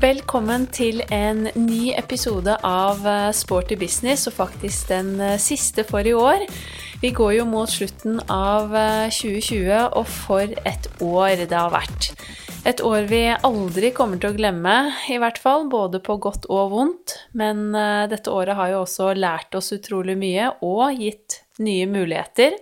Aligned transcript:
Velkommen 0.00 0.62
til 0.72 1.02
en 1.12 1.42
ny 1.60 1.90
episode 1.92 2.54
av 2.64 3.02
eh, 3.04 3.26
Sporty 3.36 3.76
business, 3.76 4.22
og 4.30 4.32
faktisk 4.38 4.88
den 4.88 5.10
eh, 5.20 5.34
siste 5.36 5.84
for 5.84 6.06
i 6.08 6.14
år. 6.16 6.46
Vi 7.02 7.10
går 7.12 7.34
jo 7.36 7.44
mot 7.50 7.68
slutten 7.68 8.16
av 8.32 8.72
2020, 9.12 9.58
eh, 9.66 9.84
og 9.92 10.08
for 10.08 10.54
et 10.64 10.88
år 11.04 11.42
det 11.42 11.52
har 11.52 11.74
vært. 11.74 12.14
Et 12.64 12.80
år 12.80 13.10
vi 13.12 13.20
aldri 13.34 13.92
kommer 13.92 14.16
til 14.22 14.32
å 14.32 14.38
glemme, 14.38 14.78
i 15.12 15.20
hvert 15.20 15.42
fall, 15.42 15.68
både 15.68 16.00
på 16.00 16.16
godt 16.16 16.48
og 16.48 16.72
vondt. 16.72 17.18
Men 17.36 17.68
dette 18.08 18.32
året 18.32 18.56
har 18.56 18.72
jo 18.72 18.82
også 18.86 19.12
lært 19.16 19.52
oss 19.60 19.68
utrolig 19.76 20.16
mye 20.20 20.48
og 20.64 20.96
gitt 20.96 21.42
nye 21.60 21.84
muligheter. 21.88 22.56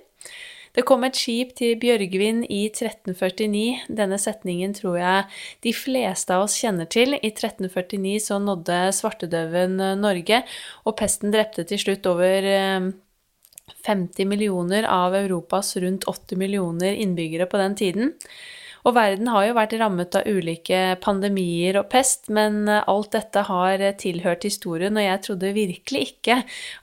Det 0.76 0.84
kom 0.88 1.04
et 1.06 1.16
skip 1.16 1.54
til 1.58 1.78
Bjørgvin 1.80 2.42
i 2.44 2.66
1349. 2.68 3.88
Denne 4.00 4.18
setningen 4.20 4.74
tror 4.76 4.98
jeg 5.00 5.24
de 5.64 5.72
fleste 5.76 6.34
av 6.34 6.46
oss 6.46 6.58
kjenner 6.60 6.88
til. 6.90 7.16
I 7.16 7.32
1349 7.32 8.18
så 8.28 8.40
nådde 8.42 8.80
svartedauden 8.96 9.78
eh, 9.80 9.96
Norge, 9.98 10.42
og 10.84 10.98
pesten 11.00 11.34
drepte 11.34 11.64
til 11.68 11.80
slutt 11.82 12.08
over 12.10 12.46
50 13.88 14.22
eh, 14.22 14.28
millioner 14.28 14.88
av 14.90 15.16
Europas 15.18 15.74
rundt 15.80 16.08
80 16.08 16.40
millioner 16.44 16.94
innbyggere 16.94 17.48
på 17.48 17.60
den 17.64 17.76
tiden. 17.78 18.16
Og 18.86 18.94
verden 18.94 19.26
har 19.32 19.48
jo 19.48 19.56
vært 19.56 19.74
rammet 19.80 20.14
av 20.16 20.28
ulike 20.30 20.78
pandemier 21.02 21.80
og 21.80 21.88
pest, 21.92 22.28
men 22.32 22.62
eh, 22.68 22.84
alt 22.86 23.12
dette 23.16 23.48
har 23.48 23.82
tilhørt 24.00 24.44
historien, 24.46 25.00
og 25.00 25.08
jeg 25.08 25.24
trodde 25.24 25.56
virkelig 25.56 26.06
ikke 26.12 26.42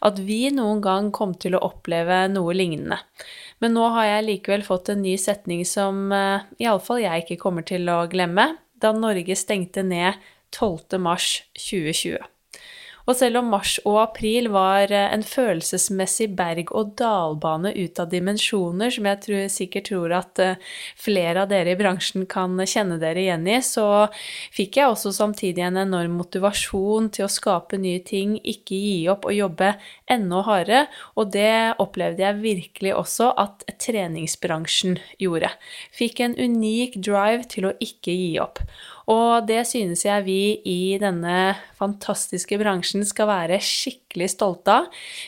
at 0.10 0.22
vi 0.26 0.42
noen 0.54 0.82
gang 0.84 1.14
kom 1.16 1.38
til 1.38 1.56
å 1.56 1.64
oppleve 1.70 2.26
noe 2.34 2.58
lignende. 2.58 3.04
Men 3.64 3.76
nå 3.78 3.88
har 3.96 4.10
jeg 4.10 4.28
likevel 4.28 4.66
fått 4.68 4.92
en 4.92 5.02
ny 5.06 5.16
setning 5.22 5.64
som 5.68 6.12
uh, 6.12 6.44
iallfall 6.62 7.04
jeg 7.06 7.24
ikke 7.24 7.42
kommer 7.42 7.66
til 7.68 7.88
å 7.92 8.04
glemme, 8.12 8.56
da 8.76 8.92
Norge 8.96 9.38
stengte 9.40 9.86
ned 9.86 10.20
12. 10.56 11.00
mars 13.06 13.14
2020. 13.14 13.16
Og 13.16 13.16
selv 13.16 13.40
om 13.40 13.50
mars 13.54 13.78
og 13.86 14.00
april 14.02 14.50
var 14.50 14.92
eh, 14.92 15.14
en 15.14 15.24
følelsesmessig 15.24 16.32
berg-og-dal-bane 16.36 17.74
ut 17.76 18.00
av 18.00 18.10
dimensjoner, 18.10 18.90
som 18.90 19.06
jeg 19.06 19.22
tror, 19.26 19.44
sikkert 19.50 19.90
tror 19.90 20.16
at 20.18 20.40
eh, 20.40 20.58
flere 20.98 21.44
av 21.44 21.50
dere 21.50 21.74
i 21.74 21.78
bransjen 21.78 22.26
kan 22.26 22.58
kjenne 22.66 22.98
dere 23.02 23.22
igjen 23.22 23.46
i, 23.48 23.60
så 23.62 24.08
fikk 24.56 24.80
jeg 24.80 24.90
også 24.90 25.14
samtidig 25.14 25.64
en 25.66 25.78
enorm 25.78 26.18
motivasjon 26.18 27.12
til 27.14 27.28
å 27.28 27.32
skape 27.32 27.78
nye 27.78 28.02
ting, 28.06 28.40
ikke 28.42 28.76
gi 28.76 28.98
opp 29.12 29.30
og 29.30 29.38
jobbe 29.38 29.76
enda 30.10 30.42
hardere. 30.46 30.86
Og 31.16 31.32
det 31.36 31.78
opplevde 31.82 32.26
jeg 32.26 32.42
virkelig 32.42 32.96
også 32.96 33.32
at 33.38 33.66
treningsbransjen 33.82 34.98
gjorde. 35.22 35.54
Fikk 35.94 36.24
en 36.26 36.38
unik 36.40 36.98
drive 37.06 37.46
til 37.54 37.70
å 37.70 37.76
ikke 37.84 38.14
gi 38.16 38.36
opp. 38.42 38.64
Og 39.12 39.46
det 39.46 39.62
synes 39.70 40.02
jeg 40.06 40.26
vi 40.26 40.40
i 40.66 40.98
denne 41.02 41.56
fantastiske 41.78 42.58
bransjen 42.58 43.06
skal 43.06 43.30
være 43.30 43.60
skikkelig 43.62 44.32
stolte 44.34 44.78
av. 44.80 44.88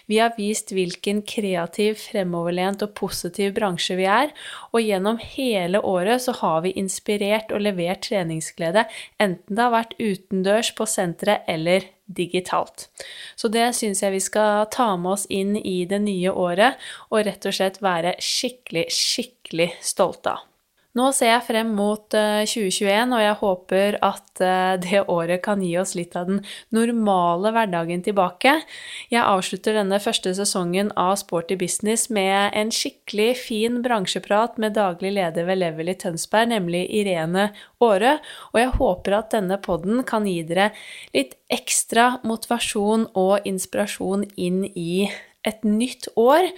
Vi 0.10 0.18
har 0.18 0.34
vist 0.38 0.74
hvilken 0.74 1.22
kreativ, 1.28 2.00
fremoverlent 2.02 2.82
og 2.86 2.96
positiv 2.98 3.54
bransje 3.58 4.00
vi 4.00 4.08
er, 4.10 4.34
og 4.74 4.82
gjennom 4.82 5.22
hele 5.22 5.84
året 5.86 6.26
så 6.26 6.34
har 6.40 6.64
vi 6.66 6.74
inspirert 6.80 7.54
og 7.54 7.62
levert 7.68 8.08
treningsglede, 8.08 8.88
enten 9.22 9.54
det 9.54 9.64
har 9.64 9.76
vært 9.76 9.96
utendørs, 10.02 10.74
på 10.78 10.86
senteret 10.90 11.46
eller 11.50 11.86
digitalt. 12.08 12.88
Så 13.36 13.50
det 13.52 13.70
syns 13.78 14.02
jeg 14.04 14.16
vi 14.16 14.24
skal 14.24 14.68
ta 14.74 14.90
med 14.98 15.14
oss 15.18 15.26
inn 15.30 15.56
i 15.60 15.80
det 15.90 16.02
nye 16.04 16.34
året, 16.34 16.82
og 17.12 17.26
rett 17.28 17.46
og 17.46 17.56
slett 17.56 17.82
være 17.84 18.18
skikkelig, 18.24 18.88
skikkelig 18.94 19.72
stolte 19.86 20.38
av. 20.38 20.46
Nå 20.98 21.12
ser 21.14 21.30
jeg 21.30 21.44
frem 21.46 21.74
mot 21.78 22.08
2021, 22.10 22.88
eh, 22.90 23.12
og 23.14 23.22
jeg 23.22 23.36
håper 23.42 23.98
at 24.06 24.42
eh, 24.42 24.78
det 24.86 25.04
året 25.12 25.44
kan 25.46 25.62
gi 25.62 25.76
oss 25.78 25.94
litt 25.98 26.16
av 26.18 26.30
den 26.30 26.40
normale 26.74 27.52
hverdagen 27.54 28.02
tilbake. 28.06 28.56
Jeg 29.14 29.22
avslutter 29.22 29.78
denne 29.78 30.00
første 30.02 30.34
sesongen 30.38 30.90
av 30.98 31.14
Sporty 31.22 31.58
business 31.60 32.08
med 32.14 32.56
en 32.58 32.74
skikkelig 32.74 33.30
fin 33.44 33.82
bransjeprat 33.86 34.58
med 34.62 34.78
daglig 34.80 35.14
leder 35.20 35.46
ved 35.50 35.62
Level 35.62 35.94
i 35.94 35.98
Tønsberg, 36.02 36.50
nemlig 36.56 36.88
Irene 36.90 37.52
Aare, 37.84 38.18
og 38.56 38.62
jeg 38.64 38.74
håper 38.80 39.20
at 39.20 39.32
denne 39.36 39.62
podden 39.62 40.02
kan 40.08 40.26
gi 40.26 40.40
dere 40.50 40.72
litt 41.14 41.38
ekstra 41.54 42.16
motivasjon 42.26 43.10
og 43.14 43.46
inspirasjon 43.46 44.26
inn 44.34 44.64
i 44.74 45.08
et 45.48 45.64
nytt 45.64 46.10
år, 46.20 46.50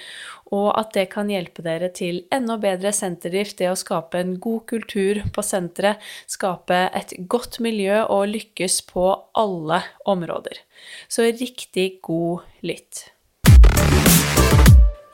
og 0.55 0.69
at 0.79 0.93
det 0.97 1.07
kan 1.13 1.29
hjelpe 1.31 1.63
dere 1.65 1.91
til 1.93 2.23
enda 2.33 2.57
bedre 2.61 2.91
senterdrift, 2.95 3.57
det 3.61 3.69
å 3.71 3.77
skape 3.79 4.21
en 4.21 4.35
god 4.41 4.65
kultur 4.71 5.21
på 5.35 5.45
senteret, 5.45 6.01
skape 6.29 6.81
et 6.97 7.13
godt 7.29 7.59
miljø 7.63 8.01
og 8.07 8.29
lykkes 8.33 8.81
på 8.89 9.05
alle 9.37 9.83
områder. 10.09 10.61
Så 11.07 11.29
riktig 11.29 11.99
god 12.05 12.45
lytt. 12.65 13.07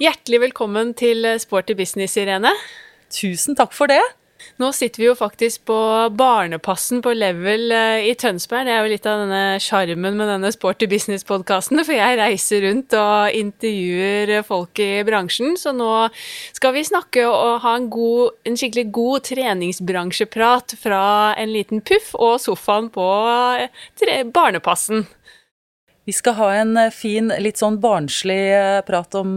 Hjertelig 0.01 0.41
velkommen 0.49 0.91
til 0.97 1.23
Sporty 1.39 1.75
business, 1.77 2.17
Irene. 2.19 2.51
Tusen 3.11 3.55
takk 3.55 3.71
for 3.75 3.91
det. 3.91 4.01
Nå 4.55 4.69
sitter 4.71 5.01
vi 5.01 5.07
jo 5.09 5.15
faktisk 5.19 5.65
på 5.67 5.77
Barnepassen 6.15 7.01
på 7.03 7.11
Level 7.11 7.73
eh, 7.75 8.05
i 8.07 8.13
Tønsberg. 8.15 8.63
Det 8.63 8.71
er 8.71 8.85
jo 8.85 8.91
litt 8.93 9.07
av 9.11 9.25
denne 9.25 9.57
sjarmen 9.59 10.15
med 10.15 10.29
denne 10.31 10.51
Sporty 10.55 10.87
business-podkasten, 10.87 11.81
for 11.83 11.91
jeg 11.91 12.19
reiser 12.21 12.63
rundt 12.63 12.95
og 12.95 13.35
intervjuer 13.35 14.31
folk 14.47 14.79
i 14.79 15.03
bransjen. 15.07 15.57
Så 15.59 15.73
nå 15.75 15.89
skal 16.55 16.71
vi 16.77 16.85
snakke 16.87 17.25
og 17.27 17.65
ha 17.65 17.73
en, 17.75 17.89
god, 17.91 18.37
en 18.47 18.55
skikkelig 18.55 18.85
god 18.95 19.27
treningsbransjeprat 19.27 20.77
fra 20.79 21.03
en 21.35 21.51
liten 21.51 21.83
puff 21.83 22.13
og 22.15 22.39
sofaen 22.45 22.87
på 22.95 23.09
eh, 23.59 24.23
Barnepassen. 24.31 25.03
Vi 26.07 26.15
skal 26.15 26.39
ha 26.39 26.49
en 26.61 26.77
eh, 26.79 26.95
fin, 26.95 27.27
litt 27.43 27.59
sånn 27.59 27.81
barnslig 27.83 28.39
prat 28.87 29.19
om, 29.19 29.35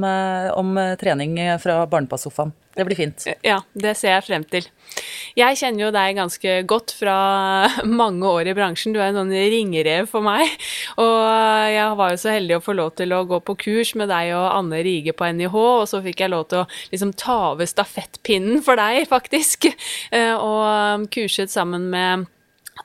om 0.55 0.75
trening 1.03 1.41
fra 1.59 1.83
barnepassofaen. 1.91 2.55
Det 2.79 2.85
blir 2.87 2.99
fint. 2.99 3.25
Ja, 3.43 3.59
det 3.75 3.97
ser 3.99 4.13
jeg 4.15 4.27
frem 4.29 4.45
til. 4.47 4.69
Jeg 5.39 5.59
kjenner 5.59 5.83
jo 5.83 5.89
deg 5.95 6.15
ganske 6.15 6.53
godt 6.71 6.95
fra 6.95 7.17
mange 8.01 8.31
år 8.31 8.51
i 8.53 8.55
bransjen. 8.55 8.95
Du 8.95 9.01
er 9.01 9.11
en 9.11 9.19
sånn 9.19 9.35
ringerev 9.35 10.07
for 10.11 10.23
meg. 10.23 10.47
Og 11.03 11.19
jeg 11.75 11.99
var 11.99 12.15
jo 12.15 12.21
så 12.23 12.37
heldig 12.37 12.59
å 12.61 12.63
få 12.63 12.77
lov 12.79 12.95
til 13.01 13.17
å 13.17 13.25
gå 13.27 13.43
på 13.43 13.59
kurs 13.67 13.95
med 13.99 14.13
deg 14.13 14.31
og 14.39 14.47
Anne 14.53 14.83
Rige 14.87 15.17
på 15.17 15.27
NIH, 15.27 15.59
og 15.59 15.85
så 15.91 16.03
fikk 16.05 16.23
jeg 16.23 16.35
lov 16.37 16.47
til 16.53 16.63
å 16.63 16.69
liksom 16.95 17.15
ta 17.19 17.39
over 17.53 17.67
stafettpinnen 17.67 18.63
for 18.63 18.79
deg, 18.79 19.03
faktisk. 19.15 19.73
Eh, 20.15 20.35
og 20.39 21.09
kurset 21.15 21.51
sammen 21.51 21.91
med 21.91 22.29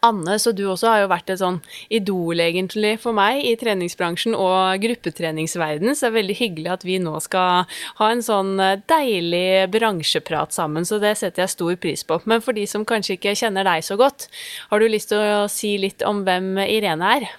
Anne, 0.01 0.37
så 0.39 0.53
du 0.55 0.63
også 0.67 0.89
har 0.89 1.03
jo 1.03 1.11
vært 1.11 1.33
et 1.33 1.41
sånn 1.41 1.59
idol, 1.93 2.41
egentlig, 2.43 2.95
for 3.03 3.15
meg 3.15 3.43
i 3.45 3.53
treningsbransjen 3.59 4.35
og 4.37 4.81
gruppetreningsverden, 4.83 5.93
så 5.93 6.07
det 6.07 6.11
er 6.11 6.17
veldig 6.17 6.37
hyggelig 6.39 6.73
at 6.73 6.87
vi 6.87 6.97
nå 7.03 7.13
skal 7.23 7.69
ha 7.99 8.09
en 8.09 8.25
sånn 8.25 8.55
eh, 8.63 8.79
deilig 8.89 9.69
bransjeprat 9.73 10.55
sammen, 10.55 10.87
så 10.87 10.99
det 11.03 11.15
setter 11.19 11.45
jeg 11.45 11.55
stor 11.55 11.77
pris 11.83 12.05
på. 12.07 12.19
Men 12.29 12.43
for 12.43 12.57
de 12.57 12.65
som 12.69 12.87
kanskje 12.87 13.19
ikke 13.19 13.37
kjenner 13.37 13.67
deg 13.67 13.85
så 13.85 13.99
godt, 13.99 14.29
har 14.71 14.81
du 14.81 14.89
lyst 14.89 15.13
til 15.13 15.21
å 15.21 15.47
si 15.51 15.75
litt 15.81 16.05
om 16.07 16.25
hvem 16.27 16.55
Irene 16.65 17.15
er? 17.19 17.31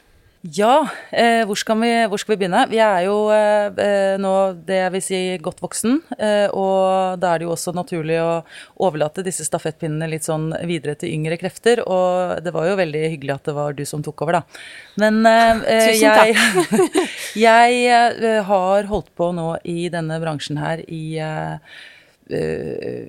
Ja, 0.53 0.91
eh, 1.09 1.41
hvor, 1.49 1.57
skal 1.57 1.79
vi, 1.81 1.89
hvor, 2.05 2.21
skal 2.21 2.35
vi, 2.35 2.43
begynne? 2.43 2.67
Vi 2.69 2.77
er 2.83 3.07
jo 3.07 3.31
eh, 3.33 3.71
eh, 3.81 4.17
nå 4.21 4.33
det 4.69 4.77
jeg 4.77 4.93
vil 4.93 5.03
si 5.07 5.21
godt 5.41 5.63
voksen, 5.65 5.95
eh, 6.19 6.53
og 6.53 7.17
da 7.23 7.31
er 7.31 7.41
det 7.41 7.47
jo 7.47 7.55
også 7.55 7.73
naturlig 7.73 8.19
å 8.21 8.43
overlate 8.85 9.25
disse 9.25 9.47
stafettpinnene 9.49 10.11
litt 10.13 10.27
sånn 10.29 10.51
videre 10.69 10.99
til 11.01 11.15
yngre 11.17 11.39
krefter. 11.41 11.81
Og 11.89 12.45
det 12.45 12.53
var 12.53 12.69
jo 12.69 12.77
veldig 12.77 13.05
hyggelig 13.15 13.33
at 13.39 13.49
det 13.49 13.55
var 13.57 13.79
du 13.79 13.81
som 13.89 14.03
tok 14.05 14.21
over, 14.27 14.37
da. 14.37 14.61
Men 15.01 15.23
eh, 15.31 15.63
eh, 15.65 15.87
Tusen 15.95 16.13
takk. 16.13 16.93
jeg, 17.47 17.79
jeg 17.89 18.43
har 18.51 18.91
holdt 18.93 19.09
på 19.17 19.31
nå 19.33 19.47
i 19.65 19.89
denne 19.95 20.21
bransjen 20.21 20.61
her 20.61 20.85
i 20.85 21.05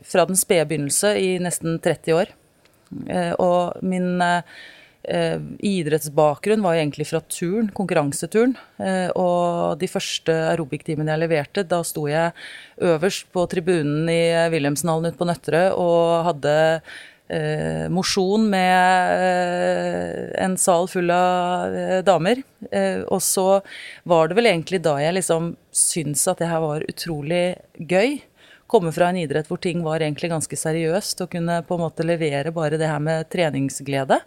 Fra 0.08 0.26
den 0.28 0.40
spede 0.40 0.70
begynnelse 0.72 1.12
i 1.20 1.36
nesten 1.44 1.82
30 1.84 2.16
år. 2.16 2.32
og 3.44 3.84
min 3.84 4.24
eh, 5.08 5.40
idrettsbakgrunn 5.66 6.64
var 6.66 6.78
egentlig 6.78 7.08
fra 7.10 7.22
turn, 7.32 7.72
konkurranseturn. 7.76 8.56
Eh, 8.82 9.10
og 9.16 9.80
de 9.82 9.90
første 9.90 10.36
aerobic-timene 10.52 11.14
jeg 11.14 11.24
leverte, 11.24 11.66
da 11.68 11.82
sto 11.86 12.08
jeg 12.10 12.34
øverst 12.84 13.28
på 13.34 13.46
tribunen 13.52 14.10
i 14.12 14.22
Wilhelmsenhallen 14.54 15.12
ute 15.12 15.20
på 15.20 15.28
Nøtterøy 15.30 15.68
og 15.72 16.30
hadde 16.30 16.56
eh, 17.30 17.88
mosjon 17.94 18.46
med 18.52 19.16
eh, 19.24 20.30
en 20.46 20.58
sal 20.62 20.90
full 20.92 21.12
av 21.14 21.74
eh, 21.74 21.98
damer. 22.06 22.44
Eh, 22.72 23.02
og 23.06 23.22
så 23.24 23.62
var 24.04 24.30
det 24.30 24.40
vel 24.40 24.52
egentlig 24.54 24.84
da 24.86 24.98
jeg 25.02 25.20
liksom 25.20 25.54
syntes 25.76 26.28
at 26.32 26.42
det 26.42 26.52
her 26.52 26.64
var 26.66 26.88
utrolig 26.90 27.46
gøy 27.80 28.20
komme 28.68 28.92
fra 28.92 29.10
en 29.12 29.20
idrett 29.22 29.48
hvor 29.50 29.62
ting 29.62 29.84
var 29.86 30.02
egentlig 30.02 30.32
ganske 30.32 30.58
seriøst, 30.58 31.22
og 31.24 31.32
kunne 31.36 31.62
på 31.68 31.78
en 31.78 31.84
måte 31.86 32.06
levere 32.06 32.54
bare 32.56 32.80
det 32.82 32.90
her 32.90 33.02
med 33.04 33.30
treningsglede. 33.32 34.20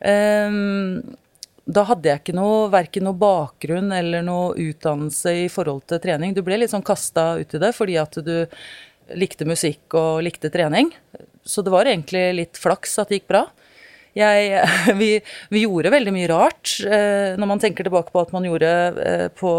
Um, 0.00 1.16
da 1.66 1.82
hadde 1.88 2.10
jeg 2.10 2.22
ikke 2.22 2.36
noe, 2.36 2.66
verken 2.70 3.08
noe 3.08 3.18
bakgrunn 3.18 3.90
eller 3.94 4.22
noe 4.22 4.54
utdannelse 4.68 5.32
i 5.46 5.46
forhold 5.50 5.86
til 5.90 6.02
trening. 6.02 6.34
Du 6.34 6.44
ble 6.46 6.60
litt 6.60 6.70
sånn 6.70 6.86
kasta 6.86 7.32
ut 7.40 7.56
i 7.56 7.62
det 7.62 7.72
fordi 7.74 7.96
at 7.98 8.18
du 8.22 8.36
likte 9.18 9.46
musikk 9.46 9.96
og 9.98 10.22
likte 10.26 10.50
trening. 10.54 10.92
Så 11.46 11.62
det 11.66 11.74
var 11.74 11.90
egentlig 11.90 12.28
litt 12.38 12.60
flaks 12.60 12.98
at 13.02 13.10
det 13.10 13.20
gikk 13.20 13.32
bra. 13.34 13.42
jeg, 14.14 14.62
vi, 15.00 15.10
vi, 15.50 15.64
gjorde 15.66 15.92
veldig 15.94 16.14
mye 16.14 16.30
rart. 16.30 16.76
Eh, 16.86 17.34
når 17.34 17.50
man 17.50 17.62
tenker 17.62 17.86
tilbake 17.86 18.14
på 18.14 18.22
at 18.22 18.32
man 18.34 18.46
gjorde 18.46 18.70
eh, 19.02 19.26
på 19.34 19.52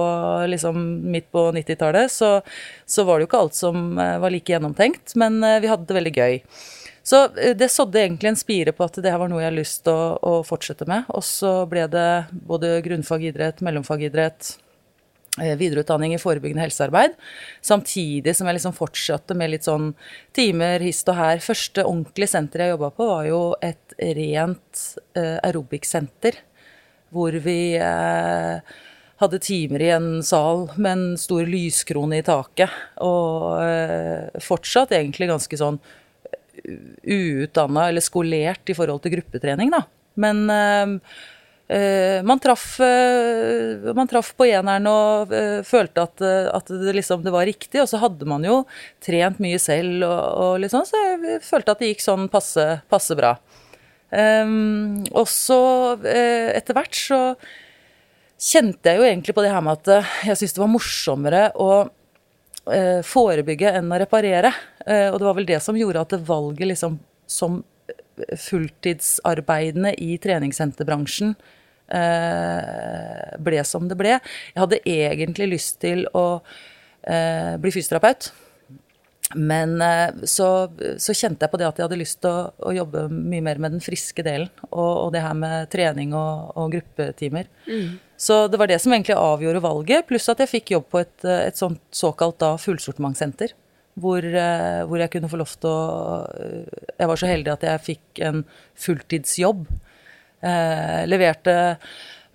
liksom 0.47 0.79
midt 1.11 1.27
på 1.35 1.49
90-tallet, 1.59 2.11
så, 2.11 2.37
så, 2.85 3.03
var 3.03 3.17
det 3.17 3.27
jo 3.27 3.31
ikke 3.33 3.43
alt 3.43 3.59
som 3.59 3.99
eh, 3.99 4.17
var 4.23 4.31
like 4.31 4.55
gjennomtenkt, 4.55 5.15
men 5.19 5.39
vi 5.63 5.71
hadde 5.71 5.87
det 5.91 5.99
veldig 5.99 6.15
gøy. 6.15 6.41
Så 7.07 7.23
eh, 7.39 7.55
det 7.57 7.71
sådde 7.73 8.03
egentlig 8.03 8.33
en 8.33 8.39
spire 8.39 8.75
på 8.75 8.85
at 8.87 8.99
det 8.99 9.13
her 9.13 9.21
var 9.21 9.31
noe 9.31 9.41
jeg 9.43 9.51
har 9.51 9.57
lyst 9.57 9.83
til 9.87 9.95
å, 9.95 10.13
å 10.19 10.45
fortsette 10.47 10.87
med. 10.89 11.07
Og 11.15 11.23
så 11.25 11.59
ble 11.69 11.87
det 11.91 12.07
både 12.49 12.77
grunnfag 12.85 13.29
idrett, 13.31 13.63
mellomfag 13.65 14.09
idrett, 14.09 14.57
Eh, 15.37 15.53
videreutdanning 15.57 16.15
i 16.15 16.17
forebyggende 16.17 16.63
helsearbeid. 16.65 17.13
Samtidig 17.61 18.33
som 18.35 18.47
jeg 18.49 18.57
liksom 18.57 18.73
fortsatte 18.73 19.35
med 19.37 19.51
litt 19.53 19.67
sånn 19.67 19.91
timer 20.33 20.81
hist 20.81 21.09
og 21.11 21.19
her. 21.19 21.41
Første 21.45 21.85
ordentlige 21.85 22.31
senter 22.31 22.63
jeg 22.63 22.73
jobba 22.73 22.89
på, 22.97 23.09
var 23.11 23.27
jo 23.29 23.41
et 23.61 23.97
rent 24.17 24.83
uh, 25.17 25.37
aerobic-senter. 25.45 26.39
Hvor 27.13 27.37
vi 27.43 27.77
uh, 27.77 28.57
hadde 29.21 29.41
timer 29.45 29.85
i 29.85 29.91
en 29.93 30.09
sal 30.25 30.71
med 30.75 30.91
en 30.95 31.05
stor 31.21 31.45
lyskrone 31.45 32.17
i 32.17 32.25
taket. 32.25 32.73
Og 33.05 34.41
fortsatt 34.41 34.97
egentlig 34.97 35.29
ganske 35.29 35.61
sånn 35.61 35.77
uutdanna 36.65 37.87
eller 37.89 38.03
skolert 38.03 38.69
i 38.71 38.75
forhold 38.77 39.03
til 39.03 39.17
gruppetrening, 39.17 39.73
da. 39.73 39.83
Men 40.17 40.45
Uh, 41.67 42.23
man, 42.23 42.39
traff, 42.39 42.79
uh, 42.79 43.91
man 43.91 44.07
traff 44.07 44.29
på 44.39 44.45
eneren 44.47 44.85
og 44.87 45.33
uh, 45.35 45.59
følte 45.67 46.05
at, 46.05 46.23
at 46.23 46.69
det, 46.71 46.93
liksom, 46.95 47.25
det, 47.25 47.33
var 47.35 47.47
riktig. 47.47 47.81
Og 47.83 47.89
så 47.91 47.99
hadde 47.99 48.27
man 48.29 48.45
jo 48.47 48.61
trent 49.03 49.41
mye 49.43 49.59
selv, 49.59 50.05
og, 50.07 50.21
og 50.45 50.53
liksom, 50.63 50.85
så 50.87 51.01
jeg 51.03 51.41
følte 51.43 51.75
at 51.75 51.83
det 51.83 51.91
gikk 51.91 52.05
sånn 52.05 52.29
passe, 52.31 52.65
passe 52.87 53.17
bra. 53.19 53.35
Um, 54.07 55.03
og 55.11 55.25
så 55.27 55.59
etter 56.07 56.77
hvert 56.77 56.95
så 56.95 57.19
kjente 58.39 58.87
jeg 58.87 59.01
jo 59.01 59.07
egentlig 59.09 59.33
på 59.35 59.43
det 59.43 59.51
her 59.51 59.65
med 59.65 59.81
at 59.81 60.07
jeg 60.29 60.39
syntes 60.39 60.55
det 60.55 60.61
var 60.61 60.71
morsommere 60.71 61.41
å 61.59 61.67
forebygge 63.07 63.69
enn 63.79 63.93
å 63.93 63.99
reparere. 64.01 64.49
og 64.83 65.17
det 65.19 65.27
var 65.27 65.35
vel 65.37 65.47
det 65.47 65.59
som 65.63 65.77
gjorde 65.77 66.01
at 66.03 66.15
det 66.15 66.27
valget 66.27 66.67
liksom 66.67 66.97
som 67.27 67.61
fulltidsarbeidende 68.47 69.93
i 70.03 70.17
treningssenterbransjen 70.19 71.35
Eh, 71.87 73.35
ble 73.39 73.61
som 73.63 73.87
det 73.87 73.95
ble. 73.99 74.17
Jeg 74.17 74.59
hadde 74.59 74.81
egentlig 74.83 75.53
lyst 75.53 75.79
til 75.83 76.03
å 76.17 76.41
eh, 77.07 77.55
bli 77.61 77.71
fysioterapeut. 77.71 78.31
Men 79.39 79.77
eh, 79.83 80.25
så, 80.27 80.49
så, 80.99 81.15
kjente 81.15 81.45
jeg 81.45 81.53
på 81.53 81.59
det 81.59 81.67
at 81.67 81.79
jeg 81.79 81.87
hadde 81.87 81.99
lyst 81.99 82.19
til 82.23 82.31
å, 82.31 82.49
å 82.59 82.73
jobbe 82.75 83.07
mye 83.11 83.43
mer 83.43 83.61
med 83.63 83.77
den 83.77 83.83
friske 83.83 84.23
delen. 84.25 84.51
Og, 84.69 85.07
og 85.07 85.13
det 85.15 85.23
her 85.23 85.37
med 85.37 85.71
trening 85.71 86.15
og, 86.17 86.51
og 86.59 86.75
gruppetimer. 86.75 87.47
Mm. 87.69 87.95
Så 88.17 88.47
det 88.49 88.57
var 88.57 88.69
det 88.69 88.79
som 88.81 88.93
egentlig 88.93 89.17
avgjorde 89.17 89.61
valget. 89.61 90.07
Pluss 90.09 90.29
at 90.33 90.41
jeg 90.41 90.49
fikk 90.49 90.71
jobb 90.73 90.87
på 90.89 91.01
et, 91.03 91.15
et 91.25 91.57
sånt 91.57 91.81
såkalt 91.93 92.39
da 92.41 92.55
fullsortimentsenter. 92.61 93.53
Hvor, 93.97 94.21
hvor, 94.21 94.99
jeg 95.01 95.09
kunne 95.09 95.29
få 95.29 95.39
lov 95.39 95.53
til 95.57 95.71
å 95.71 95.77
Jeg 96.99 97.07
var 97.09 97.17
så 97.17 97.29
heldig 97.31 97.49
at 97.49 97.63
jeg 97.65 97.81
fikk 97.81 98.19
en 98.27 98.43
fulltidsjobb 98.77 99.63
Eh, 100.41 101.07
leverte 101.09 101.53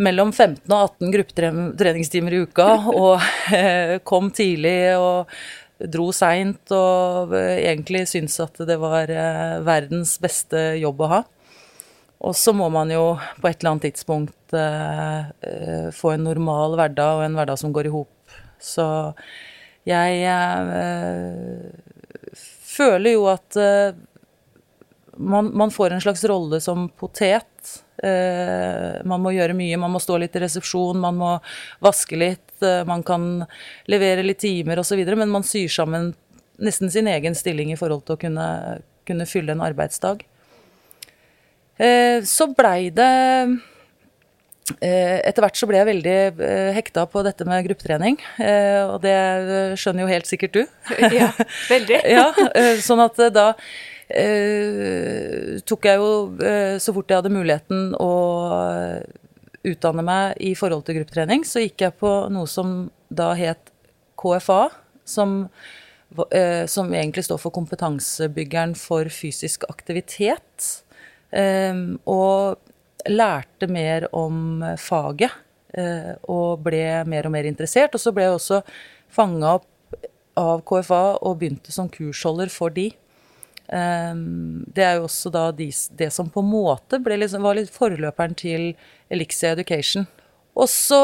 mellom 0.03 0.33
15 0.33 0.67
og 0.67 0.97
18 0.99 1.13
gruppetreningstimer 1.15 2.35
i 2.35 2.41
uka 2.43 2.67
og 2.91 3.23
eh, 3.55 4.01
kom 4.03 4.33
tidlig 4.35 4.97
og 4.99 5.31
dro 5.93 6.09
seint 6.15 6.73
og 6.75 7.31
egentlig 7.39 8.09
syntes 8.11 8.41
at 8.43 8.59
det 8.67 8.79
var 8.83 9.11
eh, 9.11 9.61
verdens 9.63 10.17
beste 10.23 10.73
jobb 10.83 11.05
å 11.07 11.11
ha. 11.13 11.23
Og 12.27 12.35
så 12.39 12.55
må 12.55 12.69
man 12.75 12.91
jo 12.91 13.15
på 13.39 13.51
et 13.51 13.63
eller 13.63 13.77
annet 13.77 13.89
tidspunkt 13.93 14.35
eh, 14.59 15.89
få 15.95 16.15
en 16.15 16.27
normal 16.29 16.77
hverdag 16.79 17.19
og 17.19 17.27
en 17.27 17.39
hverdag 17.39 17.61
som 17.61 17.73
går 17.75 17.89
i 17.89 17.95
hop. 17.95 18.37
Så 18.63 18.87
jeg 19.89 20.23
eh, 20.29 21.71
føler 22.73 23.17
jo 23.17 23.29
at 23.33 23.59
eh, 23.59 23.95
man, 25.17 25.51
man, 25.55 25.73
får 25.75 25.95
en 25.95 26.05
slags 26.05 26.25
rolle 26.31 26.61
som 26.63 26.87
potet 26.99 27.49
Eh, 28.03 29.03
man 29.07 29.23
må 29.23 29.31
gjøre 29.31 29.55
mye, 29.55 29.79
man 29.79 29.93
må 29.95 30.01
stå 30.03 30.17
litt 30.19 30.35
i 30.35 30.43
resepsjon, 30.43 30.99
man 30.99 31.19
må 31.21 31.31
vaske 31.85 32.19
litt, 32.19 32.55
eh, 32.65 32.83
man 32.89 33.05
kan 33.07 33.45
levere 33.87 34.25
litt 34.27 34.41
timer 34.43 34.81
osv., 34.83 35.05
men 35.15 35.31
man 35.31 35.47
syr 35.47 35.71
sammen 35.71 36.11
nesten 36.63 36.91
sin 36.91 37.07
egen 37.07 37.37
stilling 37.39 37.71
i 37.73 37.79
forhold 37.79 38.03
til 38.07 38.17
å 38.17 38.23
kunne, 38.25 38.49
kunne 39.07 39.29
fylle 39.31 39.55
en 39.55 39.63
arbeidsdag. 39.63 40.25
Eh, 41.79 42.19
så 42.27 42.49
blei 42.57 42.91
det 42.95 43.13
etter 44.79 45.43
hvert 45.43 45.59
så 45.59 45.67
ble 45.67 45.81
jeg 45.81 45.89
veldig 45.89 46.19
hekta 46.77 47.03
på 47.11 47.25
dette 47.27 47.45
med 47.49 47.65
gruppetrening, 47.67 48.15
og 48.87 49.01
det 49.03 49.17
skjønner 49.81 50.05
jo 50.05 50.13
helt 50.13 50.31
sikkert 50.31 50.55
du. 50.55 50.63
Ja, 51.19 51.33
veldig. 51.69 51.99
ja, 52.17 52.29
sånn 52.85 53.03
at 53.03 53.19
da 53.35 53.49
eh, 54.07 55.59
tok 55.67 55.89
jeg 55.91 56.01
jo, 56.01 56.13
eh, 56.47 56.77
så 56.83 56.95
fort 56.95 57.11
jeg 57.11 57.23
hadde 57.23 57.35
muligheten 57.35 57.93
å 57.99 58.13
utdanne 59.63 60.05
meg 60.07 60.41
i 60.43 60.55
forhold 60.59 60.87
til 60.87 61.01
gruppetrening, 61.01 61.47
så 61.47 61.63
gikk 61.63 61.87
jeg 61.87 61.97
på 62.01 62.13
noe 62.33 62.51
som 62.51 62.91
da 63.13 63.33
het 63.39 63.71
KFA, 64.19 64.71
som, 65.05 65.49
eh, 66.31 66.67
som 66.67 66.93
egentlig 66.93 67.25
står 67.25 67.39
for 67.39 67.55
Kompetansebyggeren 67.55 68.75
for 68.75 69.05
fysisk 69.05 69.65
aktivitet. 69.69 70.83
Um, 71.33 71.99
og 72.05 72.59
lærte 73.11 73.69
mer 73.71 74.09
om 74.15 74.63
faget 74.79 75.33
eh, 75.75 76.15
og 76.31 76.63
ble 76.67 77.03
mer 77.09 77.29
og 77.29 77.35
mer 77.35 77.49
interessert. 77.49 77.95
Og 77.95 78.03
så 78.03 78.13
ble 78.15 78.29
jeg 78.29 78.39
også 78.39 78.63
fanga 79.13 79.59
opp 79.59 79.69
av 80.39 80.63
KFA 80.65 81.05
og 81.21 81.39
begynte 81.41 81.75
som 81.75 81.91
kursholder 81.93 82.53
for 82.53 82.73
de. 82.75 82.89
Ehm, 83.73 84.65
det 84.73 84.85
er 84.85 84.99
jo 84.99 85.07
også 85.09 85.33
da 85.33 85.47
de, 85.57 85.69
det 85.99 86.11
som 86.13 86.31
på 86.33 86.43
en 86.43 86.51
måte 86.51 87.01
liksom, 87.01 87.45
var 87.45 87.59
litt 87.59 87.73
forløperen 87.73 88.37
til 88.39 88.73
Elixia 89.13 89.53
Education. 89.57 90.07
Og 90.53 90.69
så 90.69 91.01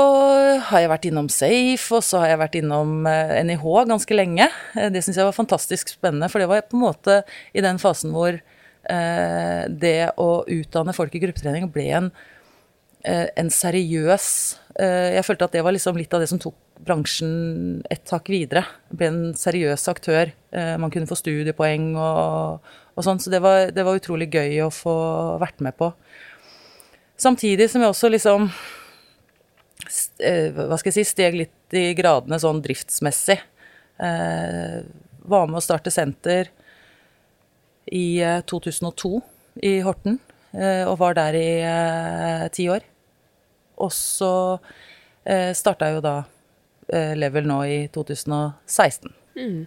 har 0.68 0.82
jeg 0.82 0.90
vært 0.92 1.06
innom 1.08 1.30
Safe, 1.32 1.88
og 1.96 2.04
så 2.04 2.20
har 2.20 2.34
jeg 2.34 2.40
vært 2.42 2.58
innom 2.60 3.06
NIH 3.08 3.64
eh, 3.64 3.88
ganske 3.88 4.16
lenge. 4.16 4.50
Eh, 4.76 4.90
det 4.92 5.04
syns 5.04 5.20
jeg 5.20 5.28
var 5.28 5.36
fantastisk 5.36 5.94
spennende, 5.94 6.28
for 6.28 6.44
det 6.44 6.50
var 6.50 6.66
på 6.68 6.76
en 6.76 6.84
måte 6.84 7.22
i 7.56 7.64
den 7.64 7.80
fasen 7.80 8.12
hvor 8.12 8.36
eh, 8.36 8.57
det 8.88 10.10
å 10.16 10.30
utdanne 10.48 10.94
folk 10.96 11.12
i 11.12 11.20
gruppetrening 11.20 11.66
ble 11.72 11.84
en, 11.98 12.06
eh, 13.04 13.26
en 13.36 13.50
seriøs 13.52 14.28
eh, 14.80 15.16
Jeg 15.16 15.26
følte 15.26 15.44
at 15.44 15.52
det 15.52 15.64
var 15.66 15.74
liksom 15.76 15.98
litt 15.98 16.14
av 16.14 16.22
det 16.22 16.30
som 16.30 16.40
tok 16.40 16.56
bransjen 16.84 17.82
et 17.90 18.10
hakk 18.12 18.30
videre. 18.30 18.64
Ble 18.94 19.10
en 19.10 19.22
seriøs 19.36 19.88
aktør. 19.90 20.32
Eh, 20.54 20.74
man 20.80 20.92
kunne 20.94 21.08
få 21.10 21.18
studiepoeng 21.18 21.90
og, 21.98 22.64
og 22.94 23.06
sånn, 23.06 23.20
så 23.22 23.32
det 23.32 23.42
var, 23.44 23.72
det 23.74 23.84
var, 23.86 23.98
utrolig 23.98 24.30
gøy 24.32 24.60
å 24.64 24.72
få 24.74 24.94
vært 25.42 25.62
med 25.64 25.76
på. 25.78 25.92
Samtidig 27.18 27.66
som 27.70 27.82
jeg 27.82 27.90
også 27.90 28.12
liksom 28.12 28.44
eh, 30.22 30.54
Hva 30.54 30.78
skal 30.78 30.92
jeg 30.92 31.00
si 31.00 31.08
Steg 31.08 31.34
litt 31.40 31.76
i 31.76 31.90
gradene 31.98 32.38
sånn 32.40 32.62
driftsmessig. 32.64 33.40
Eh, 33.98 34.78
var 35.28 35.50
med 35.50 35.58
å 35.58 35.64
starte 35.64 35.92
senter 35.92 36.52
i 37.92 38.20
2002 38.46 39.12
i 39.68 39.78
Horten, 39.82 40.18
og 40.86 40.94
var 41.00 41.16
der 41.18 41.36
i 41.38 41.48
ti 42.54 42.68
år. 42.72 42.84
Og 43.82 43.90
så 43.94 44.32
eh, 45.24 45.50
starta 45.54 45.90
jo 45.92 46.00
da 46.04 46.16
Eh, 46.88 47.16
level 47.16 47.46
nå 47.46 47.64
i 47.64 47.80
2016. 47.92 49.12
Mm. 49.36 49.66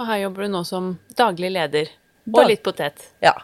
Og 0.00 0.06
her 0.08 0.22
jobber 0.24 0.46
du 0.46 0.54
nå 0.54 0.62
som 0.64 0.94
daglig 1.18 1.50
leder. 1.52 1.90
Og 2.22 2.38
da, 2.38 2.44
litt 2.46 2.62
potet. 2.64 3.02
Ja. 3.20 3.34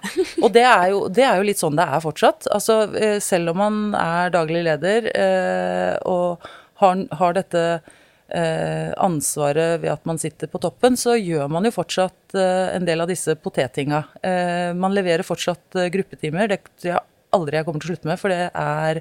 Og 0.44 0.52
det 0.54 0.62
er, 0.64 0.84
jo, 0.92 1.02
det 1.12 1.24
er, 1.26 1.36
jo, 1.36 1.44
litt 1.50 1.60
sånn 1.60 1.76
det 1.76 1.84
er 1.84 2.00
fortsatt. 2.00 2.48
Altså, 2.54 2.80
eh, 2.96 3.18
selv 3.20 3.52
om 3.52 3.60
man 3.60 3.80
er 3.98 4.32
daglig 4.32 4.62
leder 4.64 5.10
eh, 5.12 5.96
og 6.08 6.46
har, 6.80 7.02
har 7.20 7.36
dette 7.36 7.64
eh, 7.74 7.96
ansvaret 8.28 9.78
ved 9.80 9.92
at 9.94 10.04
man 10.08 10.20
sitter 10.20 10.50
på 10.52 10.60
toppen, 10.60 10.98
så 11.00 11.14
gjør 11.16 11.48
man 11.48 11.64
jo 11.64 11.72
fortsatt 11.72 12.36
eh, 12.36 12.74
en 12.76 12.84
del 12.88 13.00
av 13.00 13.08
disse 13.08 13.32
potettinga. 13.40 14.02
Eh, 14.20 14.70
man 14.76 14.92
leverer 14.96 15.24
fortsatt 15.24 15.78
gruppetimer. 15.94 16.50
Det 16.52 16.60
tror 16.76 16.92
jeg 16.92 17.04
aldri 17.38 17.58
jeg 17.58 17.68
kommer 17.68 17.84
til 17.84 17.88
å 17.88 17.94
slutte 17.94 18.10
med, 18.10 18.20
for 18.20 18.32
det 18.32 18.44
er, 18.48 19.00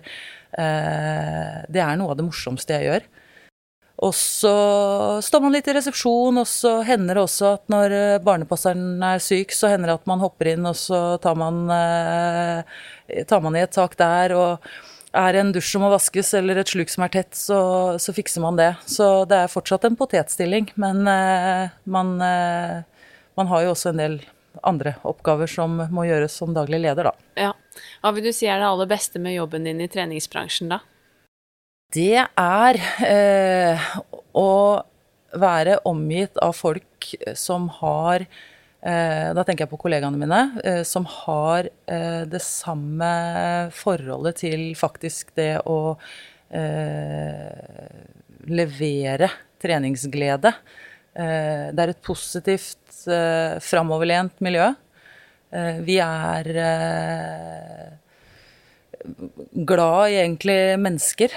det 1.72 1.80
er 1.80 2.00
noe 2.00 2.12
av 2.12 2.18
det 2.20 2.26
morsomste 2.28 2.76
jeg 2.76 2.90
gjør. 2.90 3.06
Og 4.06 4.14
så 4.14 4.54
står 5.26 5.42
man 5.42 5.56
litt 5.56 5.68
i 5.72 5.74
resepsjon, 5.74 6.38
og 6.38 6.46
så 6.46 6.76
hender 6.86 7.18
det 7.18 7.24
også 7.24 7.48
at 7.56 7.64
når 7.74 7.96
eh, 7.98 8.20
barnepasseren 8.22 9.02
er 9.02 9.24
syk, 9.24 9.56
så 9.58 9.72
hender 9.72 9.90
det 9.90 9.96
at 9.98 10.10
man 10.10 10.22
hopper 10.22 10.52
inn, 10.52 10.68
og 10.70 10.78
så 10.78 11.00
tar 11.24 11.38
man, 11.40 11.64
eh, 11.74 13.24
tar 13.26 13.42
man 13.42 13.58
i 13.58 13.64
et 13.66 13.74
tak 13.74 13.98
der. 13.98 14.36
og 14.38 14.70
er 15.18 15.38
en 15.40 15.52
dusj 15.56 15.74
som 15.74 15.84
må 15.86 15.92
vaskes, 15.92 16.34
eller 16.38 16.60
et 16.62 16.72
sluk 16.72 16.92
som 16.92 17.06
er 17.06 17.14
tett, 17.14 17.38
så, 17.38 17.60
så 18.02 18.14
fikser 18.16 18.44
man 18.44 18.60
det. 18.60 18.72
Så 18.90 19.26
det 19.30 19.44
er 19.44 19.52
fortsatt 19.52 19.88
en 19.88 19.98
potetstilling, 20.00 20.72
men 20.80 21.08
eh, 21.12 21.76
man, 21.90 22.16
eh, 22.24 23.06
man, 23.40 23.50
har 23.52 23.66
jo 23.66 23.74
også 23.74 23.94
en 23.94 24.04
del 24.04 24.20
andre 24.68 24.96
oppgaver 25.08 25.50
som 25.52 25.80
må 25.94 26.08
gjøres 26.08 26.36
som 26.40 26.54
daglig 26.56 26.82
leder, 26.86 27.12
da. 27.12 27.32
Ja. 27.48 27.54
Hva 28.02 28.14
vil 28.16 28.30
du 28.30 28.34
si 28.34 28.50
er 28.50 28.62
det 28.62 28.70
aller 28.70 28.90
beste 28.90 29.22
med 29.22 29.38
jobben 29.38 29.68
din 29.68 29.82
i 29.84 29.90
treningsbransjen, 29.92 30.72
da? 30.74 30.82
Det 31.94 32.26
er 32.26 32.82
eh, 33.06 33.90
å 34.36 34.52
være 35.38 35.80
omgitt 35.88 36.40
av 36.44 36.56
folk 36.58 37.12
som 37.38 37.70
har 37.80 38.26
Da 38.78 39.44
tenker 39.44 39.66
jeg 39.66 39.72
på 39.72 39.80
kollegaene 39.82 40.20
mine, 40.22 40.42
eh, 40.64 40.84
som 40.86 41.06
har 41.10 41.66
eh, 41.66 42.24
det 42.30 42.44
samme 42.46 43.10
forholdet 43.74 44.38
til 44.44 44.70
faktisk 44.78 45.34
det 45.36 45.58
å 45.66 45.98
eh, 46.54 48.06
levere 48.48 49.32
treningsglede. 49.62 50.54
Eh, 51.18 51.74
det 51.74 51.84
er 51.84 51.94
et 51.94 52.04
positivt, 52.06 53.08
eh, 53.10 53.58
framoverlent 53.64 54.40
miljø. 54.46 54.74
Eh, 55.52 55.80
vi 55.82 55.98
er 56.04 56.44
glad 59.54 60.12
i 60.12 60.20
egentlig 60.22 60.78
mennesker. 60.80 61.32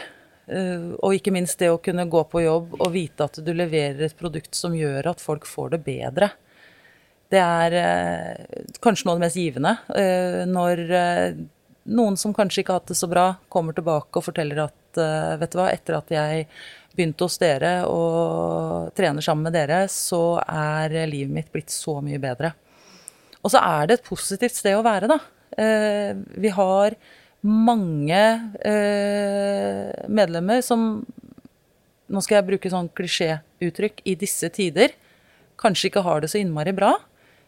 Og 0.50 1.14
ikke 1.14 1.30
minst 1.30 1.60
det 1.60 1.68
å 1.70 1.78
kunne 1.78 2.08
gå 2.10 2.24
på 2.26 2.40
jobb 2.42 2.72
og 2.80 2.88
vite 2.90 3.22
at 3.22 3.36
du 3.38 3.52
leverer 3.54 4.08
et 4.08 4.16
produkt 4.18 4.56
som 4.58 4.74
gjør 4.74 5.12
at 5.12 5.20
folk 5.22 5.46
får 5.46 5.76
det 5.76 5.78
bedre. 5.86 6.30
Det 7.30 7.38
er 7.38 7.74
kanskje 8.82 9.06
noe 9.06 9.14
av 9.14 9.20
det 9.20 9.26
mest 9.28 9.38
givende. 9.38 9.72
Når 10.50 10.80
noen 11.94 12.16
som 12.18 12.34
kanskje 12.34 12.64
ikke 12.64 12.74
har 12.74 12.80
hatt 12.82 12.90
det 12.90 12.98
så 12.98 13.06
bra, 13.10 13.26
kommer 13.52 13.76
tilbake 13.76 14.18
og 14.18 14.26
forteller 14.26 14.64
at 14.64 15.00
vet 15.38 15.52
du 15.52 15.60
hva, 15.60 15.68
etter 15.70 15.98
at 16.00 16.10
jeg 16.10 16.48
begynte 16.96 17.26
hos 17.26 17.38
dere 17.38 17.72
og 17.86 18.90
trener 18.98 19.22
sammen 19.24 19.46
med 19.46 19.54
dere, 19.54 19.84
så 19.92 20.40
er 20.42 20.96
livet 21.06 21.36
mitt 21.36 21.52
blitt 21.54 21.70
så 21.70 22.00
mye 22.02 22.18
bedre. 22.22 22.50
Og 23.40 23.52
så 23.52 23.62
er 23.62 23.88
det 23.88 23.98
et 23.98 24.08
positivt 24.08 24.58
sted 24.58 24.76
å 24.76 24.84
være, 24.84 25.08
da. 25.10 25.18
Eh, 25.56 26.12
vi 26.40 26.52
har 26.54 26.96
mange 27.40 28.22
eh, 28.60 30.06
medlemmer 30.12 30.62
som 30.64 31.00
Nå 32.10 32.18
skal 32.26 32.40
jeg 32.40 32.46
bruke 32.48 32.70
sånn 32.72 32.88
klisjéuttrykk 32.98 34.00
i 34.10 34.16
disse 34.18 34.48
tider. 34.50 34.90
Kanskje 35.62 35.86
ikke 35.92 36.02
har 36.02 36.24
det 36.24 36.32
så 36.32 36.40
innmari 36.40 36.72
bra. 36.74 36.88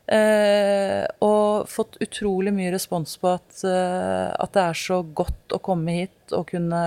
Eh, 0.07 1.05
og 1.23 1.69
fått 1.71 1.97
utrolig 2.03 2.51
mye 2.55 2.73
respons 2.75 3.15
på 3.23 3.31
at, 3.37 3.63
eh, 3.63 4.29
at, 4.35 4.51
det 4.57 4.65
er 4.65 4.81
så 4.81 4.99
godt 5.07 5.55
å 5.55 5.61
komme 5.63 5.95
hit 5.95 6.35
og 6.35 6.49
kunne 6.51 6.83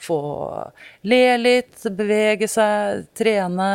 få 0.00 0.18
le 1.04 1.20
litt, 1.42 1.76
bevege 1.92 2.48
seg, 2.48 3.04
trene. 3.14 3.68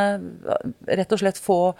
Rett 0.89 1.13
og 1.15 1.22
slett 1.22 1.38
få, 1.38 1.75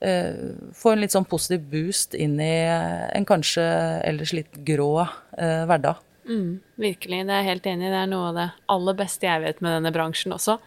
eh, 0.00 0.56
få 0.72 0.92
en 0.94 1.04
litt 1.04 1.12
sånn 1.12 1.28
positiv 1.28 1.68
boost 1.68 2.16
inn 2.16 2.40
i 2.40 2.64
en 2.64 3.28
kanskje 3.28 3.68
ellers 4.08 4.32
litt 4.32 4.64
grå 4.64 5.06
hverdag. 5.36 6.07
Mm, 6.28 6.58
virkelig, 6.76 7.22
det 7.24 7.32
er 7.32 7.40
jeg 7.40 7.48
helt 7.48 7.66
enig 7.70 7.86
i. 7.86 7.90
Det 7.92 8.00
er 8.02 8.08
noe 8.10 8.26
av 8.28 8.34
det 8.36 8.46
aller 8.74 8.96
beste 8.98 9.24
jeg 9.24 9.40
vet 9.40 9.62
med 9.64 9.72
denne 9.78 9.92
bransjen 9.94 10.34
også. 10.36 10.58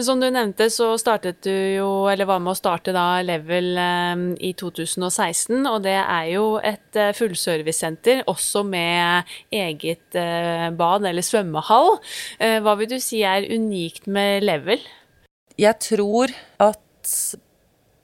Som 0.00 0.22
du 0.22 0.28
nevnte, 0.32 0.70
så 0.72 0.94
startet 1.00 1.42
du 1.44 1.52
jo, 1.52 1.88
eller 2.08 2.28
var 2.30 2.40
med 2.40 2.54
å 2.54 2.56
starte 2.56 2.94
da 2.96 3.20
Level 3.24 3.76
eh, 3.76 4.22
i 4.48 4.54
2016. 4.56 5.58
Og 5.68 5.82
det 5.84 5.98
er 6.00 6.30
jo 6.32 6.46
et 6.64 6.96
eh, 6.96 7.12
fullservicesenter, 7.18 8.24
også 8.32 8.64
med 8.64 9.28
eget 9.52 10.16
eh, 10.16 10.70
bad 10.80 11.04
eller 11.10 11.26
svømmehall. 11.26 11.98
Eh, 12.40 12.56
hva 12.64 12.78
vil 12.80 12.94
du 12.94 12.96
si 13.02 13.20
er 13.28 13.50
unikt 13.52 14.08
med 14.08 14.48
Level? 14.48 14.80
Jeg 15.60 15.76
tror 15.84 16.32
at 16.62 17.12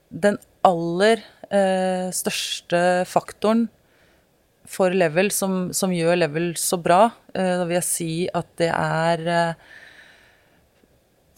den 0.09 0.37
aller 0.67 1.25
eh, 1.49 2.13
største 2.13 2.85
faktoren 3.09 3.65
for 4.69 4.93
Level 4.93 5.31
som, 5.33 5.69
som, 5.73 5.93
gjør 5.93 6.19
Level 6.21 6.51
så 6.59 6.77
bra, 6.81 7.07
eh, 7.33 7.55
da 7.57 7.65
vil 7.65 7.79
jeg 7.79 7.87
si 7.87 8.11
at 8.27 8.49
det 8.61 8.69
er 8.69 9.23
eh, 9.33 9.69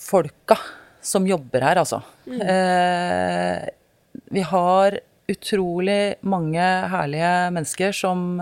folka 0.01 0.57
som 1.01 1.25
jobber 1.25 1.63
her, 1.65 1.79
altså. 1.81 2.01
Mm. 2.27 2.41
Eh, 2.43 3.69
vi 4.35 4.43
har 4.45 4.99
utrolig 5.31 6.17
mange 6.27 6.67
herlige 6.91 7.33
mennesker 7.55 7.95
som 7.95 8.41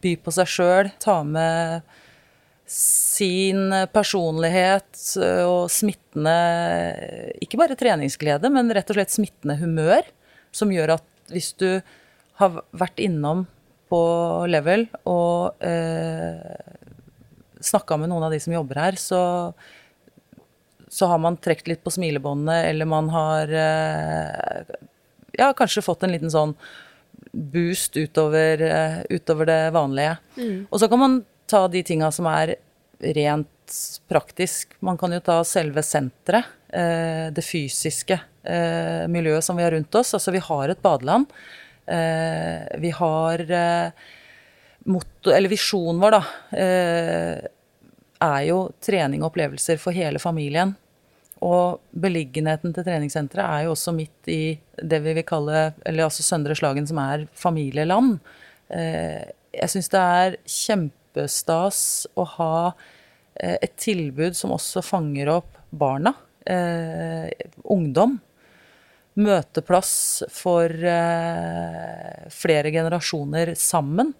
byr 0.00 0.22
på 0.24 0.32
seg 0.32 0.48
sjøl, 0.48 0.92
tar 1.02 1.26
med 1.28 1.84
sin 2.70 3.72
personlighet 3.90 5.00
og 5.42 5.64
smittende 5.74 6.34
Ikke 7.42 7.58
bare 7.58 7.74
treningsglede, 7.74 8.46
men 8.54 8.70
rett 8.72 8.92
og 8.92 8.96
slett 8.96 9.12
smittende 9.12 9.58
humør, 9.60 10.06
som 10.54 10.70
gjør 10.72 10.94
at 11.00 11.34
hvis 11.34 11.50
du 11.58 11.82
har 12.40 12.62
vært 12.70 13.02
innom 13.02 13.44
på 13.90 14.00
level 14.50 14.86
og 15.10 15.62
eh, 15.66 16.70
snakka 17.60 17.98
med 18.00 18.12
noen 18.12 18.28
av 18.28 18.34
de 18.34 18.40
som 18.40 18.54
jobber 18.54 18.80
her, 18.80 18.98
så, 19.00 19.22
så 20.88 21.10
har 21.10 21.20
man 21.22 21.38
trukket 21.42 21.68
litt 21.72 21.82
på 21.84 21.92
smilebåndet, 21.94 22.70
eller 22.70 22.88
man 22.88 23.10
har 23.12 23.52
eh, 23.52 24.78
ja, 25.36 25.50
kanskje 25.56 25.84
fått 25.84 26.06
en 26.06 26.14
liten 26.14 26.32
sånn 26.32 26.54
boost 27.30 27.98
utover, 28.00 28.62
eh, 28.62 28.98
utover 29.10 29.50
det 29.50 29.60
vanlige. 29.74 30.16
Mm. 30.36 30.66
Og 30.70 30.80
så 30.80 30.88
kan 30.88 31.02
man 31.02 31.20
ta 31.50 31.66
de 31.68 31.82
tinga 31.86 32.10
som 32.14 32.28
er 32.30 32.56
rent 33.00 33.48
praktisk. 34.10 34.74
Man 34.80 34.98
kan 34.98 35.12
jo 35.14 35.20
ta 35.24 35.40
selve 35.46 35.82
senteret, 35.86 36.44
eh, 36.68 37.30
det 37.34 37.44
fysiske 37.44 38.18
eh, 38.42 39.06
miljøet 39.08 39.44
som 39.44 39.56
vi 39.56 39.66
har 39.66 39.74
rundt 39.76 39.94
oss. 39.94 40.14
Altså 40.14 40.34
vi 40.34 40.42
har 40.42 40.68
et 40.68 40.82
badeland. 40.82 41.30
Eh, 41.90 42.78
vi 42.78 42.90
har 42.90 43.50
eh, 43.50 43.90
motto, 44.78 45.30
eller 45.30 45.48
visjonen 45.48 46.00
vår, 46.00 46.10
da, 46.10 46.22
eh, 46.58 47.48
er 48.20 48.44
jo 48.46 48.60
trening 48.84 49.24
og 49.24 49.32
opplevelser 49.32 49.80
for 49.80 49.96
hele 49.96 50.22
familien. 50.22 50.76
Og 51.42 51.80
beliggenheten 51.96 52.74
til 52.76 52.84
treningssenteret 52.86 53.46
er 53.46 53.64
jo 53.64 53.74
også 53.74 53.94
midt 53.96 54.28
i 54.28 54.58
det 54.76 55.00
vi 55.02 55.14
vil 55.16 55.26
kalle 55.26 55.70
eller 55.88 56.04
altså 56.04 56.22
Søndre 56.22 56.54
Slagen, 56.54 56.86
som 56.86 57.00
er 57.00 57.24
familieland. 57.32 58.18
Jeg 58.68 59.72
syns 59.72 59.88
det 59.88 60.02
er 60.20 60.36
kjempestas 60.44 61.80
å 62.12 62.26
ha 62.36 62.52
et 63.40 63.72
tilbud 63.80 64.36
som 64.36 64.52
også 64.52 64.84
fanger 64.84 65.32
opp 65.32 65.56
barna. 65.72 66.12
ungdom 67.64 68.20
møteplass 69.20 69.92
for 70.32 70.72
eh, 70.72 72.26
flere 72.32 72.72
generasjoner 72.74 73.54
sammen. 73.58 74.12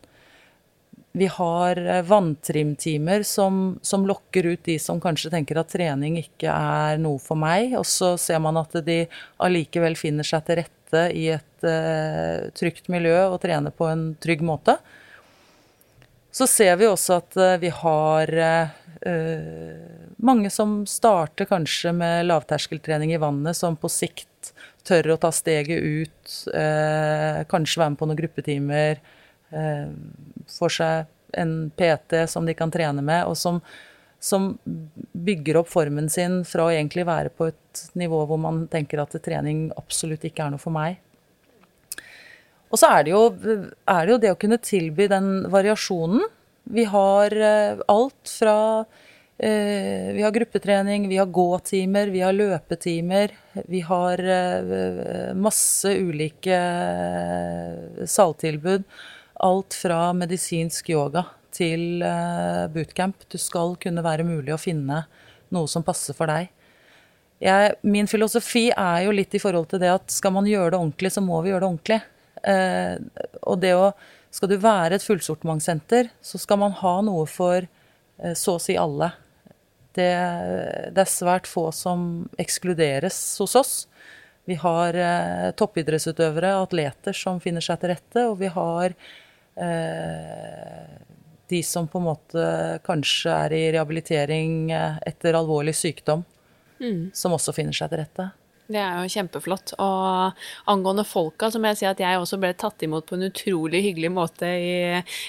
Vi 1.13 1.27
har 1.27 1.77
eh, 1.77 2.03
vanntrimtimer 2.03 3.23
som, 3.23 3.79
som, 3.83 4.07
lokker 4.07 4.47
ut 4.47 4.65
de 4.65 4.79
som 4.79 5.01
kanskje 5.03 5.33
tenker 5.33 5.59
at 5.59 5.73
trening 5.73 6.21
ikke 6.21 6.53
er 6.53 7.01
noe 7.03 7.19
for 7.23 7.39
meg, 7.41 7.75
og 7.79 7.87
så 7.89 8.15
ser 8.21 8.39
man 8.43 8.61
at 8.61 8.79
de 8.87 9.03
allikevel 9.43 9.99
finner 9.99 10.27
seg 10.27 10.47
til 10.47 10.63
rette 10.63 11.05
i 11.15 11.29
et 11.31 11.67
uh, 11.67 12.49
trygt 12.59 12.89
miljø 12.91 13.15
og 13.29 13.37
trener 13.43 13.71
på 13.71 13.87
en 13.87 14.09
trygg 14.23 14.43
måte. 14.43 14.75
Så 16.35 16.49
ser 16.51 16.77
vi 16.79 16.87
også 16.87 17.21
at 17.21 17.39
vi 17.63 17.71
har 17.75 18.33
uh, 18.39 18.73
mange 20.23 20.51
som 20.51 20.81
starter 20.87 21.47
kanskje 21.51 21.95
med 21.95 22.27
lavterskeltrening 22.27 23.15
i 23.15 23.23
vannet, 23.23 23.59
som 23.59 23.79
på 23.79 23.91
sikt 23.91 24.30
tør 24.91 25.15
å 25.15 25.21
ta 25.21 25.31
steget 25.35 25.81
ut, 25.81 26.35
eh, 26.55 27.43
kanskje 27.51 27.83
være 27.83 27.95
med 27.95 28.01
på 28.01 28.09
noen 28.11 28.21
gruppetimer, 28.21 29.01
eh, 29.53 29.89
får 30.59 30.77
seg 30.77 31.41
en 31.41 31.71
PT 31.77 32.27
som 32.29 32.47
de 32.47 32.55
kan 32.59 32.71
trene 32.71 33.03
med, 33.03 33.25
og 33.27 33.37
som, 33.39 33.61
som, 34.19 34.59
bygger 35.21 35.61
opp 35.61 35.69
formen 35.69 36.09
sin 36.11 36.41
fra 36.49 36.67
å 36.67 36.73
egentlig 36.73 37.05
være 37.07 37.31
på 37.37 37.51
et 37.51 37.83
nivå 37.99 38.25
hvor 38.27 38.39
man 38.41 38.65
tenker 38.73 39.03
at 39.03 39.15
trening 39.23 39.69
absolutt 39.77 40.25
ikke 40.25 40.47
er 40.47 40.55
noe 40.55 40.63
for 40.63 40.75
meg. 40.75 40.99
Og 42.71 42.79
så 42.79 42.89
er 42.95 43.05
det 43.05 43.13
jo, 43.13 43.25
er 43.91 44.07
det, 44.07 44.13
jo 44.15 44.21
det 44.23 44.33
å 44.33 44.39
kunne 44.39 44.61
tilby 44.63 45.09
den 45.11 45.31
variasjonen. 45.51 46.23
Vi 46.71 46.87
har 46.89 47.35
eh, 47.35 47.83
alt 47.91 48.31
fra 48.39 48.57
vi 49.41 50.21
har 50.21 50.35
gruppetrening, 50.35 51.09
vi 51.09 51.17
har 51.17 51.31
gåtimer, 51.33 52.11
vi 52.13 52.21
har 52.21 52.35
løpetimer. 52.37 53.33
Vi 53.73 53.81
har 53.81 54.21
eh, 54.21 55.31
masse 55.33 55.95
ulike 55.97 56.59
saltilbud. 58.05 58.85
Alt 59.41 59.79
fra 59.81 60.11
medisinsk 60.13 60.91
yoga 60.93 61.25
til 61.57 62.05
bootcamp. 62.75 63.25
Du 63.33 63.39
skal 63.41 63.73
kunne 63.81 64.05
være 64.05 64.29
mulig 64.29 64.53
å 64.53 64.61
finne 64.61 65.07
noe 65.49 65.71
som 65.73 65.87
passer 65.87 66.15
for 66.17 66.29
deg. 66.31 66.51
Jeg, 67.41 67.77
min 67.89 68.09
filosofi 68.11 68.67
er 68.69 69.07
jo 69.07 69.15
litt 69.17 69.33
i 69.33 69.41
forhold 69.41 69.71
til 69.71 69.81
det 69.81 69.89
at 69.95 70.13
skal 70.13 70.35
man 70.37 70.49
gjøre 70.49 70.75
det 70.75 70.81
ordentlig, 70.81 71.13
så 71.15 71.23
må 71.25 71.39
vi 71.41 71.55
gjøre 71.55 71.63
det 71.65 71.71
ordentlig. 71.71 72.01
Eh, 72.45 73.29
og 73.43 73.61
det 73.65 73.77
å 73.77 73.93
Skal 74.31 74.47
du 74.47 74.61
være 74.63 74.95
et 74.95 75.03
fullsortimentssenter, 75.03 76.07
så 76.23 76.39
skal 76.39 76.61
man 76.61 76.71
ha 76.79 76.93
noe 77.03 77.25
for 77.27 77.65
eh, 77.65 78.35
så 78.39 78.53
å 78.55 78.61
si 78.63 78.77
alle. 78.79 79.09
Det, 79.97 80.11
det, 80.95 81.03
er 81.03 81.11
svært 81.11 81.49
få 81.51 81.69
som 81.75 82.29
ekskluderes 82.39 83.19
hos 83.43 83.57
oss. 83.59 83.75
Vi 84.49 84.57
har 84.59 84.97
eh, 84.97 85.51
toppidrettsutøvere, 85.59 86.55
atleter 86.63 87.17
som 87.17 87.41
finner 87.43 87.65
seg 87.65 87.81
til 87.83 87.93
rette, 87.93 88.25
og 88.31 88.39
vi 88.41 88.51
har 88.55 88.95
eh, 89.61 90.99
de 91.51 91.63
som 91.67 91.89
på 91.91 92.01
en 92.01 92.07
måte 92.07 92.45
kanskje 92.87 93.35
er 93.35 93.55
i 93.57 93.65
rehabilitering 93.75 94.71
eh, 94.75 95.01
etter 95.11 95.39
alvorlig 95.39 95.75
sykdom, 95.79 96.25
mm. 96.81 97.11
som 97.15 97.35
også 97.37 97.55
finner 97.57 97.77
seg 97.77 97.93
til 97.93 98.03
rette. 98.05 98.31
Det 98.71 98.79
er 98.81 99.01
jo 99.03 99.11
kjempeflott. 99.11 99.75
Og 99.83 100.71
angående 100.71 101.07
folka, 101.09 101.51
så 101.51 101.61
må 101.61 101.73
jeg 101.73 101.81
si 101.83 101.89
at 101.91 102.03
jeg 102.03 102.21
også 102.21 102.39
ble 102.41 102.53
tatt 102.59 102.87
imot 102.87 103.09
på 103.09 103.19
en 103.19 103.29
utrolig 103.31 103.83
hyggelig 103.89 104.13
måte 104.15 104.47
i 104.47 104.75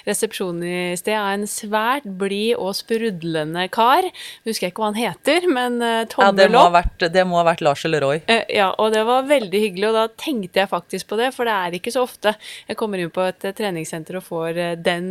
resepsjonen 0.07 0.65
i 0.67 0.77
sted 0.99 1.17
av 1.17 1.31
en 1.33 1.47
svært 1.49 2.05
blid 2.05 2.55
og 2.59 2.75
sprudlende 2.77 3.67
kar. 3.73 4.07
Husker 4.45 4.67
jeg 4.67 4.75
ikke 4.75 4.85
hva 4.85 4.91
han 4.91 5.01
heter, 5.01 5.47
men 5.49 5.79
tommel 6.11 6.31
ja, 6.31 6.37
det 6.37 6.49
må, 6.53 6.63
vært, 6.73 7.05
det 7.13 7.23
må 7.27 7.39
ha 7.39 7.45
vært 7.47 7.63
Lars 7.65 7.85
eller 7.87 8.03
Roy. 8.05 8.21
Eh, 8.27 8.43
ja, 8.55 8.69
og 8.77 8.91
det 8.93 9.03
var 9.07 9.27
veldig 9.29 9.61
hyggelig, 9.65 9.87
og 9.89 9.97
da 9.97 10.05
tenkte 10.19 10.61
jeg 10.61 10.71
faktisk 10.71 11.11
på 11.11 11.19
det, 11.19 11.31
for 11.35 11.47
det 11.47 11.55
er 11.55 11.77
ikke 11.77 11.93
så 11.93 12.05
ofte 12.05 12.35
jeg 12.67 12.79
kommer 12.79 13.01
inn 13.01 13.13
på 13.13 13.23
et 13.25 13.47
eh, 13.47 13.55
treningssenter 13.57 14.19
og 14.19 14.25
får 14.27 14.59
eh, 14.61 14.75
den, 14.81 15.09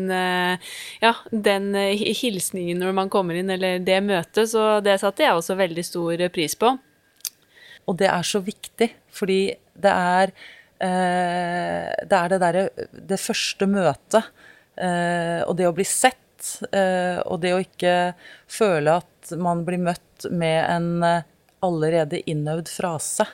ja, 1.02 1.14
den 1.30 1.72
hilsningen 1.74 2.80
når 2.80 2.94
man 2.96 3.10
kommer 3.12 3.38
inn, 3.38 3.50
eller 3.52 3.82
det 3.84 4.00
møtet, 4.04 4.50
så 4.52 4.78
det 4.84 5.00
satte 5.02 5.26
jeg 5.26 5.36
også 5.36 5.58
veldig 5.58 5.86
stor 5.86 6.28
pris 6.34 6.56
på. 6.58 6.74
Og 7.88 7.98
det 8.00 8.08
er 8.10 8.26
så 8.26 8.40
viktig, 8.44 8.90
fordi 9.14 9.40
det 9.80 9.92
er 9.92 10.32
eh, 10.82 11.90
det 12.06 12.22
det 12.32 12.40
derre 12.42 12.64
Det 12.92 13.20
første 13.20 13.68
møtet, 13.70 14.30
eh, 14.76 15.40
og 15.46 15.56
det 15.58 15.68
å 15.68 15.74
bli 15.76 15.86
sett, 15.88 16.18
eh, 16.72 17.18
og 17.24 17.40
det 17.42 17.54
å 17.54 17.62
ikke 17.62 18.14
føle 18.50 19.00
at 19.02 19.34
man 19.36 19.64
blir 19.66 19.82
møtt 19.82 20.28
med 20.30 20.60
en 20.64 21.22
allerede 21.60 22.22
innøvd 22.28 22.70
frase, 22.72 23.26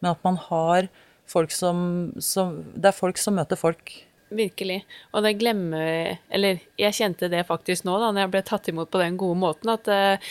men 0.00 0.12
at 0.12 0.24
man 0.24 0.36
har 0.48 0.88
folk 1.30 1.52
som, 1.54 2.12
som 2.18 2.58
Det 2.74 2.90
er 2.90 2.96
folk 2.96 3.20
som 3.20 3.36
møter 3.38 3.58
folk. 3.60 3.92
Virkelig. 4.30 4.84
Og 5.10 5.24
det 5.24 5.32
glemmer 5.40 6.18
Eller 6.30 6.60
jeg 6.78 6.94
kjente 6.94 7.26
det 7.32 7.42
faktisk 7.48 7.82
nå, 7.86 7.96
da 7.98 8.12
når 8.14 8.22
jeg 8.22 8.30
ble 8.30 8.42
tatt 8.46 8.68
imot 8.70 8.90
på 8.92 9.00
den 9.02 9.16
gode 9.18 9.38
måten, 9.42 9.72
at 9.72 9.88
uh, 9.90 10.30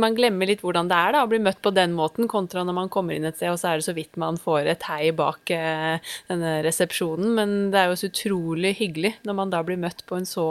man 0.00 0.16
glemmer 0.16 0.48
litt 0.48 0.62
hvordan 0.64 0.88
det 0.88 0.96
er 0.96 1.12
da, 1.14 1.24
å 1.24 1.28
bli 1.30 1.42
møtt 1.44 1.60
på 1.62 1.72
den 1.76 1.92
måten, 1.96 2.28
kontra 2.30 2.64
når 2.64 2.76
man 2.78 2.90
kommer 2.92 3.14
inn 3.14 3.28
et 3.28 3.36
sted, 3.36 3.52
og 3.52 3.60
så 3.60 3.70
er 3.70 3.80
det 3.80 3.86
så 3.86 3.94
vidt 3.96 4.16
man 4.20 4.40
får 4.40 4.70
et 4.72 4.86
hei 4.88 5.12
bak 5.16 5.52
uh, 5.52 6.14
denne 6.30 6.54
resepsjonen. 6.64 7.34
Men 7.36 7.54
det 7.74 7.82
er 7.82 7.92
jo 7.92 8.00
så 8.00 8.10
utrolig 8.10 8.74
hyggelig 8.80 9.12
når 9.28 9.38
man 9.42 9.52
da 9.52 9.60
blir 9.66 9.80
møtt 9.82 10.00
på 10.08 10.18
en 10.18 10.28
så 10.28 10.48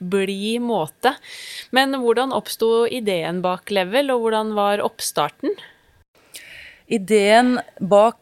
blid 0.00 0.64
måte. 0.64 1.14
Men 1.76 2.00
hvordan 2.00 2.32
oppsto 2.36 2.86
ideen 2.88 3.44
bak 3.44 3.70
Level, 3.70 4.14
og 4.16 4.24
hvordan 4.24 4.56
var 4.56 4.82
oppstarten? 4.86 5.54
Ideen 6.90 7.60
bak 7.78 8.18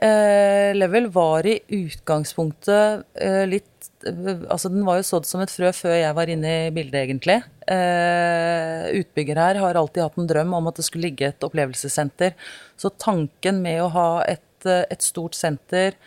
eh, 0.00 0.74
Level 0.76 1.08
var 1.12 1.46
i 1.46 1.58
utgangspunktet 1.68 3.04
eh, 3.14 3.44
litt 3.48 3.74
Altså, 3.98 4.68
den 4.70 4.84
var 4.86 5.00
jo 5.00 5.06
sådd 5.08 5.26
som 5.26 5.40
et 5.42 5.50
frø 5.50 5.72
før 5.74 5.96
jeg 5.98 6.14
var 6.14 6.30
inne 6.30 6.50
i 6.68 6.74
bildet, 6.74 7.00
egentlig. 7.00 7.40
Eh, 7.66 8.84
utbygger 9.00 9.40
her 9.42 9.58
har 9.58 9.78
alltid 9.80 10.04
hatt 10.04 10.20
en 10.22 10.28
drøm 10.30 10.54
om 10.54 10.68
at 10.70 10.78
det 10.78 10.84
skulle 10.86 11.08
ligge 11.08 11.26
et 11.32 11.44
opplevelsessenter. 11.44 12.36
Så 12.78 12.92
tanken 12.94 13.58
med 13.64 13.82
å 13.82 13.90
ha 13.96 14.22
et, 14.22 14.66
eh, 14.70 14.84
et 14.94 15.02
stort 15.02 15.34
senter 15.34 15.98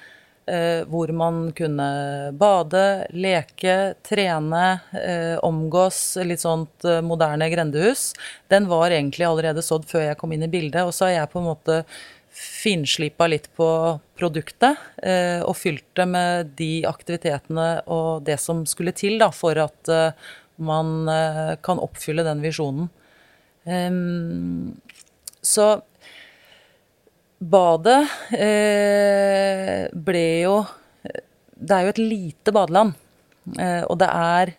eh, 0.48 0.88
hvor 0.88 1.12
man 1.14 1.52
kunne 1.58 2.32
bade, 2.40 2.86
leke, 3.12 3.76
trene, 4.08 4.82
eh, 4.96 5.36
omgås, 5.44 6.16
litt 6.24 6.42
sånt 6.42 6.88
moderne 7.04 7.52
grendehus, 7.52 8.14
den 8.48 8.72
var 8.72 8.90
egentlig 8.90 9.28
allerede 9.28 9.62
sådd 9.62 9.86
før 9.92 10.08
jeg 10.08 10.18
kom 10.18 10.32
inn 10.32 10.48
i 10.48 10.52
bildet. 10.52 10.88
Og 10.88 10.96
så 10.96 11.10
har 11.10 11.20
jeg 11.20 11.34
på 11.36 11.44
en 11.44 11.52
måte 11.52 11.84
finslipa 12.32 13.28
litt 13.28 13.50
på 13.58 13.68
produktet 14.18 14.80
eh, 15.04 15.42
og 15.44 15.58
fylt 15.60 15.86
det 16.00 16.06
med 16.08 16.54
de 16.60 16.86
aktivitetene 16.88 17.82
og 17.92 18.24
det 18.28 18.38
som 18.40 18.64
skulle 18.70 18.96
til 18.96 19.20
da, 19.20 19.28
for 19.36 19.60
at 19.60 19.92
eh, 19.92 20.30
man 20.62 21.10
eh, 21.10 21.56
kan 21.64 21.82
oppfylle 21.82 22.26
den 22.28 22.44
visjonen. 22.44 22.90
Så 25.42 25.66
badet 27.42 28.00
eh, 28.34 29.86
ble 29.94 30.24
jo 30.42 30.56
Det 31.54 31.76
er 31.76 31.86
jo 31.86 31.92
et 31.94 32.02
lite 32.02 32.54
badeland. 32.56 32.96
Eh, 33.60 33.84
og 33.86 34.00
det 34.02 34.10
er 34.10 34.56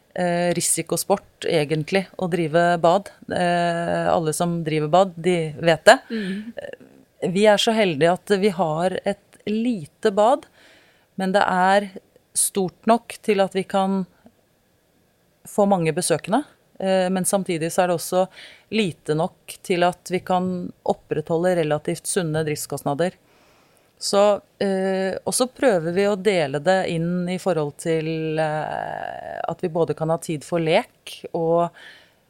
risikosport, 0.55 1.47
egentlig, 1.49 2.03
å 2.21 2.27
drive 2.29 2.77
bad. 2.83 3.09
alle 3.33 4.35
som 4.37 4.59
driver 4.63 4.91
bad, 4.93 5.15
de 5.17 5.37
vet 5.57 5.87
det. 5.89 5.97
Mm 6.13 6.91
vi 7.23 7.47
er 7.47 7.61
så 7.61 7.75
heldige 7.77 8.15
at 8.17 8.35
vi 8.43 8.51
har 8.55 8.99
et 9.05 9.43
lite 9.47 10.13
bad, 10.15 10.47
men 11.15 11.35
det 11.35 11.43
er 11.47 11.89
stort 12.35 12.87
nok 12.89 13.17
til 13.23 13.43
at 13.45 13.55
vi 13.55 13.65
kan 13.69 14.05
få 15.49 15.67
mange 15.67 15.93
besøkende. 15.93 16.43
Eh, 16.79 17.11
men 17.11 17.25
samtidig 17.25 17.73
så 17.73 17.83
er 17.83 17.91
det 17.91 17.99
også 17.99 18.27
lite 18.75 19.15
nok 19.15 19.57
til 19.63 19.85
at 19.87 20.11
vi 20.11 20.23
kan 20.25 20.47
opprettholde 20.83 21.57
relativt 21.61 22.09
sunne 22.11 22.45
driftskostnader. 22.47 23.19
Så, 24.03 24.41
eh, 24.59 25.15
og 25.25 25.35
så 25.35 25.47
prøver 25.47 25.95
vi 25.95 26.09
å 26.11 26.19
dele 26.19 26.59
det 26.59 26.81
inn 26.91 27.29
i 27.31 27.39
forhold 27.39 27.77
til 27.85 28.41
eh, 28.43 29.39
at 29.47 29.63
vi 29.63 29.71
både 29.71 29.95
kan 29.95 30.11
ha 30.11 30.19
tid 30.19 30.43
for 30.47 30.63
lek 30.63 31.21
og 31.39 31.69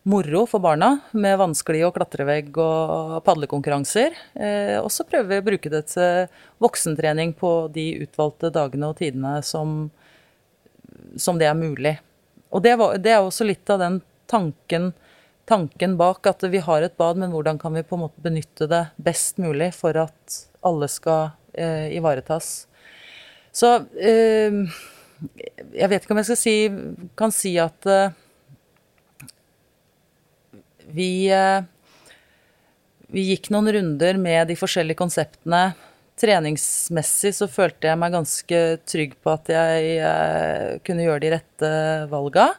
moro 0.02 0.46
for 0.50 0.62
barna 0.62 0.96
med 1.14 1.38
vanskelig 1.38 1.84
og 1.86 1.94
klatrevegg 1.96 2.56
og 2.58 3.18
padlekonkurranser. 3.26 4.16
Eh, 4.34 4.78
og 4.80 4.90
så 4.90 5.06
prøver 5.06 5.28
vi 5.30 5.40
å 5.40 5.46
bruke 5.46 5.72
det 5.72 5.82
til 5.92 6.26
voksentrening 6.62 7.34
på 7.38 7.52
de 7.74 7.86
utvalgte 8.06 8.50
dagene 8.54 8.90
og 8.90 8.98
tidene 8.98 9.36
som, 9.46 9.90
som 11.16 11.38
det 11.38 11.46
er 11.50 11.58
mulig. 11.58 11.96
Og 12.52 12.64
det, 12.64 12.74
var, 12.80 12.98
det, 12.98 13.14
er 13.14 13.22
også 13.22 13.46
litt 13.46 13.70
av 13.72 13.80
den 13.80 14.00
tanken, 14.30 14.90
tanken, 15.48 15.96
bak 16.00 16.26
at 16.28 16.42
vi 16.50 16.60
har 16.64 16.82
et 16.82 16.96
bad, 16.98 17.20
men 17.20 17.32
hvordan 17.32 17.60
kan 17.62 17.74
vi 17.76 17.84
på 17.86 17.96
en 17.96 18.06
måte 18.06 18.24
benytte 18.24 18.68
det 18.70 18.84
best 19.00 19.38
mulig 19.42 19.70
for 19.76 19.96
at 20.00 20.42
alle 20.62 20.88
skal 20.90 21.30
eh, 21.54 21.94
ivaretas. 21.96 22.66
Så 23.52 23.74
eh, 24.00 24.58
jeg 25.72 25.88
vet 25.90 26.02
ikke 26.02 26.14
om 26.14 26.20
jeg 26.22 26.30
skal 26.30 26.40
si, 26.40 26.56
kan 27.18 27.34
si 27.34 27.54
at 27.60 27.88
eh, 27.88 28.14
vi, 30.94 31.31
eh, 31.33 31.62
vi 33.12 33.28
gikk 33.33 33.50
noen 33.52 33.72
runder 33.76 34.20
med 34.20 34.48
de 34.50 34.59
forskjellige 34.59 35.00
konseptene. 35.00 35.72
Treningsmessig 36.20 37.33
så 37.35 37.48
følte 37.50 37.88
jeg 37.88 37.98
meg 37.98 38.14
ganske 38.14 38.61
trygg 38.88 39.16
på 39.24 39.33
at 39.33 39.50
jeg 39.52 39.96
eh, 40.05 40.78
kunne 40.87 41.07
gjøre 41.07 41.24
de 41.24 41.33
rette 41.37 41.72
valga. 42.12 42.50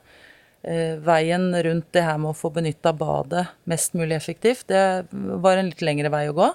Eh, 0.64 0.98
veien 1.04 1.52
rundt 1.66 1.92
det 1.96 2.06
her 2.06 2.20
med 2.22 2.34
å 2.34 2.38
få 2.38 2.52
benytta 2.56 2.96
badet 2.98 3.46
mest 3.70 3.96
mulig 3.98 4.18
effektivt, 4.18 4.68
det 4.72 5.06
var 5.12 5.60
en 5.60 5.70
litt 5.72 5.84
lengre 5.84 6.12
vei 6.14 6.26
å 6.32 6.38
gå. 6.38 6.50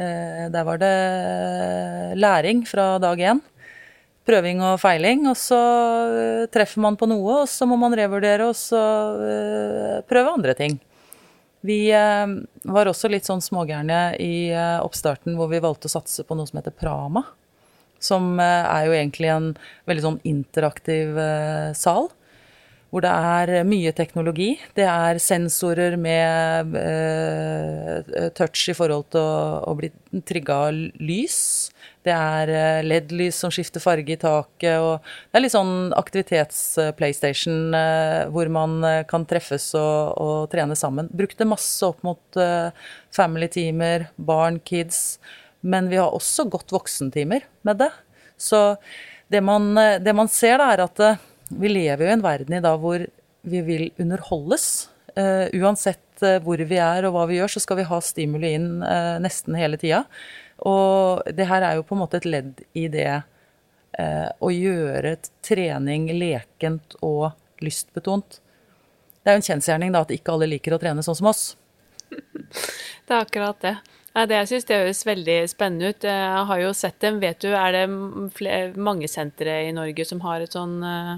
Der 0.00 0.64
var 0.64 0.78
det 0.80 0.94
læring 2.16 2.62
fra 2.64 2.94
dag 3.02 3.20
én. 3.20 3.40
Prøving 4.24 4.62
og 4.64 4.78
feiling. 4.80 5.26
Og 5.28 5.36
så 5.36 5.58
treffer 6.54 6.80
man 6.80 6.96
på 6.96 7.08
noe, 7.10 7.42
og 7.42 7.50
så 7.50 7.66
må 7.68 7.76
man 7.76 7.92
revurdere 7.98 8.46
og 8.48 8.56
så 8.56 8.80
prøve 10.08 10.32
andre 10.38 10.54
ting. 10.56 10.78
Vi 11.60 11.90
eh, 11.92 12.26
var 12.72 12.88
også 12.88 13.10
litt 13.12 13.28
sånn 13.28 13.42
smågærne 13.44 14.14
i 14.22 14.48
eh, 14.54 14.78
oppstarten 14.80 15.36
hvor 15.36 15.50
vi 15.50 15.60
valgte 15.60 15.90
å 15.90 15.92
satse 15.92 16.24
på 16.24 16.36
noe 16.36 16.48
som 16.48 16.60
heter 16.60 16.72
Prama. 16.72 17.24
Som 18.00 18.38
eh, 18.40 18.64
er 18.64 18.86
jo 18.88 18.96
egentlig 18.96 19.28
en 19.32 19.50
veldig 19.90 20.06
sånn 20.06 20.22
interaktiv 20.28 21.20
sal. 21.76 22.08
Hvor 22.90 23.04
det 23.04 23.10
er 23.12 23.68
mye 23.68 23.92
teknologi. 23.94 24.54
Det 24.74 24.86
er 24.88 25.20
sensorer 25.22 25.94
med 26.00 26.72
touch 28.34 28.64
i 28.72 28.74
forhold 28.74 29.12
til 29.14 29.22
å, 29.22 29.76
bli 29.78 29.92
trigga 30.26 30.56
av 30.66 30.80
lys. 30.98 31.69
Det 32.00 32.12
er 32.14 32.50
eh, 32.54 32.82
LED-lys 32.86 33.36
som 33.42 33.52
skifter 33.52 33.82
farge 33.82 34.14
i 34.14 34.20
taket, 34.20 34.80
og 34.80 35.04
det 35.04 35.36
er 35.36 35.44
litt 35.44 35.52
sånn 35.52 35.92
aktivitets-PlayStation 35.98 37.76
eh, 37.76 38.22
hvor 38.32 38.48
man 38.52 38.78
eh, 38.88 39.02
kan 39.08 39.26
treffes 39.28 39.68
og, 39.76 40.16
og, 40.16 40.36
trene 40.52 40.78
sammen. 40.78 41.10
Brukte 41.12 41.48
masse 41.48 41.84
opp 41.84 42.00
mot 42.06 42.40
family-timer, 43.12 44.08
barn, 44.16 44.60
kids. 44.64 45.18
Men 45.60 45.90
vi 45.92 46.00
har 46.00 46.14
også 46.16 46.48
godt 46.48 46.72
voksentimer 46.72 47.44
med 47.68 47.82
det. 47.82 47.90
Så 48.40 48.78
det 49.28 49.42
man, 49.44 49.74
det 49.76 50.14
man 50.16 50.30
ser, 50.32 50.56
da, 50.62 50.70
er 50.72 50.86
at 50.86 51.02
vi 51.50 51.68
lever 51.68 52.06
jo 52.06 52.08
i 52.08 52.14
en 52.16 52.24
verden 52.24 52.56
i 52.56 52.62
dag 52.64 52.80
hvor 52.80 53.04
vi 53.50 53.60
vil 53.66 53.90
underholdes. 54.00 54.88
Uh, 55.10 55.50
uansett 55.58 56.22
hvor 56.44 56.60
vi 56.68 56.76
er 56.80 57.04
og 57.08 57.14
hva 57.16 57.26
vi 57.28 57.40
gjør, 57.40 57.52
så 57.56 57.62
skal 57.64 57.80
vi 57.80 57.88
ha 57.88 57.98
stimuli 58.04 58.54
inn 58.56 58.68
uh, 58.84 59.18
nesten 59.20 59.56
hele 59.58 59.78
tida. 59.80 60.04
Og 60.68 61.22
det 61.36 61.48
her 61.48 61.64
er 61.64 61.78
jo 61.78 61.86
på 61.86 61.96
en 61.96 62.02
måte 62.02 62.20
et 62.20 62.28
ledd 62.28 62.60
i 62.76 62.86
det 62.92 63.08
eh, 63.10 64.28
å 64.28 64.50
gjøre 64.52 65.16
trening 65.46 66.10
lekent 66.18 66.98
og 67.06 67.30
lystbetont. 67.64 68.40
Det 69.20 69.30
er 69.30 69.36
jo 69.36 69.42
en 69.42 69.48
kjensgjerning 69.50 69.94
da 69.94 70.04
at 70.04 70.12
ikke 70.14 70.34
alle 70.34 70.48
liker 70.50 70.76
å 70.76 70.80
trene 70.80 71.04
sånn 71.04 71.18
som 71.18 71.30
oss. 71.32 71.54
Det 73.10 73.16
er 73.16 73.24
akkurat 73.24 73.58
det. 73.64 73.72
Ja, 74.14 74.22
det 74.26 74.36
jeg 74.36 74.48
synes 74.50 74.66
det 74.68 74.76
høres 74.78 75.00
veldig 75.06 75.34
spennende 75.50 75.88
ut. 75.90 76.04
Jeg 76.06 76.42
har 76.46 76.60
jo 76.62 76.70
sett 76.74 77.00
dem. 77.02 77.20
Vet 77.22 77.40
du, 77.42 77.48
er 77.54 77.74
det 77.74 77.82
flere, 78.36 78.68
mange 78.78 79.08
sentre 79.10 79.56
i 79.66 79.72
Norge 79.74 80.06
som 80.06 80.22
har 80.22 80.44
et 80.44 80.54
sånn 80.54 80.76
uh, 80.82 81.16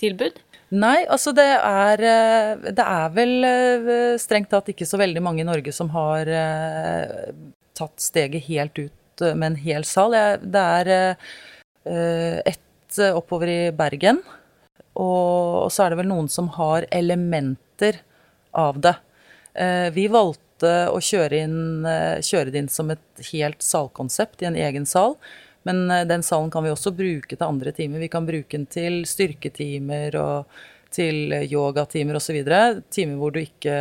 tilbud? 0.00 0.40
Nei, 0.72 1.04
altså 1.04 1.34
det 1.36 1.46
er 1.54 2.00
eh, 2.08 2.64
Det 2.74 2.84
er 2.84 3.12
vel 3.14 3.34
uh, 3.44 4.16
strengt 4.20 4.48
tatt 4.52 4.72
ikke 4.72 4.88
så 4.88 5.00
veldig 5.00 5.20
mange 5.24 5.44
i 5.44 5.48
Norge 5.48 5.72
som 5.76 5.92
har 5.92 6.32
tatt 7.76 8.02
steget 8.02 8.46
helt 8.48 8.78
ut 8.78 9.24
med 9.24 9.46
en 9.52 9.58
hel 9.60 9.84
sal. 9.86 10.14
Det 10.40 10.62
er 10.78 11.16
ett 11.84 12.98
oppover 13.14 13.50
i 13.50 13.60
Bergen, 13.76 14.22
og 14.98 15.70
så 15.74 15.84
er 15.84 15.92
det 15.92 16.00
vel 16.00 16.10
noen 16.10 16.30
som 16.30 16.48
har 16.56 16.86
elementer 16.94 18.00
av 18.56 18.80
det. 18.82 18.94
Vi 19.94 20.08
valgte 20.10 20.44
å 20.90 21.00
kjøre, 21.02 21.42
inn, 21.44 21.86
eh, 21.86 22.20
kjøre 22.22 22.50
det 22.50 22.58
inn 22.62 22.68
som 22.68 22.90
et 22.90 23.26
helt 23.32 23.62
salkonsept 23.62 24.42
i 24.42 24.46
en 24.46 24.56
egen 24.56 24.86
sal. 24.86 25.16
Men 25.64 25.90
eh, 25.90 26.04
den 26.04 26.22
salen 26.22 26.50
kan 26.50 26.64
vi 26.64 26.70
også 26.72 26.94
bruke 26.94 27.36
til 27.36 27.46
andre 27.46 27.72
timer. 27.72 27.98
Vi 27.98 28.08
kan 28.12 28.26
bruke 28.26 28.56
den 28.56 28.66
til 28.66 29.02
styrketimer 29.08 30.16
og 30.20 30.60
til 30.94 31.34
yogatimer 31.48 32.18
osv. 32.18 32.38
Timer 32.94 33.18
hvor 33.20 33.34
du 33.34 33.40
ikke 33.42 33.74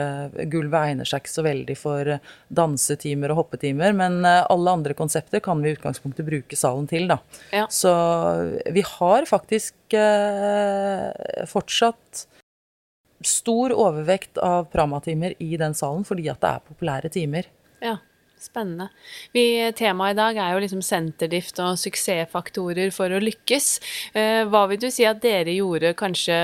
Gulvet 0.51 0.89
egner 0.89 1.07
seg 1.07 1.23
ikke 1.23 1.33
så 1.33 1.45
veldig 1.45 1.77
for 1.79 2.11
dansetimer 2.53 3.33
og 3.33 3.43
hoppetimer, 3.43 3.95
men 3.97 4.21
eh, 4.27 4.41
alle 4.53 4.75
andre 4.79 4.97
konsepter 4.97 5.43
kan 5.43 5.61
vi 5.63 5.71
i 5.71 5.77
utgangspunktet 5.77 6.27
bruke 6.27 6.59
salen 6.59 6.89
til, 6.89 7.07
da. 7.11 7.19
Ja. 7.53 7.67
Så 7.71 7.93
vi 8.73 8.85
har 8.87 9.29
faktisk 9.29 9.97
eh, 9.97 11.45
fortsatt 11.49 12.25
stor 13.23 13.73
overvekt 13.75 14.37
av 14.37 14.65
Prama-timer 14.73 15.37
i 15.39 15.55
den 15.57 15.75
salen 15.77 16.03
fordi 16.07 16.27
at 16.31 16.41
det 16.43 16.49
er 16.49 16.65
populære 16.67 17.11
timer. 17.13 17.47
Ja, 17.83 17.97
spennende. 18.41 18.89
Vi, 19.35 19.71
temaet 19.77 20.15
i 20.15 20.19
dag 20.19 20.39
er 20.39 20.53
jo 20.53 20.63
liksom 20.63 20.83
senterdrift 20.85 21.59
og 21.63 21.79
suksessfaktorer 21.81 22.93
for 22.95 23.11
å 23.13 23.21
lykkes. 23.23 23.73
Eh, 24.13 24.43
hva 24.49 24.65
vil 24.71 24.81
du 24.83 24.89
si 24.91 25.07
at 25.07 25.21
dere 25.23 25.55
gjorde 25.55 25.95
kanskje 25.99 26.39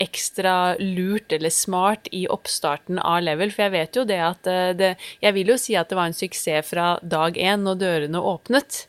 ekstra 0.00 0.76
lurt 0.80 1.32
eller 1.32 1.52
smart 1.52 2.08
i 2.12 2.24
oppstarten 2.30 2.98
av 2.98 3.22
Level? 3.24 3.52
For 3.52 3.66
jeg 3.66 3.74
vet 3.74 3.98
jo 3.98 4.04
det 4.08 4.20
at 4.24 4.50
eh, 4.50 4.70
det, 4.76 4.94
Jeg 5.22 5.36
vil 5.36 5.52
jo 5.52 5.58
si 5.60 5.76
at 5.78 5.90
det 5.90 5.98
var 5.98 6.10
en 6.10 6.16
suksess 6.16 6.70
fra 6.72 6.92
dag 7.02 7.36
én 7.36 7.66
når 7.66 7.80
dørene 7.80 8.22
åpnet. 8.32 8.84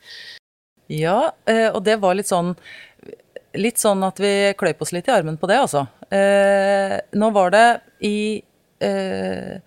Ja, 0.92 1.32
eh, 1.48 1.70
og 1.72 1.84
det 1.88 2.00
var 2.04 2.18
litt 2.18 2.32
sånn 2.32 2.56
Litt 3.60 3.82
sånn 3.82 4.00
at 4.08 4.20
vi 4.24 4.54
kløyp 4.56 4.80
oss 4.80 4.94
litt 4.96 5.10
i 5.10 5.12
armen 5.12 5.36
på 5.36 5.48
det, 5.52 5.58
altså. 5.60 5.82
Eh, 6.08 6.94
nå 7.20 7.28
var 7.36 7.52
det 7.52 7.66
i 8.08 8.40
eh, 8.80 9.58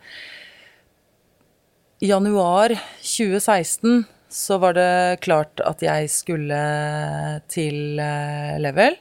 januar 2.01 2.73
2016 3.05 4.07
så 4.33 4.57
var 4.63 4.79
det 4.79 5.21
klart 5.21 5.61
at 5.61 5.85
jeg 5.85 6.09
skulle 6.09 6.63
til 7.53 8.01
Level. 8.65 8.97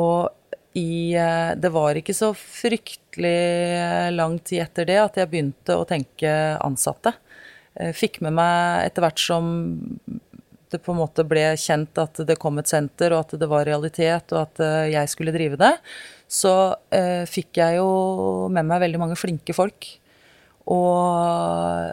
Og 0.00 0.32
i 0.76 1.14
eh, 1.16 1.52
Det 1.56 1.72
var 1.72 1.98
ikke 1.98 2.14
så 2.16 2.32
fryktelig 2.36 3.36
eh, 3.76 4.10
lang 4.14 4.38
tid 4.44 4.66
etter 4.66 4.88
det 4.88 4.98
at 5.02 5.18
jeg 5.20 5.30
begynte 5.32 5.76
å 5.76 5.86
tenke 5.88 6.30
ansatte. 6.64 7.14
Fikk 7.92 8.22
med 8.24 8.32
meg 8.38 8.86
etter 8.86 9.04
hvert 9.04 9.20
som 9.20 9.48
det 10.72 10.78
på 10.80 10.94
en 10.94 11.02
måte 11.02 11.26
ble 11.28 11.42
kjent 11.60 11.98
at 12.00 12.22
det 12.24 12.38
kom 12.40 12.56
et 12.56 12.70
senter, 12.70 13.12
og 13.12 13.26
at 13.26 13.34
det 13.36 13.48
var 13.50 13.66
realitet, 13.68 14.32
og 14.32 14.46
at 14.46 14.62
jeg 14.88 15.10
skulle 15.12 15.34
drive 15.34 15.58
det, 15.60 15.74
så 16.26 16.54
eh, 16.88 17.28
fikk 17.28 17.60
jeg 17.60 17.76
jo 17.78 17.90
med 18.52 18.64
meg 18.66 18.80
veldig 18.86 19.02
mange 19.02 19.18
flinke 19.20 19.54
folk. 19.54 19.90
Og 20.72 21.92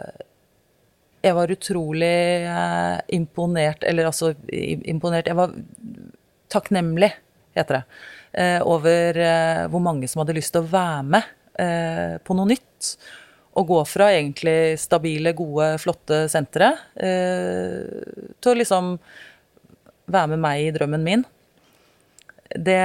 jeg 1.24 1.36
var 1.38 1.52
utrolig 1.54 2.16
eh, 2.50 2.98
imponert, 3.16 3.84
eller 3.86 4.10
altså 4.10 4.34
imponert 4.50 5.30
Jeg 5.30 5.38
var 5.38 5.54
takknemlig, 6.52 7.12
heter 7.56 7.80
det, 7.80 7.84
eh, 7.84 8.10
over 8.66 9.18
eh, 9.20 9.64
hvor 9.70 9.82
mange 9.82 10.08
som 10.10 10.22
hadde 10.22 10.36
lyst 10.38 10.54
til 10.54 10.64
å 10.64 10.70
være 10.70 11.04
med 11.06 11.28
eh, 11.60 12.16
på 12.24 12.36
noe 12.36 12.50
nytt. 12.50 12.94
Og 13.54 13.68
gå 13.68 13.78
fra 13.86 14.10
egentlig 14.10 14.74
stabile, 14.82 15.34
gode, 15.38 15.74
flotte 15.82 16.24
sentre 16.32 16.72
eh, 16.98 18.02
til 18.42 18.50
å 18.50 18.58
liksom 18.58 18.96
være 20.10 20.34
med 20.34 20.42
meg 20.42 20.64
i 20.64 20.74
drømmen 20.74 21.04
min 21.04 21.22
det, 22.54 22.82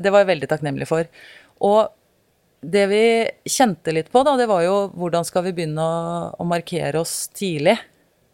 det, 0.00 0.08
var 0.08 0.22
jeg 0.22 0.28
veldig 0.30 0.48
takknemlig 0.48 0.86
for. 0.88 1.08
Og 1.66 1.90
det 2.62 2.84
vi 2.88 3.04
kjente 3.50 3.92
litt 3.92 4.08
på, 4.12 4.22
da, 4.24 4.36
det 4.38 4.46
var 4.48 4.62
jo 4.64 4.76
hvordan 4.94 5.26
skal 5.26 5.44
vi 5.48 5.52
begynne 5.56 5.82
å, 5.82 6.28
å 6.40 6.46
markere 6.48 7.02
oss 7.02 7.26
tidlig? 7.34 7.74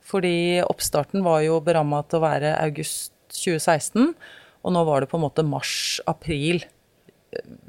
Fordi 0.09 0.61
oppstarten 0.65 1.25
var 1.25 1.43
jo 1.45 1.59
beramma 1.65 2.03
til 2.07 2.21
å 2.21 2.25
være 2.25 2.55
august 2.61 3.13
2016, 3.35 4.13
og 4.65 4.75
nå 4.75 4.83
var 4.89 5.03
det 5.03 5.11
på 5.11 5.19
en 5.19 5.27
måte 5.27 5.47
mars-april. 5.47 6.65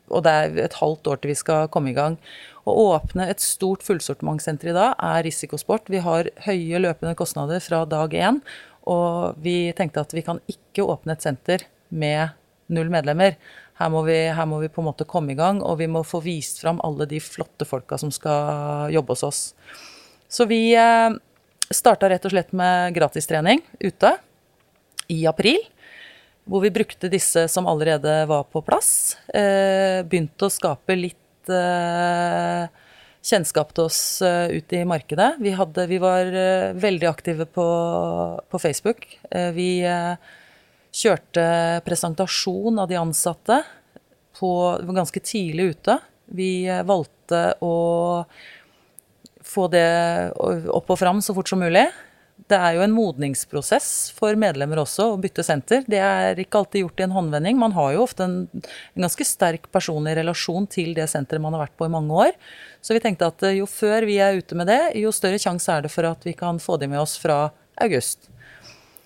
Og 0.10 0.24
det 0.26 0.32
er 0.32 0.60
et 0.66 0.78
halvt 0.80 1.12
år 1.12 1.20
til 1.20 1.34
vi 1.34 1.38
skal 1.38 1.70
komme 1.74 1.92
i 1.92 1.98
gang. 1.98 2.18
Å 2.70 2.76
åpne 2.96 3.28
et 3.30 3.44
stort 3.44 3.84
fullsortimentsenter 3.86 4.72
i 4.72 4.76
dag 4.78 4.96
er 4.96 5.24
risikosport. 5.28 5.90
Vi 5.92 6.02
har 6.06 6.32
høye 6.46 6.82
løpende 6.82 7.16
kostnader 7.20 7.62
fra 7.64 7.84
dag 7.90 8.14
én, 8.16 8.42
og 8.90 9.40
vi 9.44 9.72
tenkte 9.78 10.04
at 10.06 10.16
vi 10.16 10.26
kan 10.26 10.42
ikke 10.50 10.88
åpne 10.88 11.16
et 11.16 11.26
senter 11.26 11.66
med 11.90 12.36
null 12.74 12.92
medlemmer. 12.94 13.38
Her 13.80 13.92
må, 13.94 14.04
vi, 14.08 14.18
her 14.36 14.48
må, 14.50 14.60
vi, 14.60 14.70
på 14.72 14.84
en 14.84 14.90
måte 14.90 15.08
komme 15.08 15.34
i 15.34 15.40
gang, 15.40 15.62
og 15.64 15.80
vi 15.80 15.88
må 15.88 16.04
få 16.04 16.22
vist 16.24 16.60
fram 16.62 16.82
alle 16.86 17.08
de 17.10 17.22
flotte 17.24 17.68
folka 17.68 17.98
som 18.02 18.12
skal 18.12 18.92
jobbe 18.94 19.16
hos 19.16 19.26
oss. 19.26 19.42
Så 20.30 20.46
vi 20.50 20.76
eh, 20.78 21.16
starta 21.74 22.10
rett 22.12 22.26
og 22.28 22.34
slett 22.34 22.52
med 22.54 22.94
gratistrening 22.98 23.64
ute 23.80 24.14
i 25.10 25.24
april. 25.30 25.62
Hvor 26.50 26.64
vi 26.64 26.74
brukte 26.74 27.12
disse 27.12 27.46
som 27.52 27.68
allerede 27.70 28.24
var 28.30 28.48
på 28.50 28.64
plass. 28.66 29.18
Eh, 29.30 30.02
begynte 30.10 30.48
å 30.48 30.54
skape 30.54 30.98
litt 30.98 31.52
eh, 31.54 32.66
kjennskap 33.22 33.76
til 33.78 33.86
oss 33.86 34.02
ut 34.24 34.58
ute 34.58 34.82
i 34.82 34.88
markedet. 34.90 35.36
Vi, 35.44 35.54
hadde, 35.54 35.86
vi 35.92 36.02
var 36.02 36.34
veldig 36.74 37.10
aktive 37.10 37.46
på, 37.54 37.68
på 38.50 38.62
Facebook. 38.64 39.06
Vi 39.54 39.70
Kjørte 40.90 41.82
presentasjon 41.86 42.80
av 42.82 42.88
de 42.90 42.98
ansatte 42.98 43.60
på, 44.40 44.50
ganske 44.82 45.22
tidlig 45.22 45.76
ute. 45.76 46.00
Vi 46.34 46.66
eh, 46.66 46.82
valgte 46.86 47.42
å 47.62 47.76
få 49.46 49.68
det 49.70 49.86
opp 50.38 50.90
og 50.90 50.98
fram 51.00 51.22
så 51.26 51.36
fort 51.38 51.50
som 51.50 51.62
mulig. 51.62 51.86
Det 52.50 52.58
er 52.58 52.78
jo 52.80 52.82
en 52.82 52.94
modningsprosess 52.96 54.10
for 54.18 54.38
medlemmer 54.40 54.82
også 54.82 55.12
å 55.12 55.18
bytte 55.22 55.44
senter. 55.46 55.84
Det 55.86 56.00
er 56.02 56.40
ikke 56.42 56.64
alltid 56.64 56.82
gjort 56.82 57.02
i 57.02 57.06
en 57.06 57.14
håndvending. 57.14 57.60
Man 57.62 57.76
har 57.76 57.92
jo 57.94 58.06
ofte 58.08 58.26
en, 58.26 58.40
en 58.50 59.06
ganske 59.06 59.28
sterk 59.28 59.68
personlig 59.74 60.16
relasjon 60.18 60.66
til 60.72 60.96
det 60.98 61.06
senteret 61.12 61.44
man 61.44 61.54
har 61.54 61.68
vært 61.68 61.78
på 61.78 61.86
i 61.86 61.94
mange 61.94 62.24
år. 62.26 62.34
Så 62.82 62.98
vi 62.98 63.04
tenkte 63.04 63.30
at 63.30 63.46
eh, 63.46 63.60
jo 63.60 63.70
før 63.70 64.08
vi 64.10 64.18
er 64.24 64.40
ute 64.42 64.58
med 64.58 64.72
det, 64.72 64.80
jo 64.98 65.14
større 65.14 65.42
sjanse 65.42 65.70
er 65.76 65.86
det 65.86 65.94
for 65.94 66.10
at 66.10 66.26
vi 66.26 66.34
kan 66.40 66.58
få 66.64 66.80
de 66.82 66.90
med 66.90 67.04
oss 67.04 67.20
fra 67.22 67.52
august. 67.86 68.32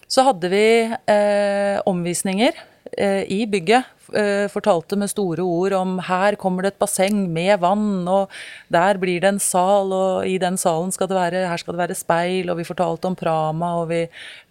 Så 0.07 0.23
hadde 0.23 0.47
vi 0.53 0.65
eh, 0.87 1.81
omvisninger 1.89 2.55
i 2.97 3.43
bygget. 3.49 3.89
Eh, 4.13 4.45
fortalte 4.51 4.97
med 4.99 5.09
store 5.09 5.41
ord 5.41 5.73
om 5.73 5.95
her 6.05 6.35
kommer 6.37 6.65
det 6.65 6.73
et 6.73 6.81
basseng 6.81 7.23
med 7.33 7.61
vann, 7.63 8.03
og 8.09 8.29
der 8.73 8.99
blir 9.01 9.23
det 9.23 9.31
en 9.31 9.41
sal, 9.41 9.93
og 9.95 10.27
i 10.27 10.35
den 10.41 10.57
salen 10.59 10.91
skal 10.93 11.09
det 11.09 11.17
være, 11.17 11.47
her 11.49 11.61
skal 11.61 11.73
det 11.73 11.83
være 11.85 11.97
speil, 11.97 12.51
og 12.51 12.59
vi 12.59 12.67
fortalte 12.67 13.09
om 13.09 13.17
Prama, 13.17 13.73
og 13.81 13.89
vi 13.89 14.03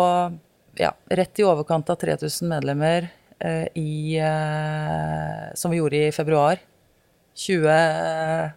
ja, 0.82 0.91
rett 1.06 1.38
i 1.38 1.45
overkant 1.45 1.93
av 1.93 2.02
3000 2.02 2.49
medlemmer 2.49 3.12
eh, 3.38 3.67
i 3.78 4.17
eh, 4.17 5.54
Som 5.54 5.69
vi 5.69 5.84
gjorde 5.84 6.08
i 6.08 6.12
februar 6.17 6.58
20, 7.38 7.69
eh, 7.69 8.49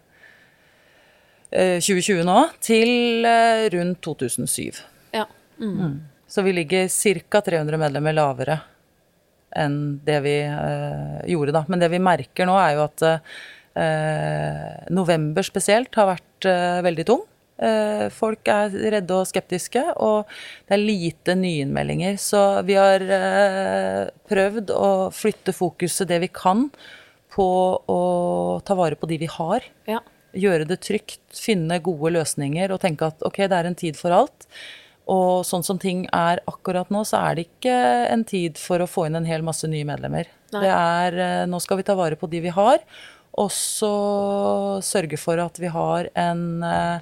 2020 1.51 2.25
nå, 2.27 2.39
til 2.63 3.25
eh, 3.27 3.67
rundt 3.73 4.01
2007. 4.03 4.81
Ja. 5.15 5.25
Mm. 5.61 6.01
Så 6.27 6.43
vi 6.43 6.53
ligger 6.57 6.89
ca. 6.91 7.41
300 7.41 7.79
medlemmer 7.79 8.15
lavere 8.15 8.59
enn 9.57 9.77
det 10.05 10.17
vi 10.25 10.35
eh, 10.43 11.23
gjorde 11.31 11.55
da. 11.55 11.63
Men 11.71 11.81
det 11.81 11.89
vi 11.93 12.03
merker 12.03 12.49
nå, 12.49 12.57
er 12.59 12.75
jo 12.75 12.83
at 12.83 13.05
eh, 13.07 14.91
november 14.93 15.45
spesielt 15.47 15.95
har 15.97 16.11
vært 16.11 16.49
eh, 16.51 16.83
veldig 16.85 17.07
tung. 17.07 17.23
Eh, 17.57 18.05
folk 18.13 18.51
er 18.53 18.75
redde 18.97 19.15
og 19.15 19.25
skeptiske, 19.29 19.81
og 20.03 20.27
det 20.67 20.75
er 20.75 20.83
lite 20.83 21.37
nyinnmeldinger. 21.39 22.19
Så 22.21 22.43
vi 22.67 22.77
har 22.77 23.01
eh, 23.01 24.03
prøvd 24.29 24.75
å 24.75 24.91
flytte 25.15 25.55
fokuset 25.55 26.11
det 26.11 26.21
vi 26.27 26.29
kan 26.29 26.67
på 27.33 27.49
å 27.87 28.03
ta 28.65 28.77
vare 28.77 28.99
på 28.99 29.09
de 29.09 29.23
vi 29.23 29.31
har. 29.39 29.65
ja. 29.89 30.03
Gjøre 30.37 30.67
det 30.69 30.81
trygt, 30.85 31.23
finne 31.33 31.79
gode 31.83 32.13
løsninger 32.17 32.73
og 32.73 32.81
tenke 32.83 33.09
at 33.09 33.23
ok, 33.25 33.43
det 33.47 33.57
er 33.57 33.69
en 33.69 33.79
tid 33.79 33.97
for 33.99 34.13
alt. 34.15 34.47
Og 35.07 35.45
sånn 35.47 35.63
som 35.63 35.79
ting 35.79 36.03
er 36.15 36.41
akkurat 36.51 36.89
nå, 36.91 37.03
så 37.07 37.21
er 37.29 37.37
det 37.37 37.47
ikke 37.47 37.75
en 38.11 38.25
tid 38.27 38.59
for 38.59 38.83
å 38.83 38.89
få 38.89 39.05
inn 39.07 39.15
en 39.19 39.27
hel 39.27 39.45
masse 39.45 39.67
nye 39.69 39.87
medlemmer. 39.87 40.27
Nei. 40.51 40.63
Det 40.63 40.71
er, 40.73 41.19
eh, 41.23 41.45
Nå 41.47 41.61
skal 41.63 41.79
vi 41.79 41.87
ta 41.87 41.95
vare 41.95 42.19
på 42.19 42.29
de 42.29 42.41
vi 42.43 42.51
har, 42.51 42.83
og 43.37 43.51
så 43.51 44.81
sørge 44.83 45.19
for 45.19 45.39
at 45.39 45.59
vi 45.61 45.71
har 45.71 46.09
en, 46.15 46.63
eh, 46.63 46.99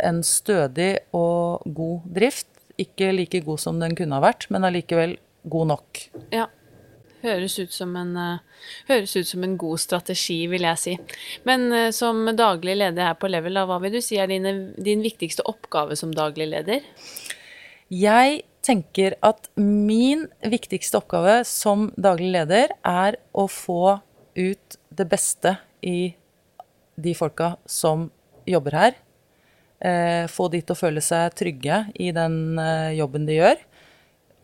en 0.00 0.22
stødig 0.22 0.98
og 1.12 1.62
god 1.66 2.08
drift. 2.08 2.48
Ikke 2.78 3.12
like 3.12 3.44
god 3.44 3.60
som 3.60 3.78
den 3.78 3.94
kunne 3.94 4.16
ha 4.16 4.20
vært, 4.20 4.50
men 4.50 4.62
allikevel 4.64 5.18
god 5.48 5.66
nok. 5.68 6.08
Ja. 6.32 6.46
Høres 7.22 7.54
ut, 7.60 7.74
en, 7.84 8.16
uh, 8.18 8.64
høres 8.88 9.12
ut 9.14 9.28
som 9.28 9.44
en 9.46 9.54
god 9.60 9.78
strategi, 9.78 10.40
vil 10.50 10.66
jeg 10.66 10.80
si. 10.82 10.94
Men 11.46 11.68
uh, 11.70 11.90
som 11.94 12.24
daglig 12.38 12.74
leder 12.80 13.12
her 13.12 13.18
på 13.18 13.30
Level, 13.30 13.54
da, 13.58 13.66
hva 13.68 13.78
vil 13.82 13.94
du 13.94 14.00
si 14.02 14.18
er 14.18 14.30
dine, 14.30 14.72
din 14.74 15.04
viktigste 15.04 15.46
oppgave 15.46 15.98
som 15.98 16.14
daglig 16.14 16.48
leder? 16.50 16.82
Jeg 17.92 18.42
tenker 18.66 19.14
at 19.22 19.46
min 19.58 20.26
viktigste 20.42 20.98
oppgave 20.98 21.42
som 21.46 21.90
daglig 21.94 22.32
leder 22.34 22.74
er 22.86 23.18
å 23.34 23.46
få 23.50 24.00
ut 24.34 24.78
det 24.90 25.06
beste 25.10 25.56
i 25.82 26.14
de 27.02 27.14
folka 27.14 27.54
som 27.66 28.08
jobber 28.50 28.78
her. 28.80 28.98
Uh, 29.82 30.26
få 30.30 30.48
de 30.50 30.62
til 30.62 30.74
å 30.74 30.78
føle 30.78 31.02
seg 31.02 31.38
trygge 31.38 31.84
i 32.02 32.10
den 32.14 32.58
jobben 32.98 33.30
de 33.30 33.38
gjør. 33.38 33.62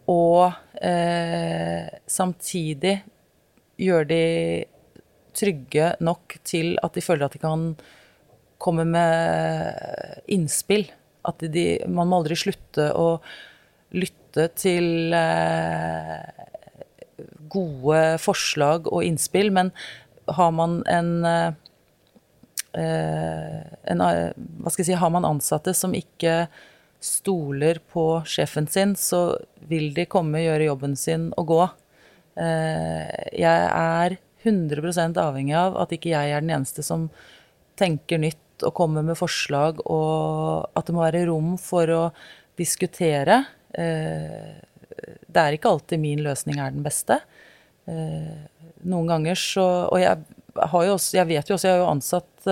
Og 0.09 0.53
eh, 0.81 1.89
samtidig 2.09 2.97
gjøre 3.79 4.09
de 4.09 4.25
trygge 5.39 5.93
nok 6.03 6.39
til 6.47 6.75
at 6.83 6.97
de 6.97 7.05
føler 7.05 7.29
at 7.29 7.37
de 7.37 7.43
kan 7.43 7.69
komme 8.59 8.87
med 8.89 10.25
innspill. 10.27 10.89
At 11.29 11.45
de, 11.45 11.67
man 11.87 12.11
må 12.11 12.23
aldri 12.23 12.39
slutte 12.39 12.89
å 12.97 13.19
lytte 13.95 14.49
til 14.59 15.15
eh, 15.17 16.45
gode 17.49 18.03
forslag 18.23 18.91
og 18.91 19.05
innspill, 19.07 19.53
men 19.55 19.73
har 20.29 20.53
man 20.55 20.83
en 20.91 21.13
eh, 21.25 21.51
en, 22.79 24.01
eh, 24.05 24.33
hva 24.37 24.71
skal 24.71 24.83
jeg 24.85 24.91
si, 24.91 24.99
Har 25.01 25.11
man 25.11 25.25
ansatte 25.27 25.73
som 25.75 25.95
ikke 25.97 26.47
stoler 27.01 27.79
på 27.93 28.05
sjefen 28.27 28.67
sin, 28.71 28.95
så 28.99 29.39
vil 29.71 29.93
de 29.95 30.07
komme, 30.11 30.43
gjøre 30.43 30.69
jobben 30.69 30.97
sin 30.99 31.29
og 31.39 31.51
gå. 31.53 31.63
Eh, 32.39 33.07
jeg 33.39 33.69
er 33.69 34.19
100 34.43 35.19
avhengig 35.19 35.57
av 35.59 35.79
at 35.83 35.95
ikke 35.95 36.13
jeg 36.13 36.35
er 36.35 36.43
den 36.43 36.55
eneste 36.55 36.85
som 36.87 37.09
tenker 37.79 38.21
nytt 38.23 38.65
og 38.67 38.75
kommer 38.75 39.05
med 39.07 39.19
forslag, 39.19 39.79
og 39.87 40.67
at 40.75 40.89
det 40.89 40.95
må 40.95 41.05
være 41.05 41.27
rom 41.31 41.55
for 41.63 41.91
å 41.95 42.05
diskutere. 42.59 43.45
Eh, 43.71 44.59
det 45.29 45.43
er 45.43 45.55
ikke 45.55 45.71
alltid 45.71 46.03
min 46.03 46.25
løsning 46.27 46.59
er 46.59 46.75
den 46.75 46.87
beste. 46.87 47.21
Eh, 47.87 48.35
noen 48.89 49.09
ganger 49.09 49.39
så 49.39 49.89
Og 49.89 50.01
jeg 50.01 50.19
jo 50.59 50.95
også, 50.97 51.17
jeg 51.17 51.27
vet 51.29 51.49
jo 51.49 51.55
også, 51.55 51.69
jeg 51.69 51.77
har 51.77 51.85
jo 51.85 51.93
ansatt 51.93 52.49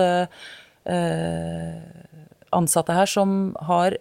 ansatte 2.55 2.95
her 2.95 3.09
som 3.11 3.31
har 3.67 3.97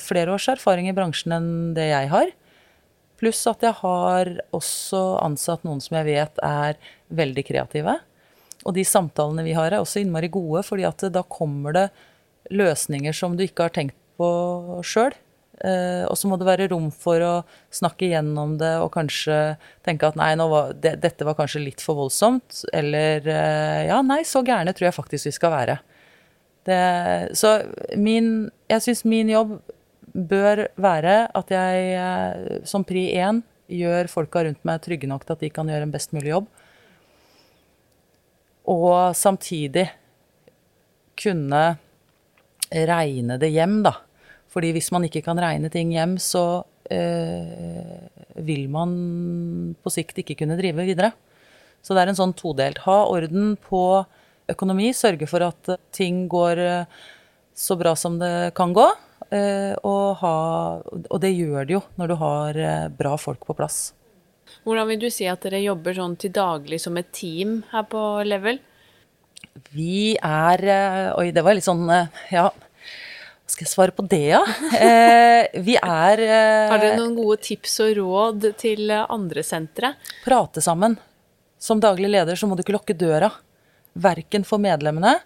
flere 0.00 0.32
års 0.32 0.46
erfaring 0.48 0.86
i 0.88 0.94
bransjen 0.96 1.34
enn 1.36 1.48
det 1.76 1.88
jeg 1.90 2.10
har. 2.12 2.30
Pluss 3.20 3.40
at 3.48 3.64
jeg 3.64 3.76
har 3.80 4.30
også 4.56 5.00
ansatt 5.24 5.64
noen 5.66 5.80
som 5.82 5.96
jeg 5.98 6.08
vet 6.08 6.40
er 6.44 6.78
veldig 7.16 7.44
kreative. 7.48 7.96
Og 8.66 8.74
de 8.76 8.84
samtalene 8.86 9.44
vi 9.46 9.54
har 9.56 9.72
er 9.72 9.80
også 9.80 10.02
innmari 10.02 10.28
gode, 10.32 10.64
fordi 10.66 10.86
at 10.88 11.06
da 11.14 11.22
kommer 11.22 11.76
det 11.76 11.86
løsninger 12.52 13.14
som 13.16 13.36
du 13.36 13.46
ikke 13.46 13.68
har 13.68 13.74
tenkt 13.74 13.96
på 14.20 14.28
sjøl. 14.86 15.14
Eh, 15.64 16.04
og 16.04 16.18
så 16.20 16.28
må 16.28 16.36
det 16.36 16.48
være 16.48 16.68
rom 16.68 16.90
for 16.92 17.22
å 17.24 17.34
snakke 17.72 18.10
igjennom 18.10 18.58
det 18.60 18.74
og 18.82 18.90
kanskje 18.92 19.56
tenke 19.86 20.10
at 20.10 20.18
nei, 20.20 20.34
var, 20.36 20.74
dette 20.76 21.24
var 21.24 21.38
kanskje 21.38 21.64
litt 21.64 21.84
for 21.84 21.96
voldsomt. 22.02 22.64
Eller 22.76 23.24
eh, 23.24 23.86
ja, 23.88 24.02
nei, 24.04 24.22
så 24.28 24.44
gærne 24.44 24.76
tror 24.76 24.90
jeg 24.90 24.98
faktisk 24.98 25.30
vi 25.30 25.36
skal 25.38 25.54
være. 25.54 25.78
Det, 26.66 27.36
så 27.38 27.60
min 27.94 28.50
Jeg 28.66 28.82
syns 28.82 29.04
min 29.06 29.28
jobb 29.30 29.58
bør 30.16 30.66
være 30.80 31.16
at 31.36 31.50
jeg 31.52 31.90
eh, 32.00 32.64
som 32.66 32.84
pri 32.86 33.10
én 33.14 33.42
gjør 33.70 34.08
folka 34.10 34.42
rundt 34.46 34.62
meg 34.66 34.80
trygge 34.82 35.08
nok 35.10 35.26
til 35.26 35.34
at 35.36 35.42
de 35.44 35.50
kan 35.52 35.68
gjøre 35.68 35.86
en 35.86 35.92
best 35.92 36.14
mulig 36.16 36.32
jobb. 36.32 36.48
Og 38.66 39.14
samtidig 39.14 39.86
kunne 41.20 41.64
regne 42.72 43.38
det 43.38 43.52
hjem, 43.54 43.82
da. 43.86 43.92
Fordi 44.50 44.72
hvis 44.74 44.90
man 44.94 45.06
ikke 45.06 45.22
kan 45.26 45.38
regne 45.38 45.70
ting 45.70 45.92
hjem, 45.94 46.16
så 46.22 46.64
øh, 46.90 47.98
vil 48.46 48.68
man 48.72 49.76
på 49.82 49.92
sikt 49.92 50.22
ikke 50.22 50.38
kunne 50.42 50.58
drive 50.58 50.86
videre. 50.88 51.12
Så 51.82 51.94
det 51.94 52.02
er 52.02 52.10
en 52.10 52.18
sånn 52.18 52.34
todelt. 52.34 52.82
Ha 52.86 52.98
orden 53.06 53.54
på 53.68 53.82
økonomi, 54.52 54.92
sørge 54.94 55.26
for 55.30 55.42
at 55.46 55.70
ting 55.96 56.24
går 56.30 56.58
eh, 56.62 56.84
så 57.56 57.76
bra 57.80 57.94
som 57.98 58.18
det 58.20 58.52
kan 58.58 58.72
gå. 58.76 58.86
eh, 59.30 59.74
Og, 59.82 60.16
ha, 60.22 60.34
og 61.10 61.20
det 61.22 61.32
gjør 61.34 61.66
det 61.66 61.76
jo 61.78 61.82
når 61.98 62.08
du 62.12 62.16
har 62.20 62.58
eh, 62.60 62.88
bra 62.88 63.16
folk 63.18 63.44
på 63.48 63.56
plass. 63.58 63.92
Hvordan 64.66 64.86
vil 64.92 65.00
du 65.02 65.08
si 65.10 65.26
at 65.26 65.42
dere 65.42 65.58
jobber 65.64 65.94
sånn 65.96 66.14
til 66.22 66.30
daglig 66.34 66.78
som 66.82 66.96
et 67.00 67.08
team 67.14 67.60
her 67.72 67.82
på 67.90 68.02
Level? 68.26 68.60
Vi 69.72 70.14
er 70.22 70.62
eh, 70.62 71.10
Oi, 71.18 71.30
det 71.34 71.42
var 71.44 71.56
litt 71.56 71.66
sånn 71.66 71.84
eh, 71.90 72.06
Ja, 72.34 72.46
hva 72.52 73.52
skal 73.52 73.64
jeg 73.66 73.70
svare 73.72 73.94
på 73.94 74.04
det, 74.10 74.22
ja? 74.34 74.40
Eh, 74.74 75.60
vi 75.62 75.76
er 75.78 76.22
eh, 76.22 76.68
Har 76.70 76.80
dere 76.82 76.96
noen 76.98 77.14
gode 77.18 77.38
tips 77.46 77.76
og 77.84 77.92
råd 77.98 78.46
til 78.60 78.90
eh, 78.90 79.04
andre 79.12 79.42
sentre? 79.46 79.94
prate 80.24 80.62
sammen. 80.64 80.96
Som 81.62 81.80
daglig 81.80 82.10
leder 82.12 82.36
så 82.38 82.46
må 82.50 82.56
du 82.58 82.62
ikke 82.64 82.74
lukke 82.76 82.96
døra. 82.98 83.30
Verken 83.96 84.44
for 84.44 84.60
medlemmene 84.62 85.16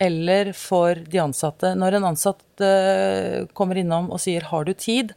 eller 0.00 0.52
for 0.56 0.96
de 1.12 1.20
ansatte. 1.20 1.74
Når 1.76 1.98
en 1.98 2.08
ansatt 2.08 2.64
eh, 2.64 3.44
kommer 3.56 3.76
innom 3.76 4.08
og 4.08 4.22
sier 4.22 4.46
'har 4.48 4.64
du 4.64 4.72
tid', 4.72 5.12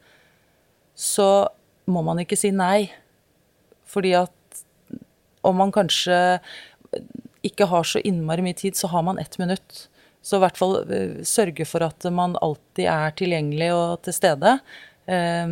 så 0.95 1.47
må 1.87 2.03
man 2.03 2.19
ikke 2.19 2.37
si 2.37 2.51
nei. 2.51 2.91
Fordi 3.87 4.11
at 4.13 4.63
om 5.43 5.55
man 5.55 5.71
kanskje 5.71 6.39
ikke 7.43 7.67
har 7.67 7.83
så 7.83 8.01
innmari 8.03 8.43
mye 8.43 8.59
tid, 8.59 8.75
så 8.75 8.87
har 8.87 9.03
man 9.03 9.19
ett 9.19 9.37
minutt. 9.39 9.87
Så 10.21 10.37
i 10.37 10.43
hvert 10.43 10.57
fall 10.59 10.75
eh, 10.91 11.23
sørge 11.23 11.65
for 11.65 11.83
at 11.83 12.03
man 12.11 12.35
alltid 12.41 12.85
er 12.85 13.15
tilgjengelig 13.15 13.71
og 13.73 14.01
til 14.03 14.13
stede. 14.13 14.59
eh, 15.07 15.47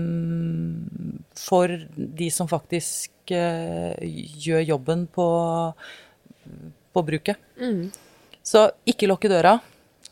for 1.35 1.67
de 1.95 2.29
som 2.29 2.47
faktisk 2.47 3.11
gjør 3.31 4.61
jobben 4.67 5.07
på, 5.07 5.27
på 6.93 7.03
bruket. 7.07 7.37
Så 8.43 8.69
ikke 8.85 9.07
lukke 9.07 9.29
døra. 9.31 9.59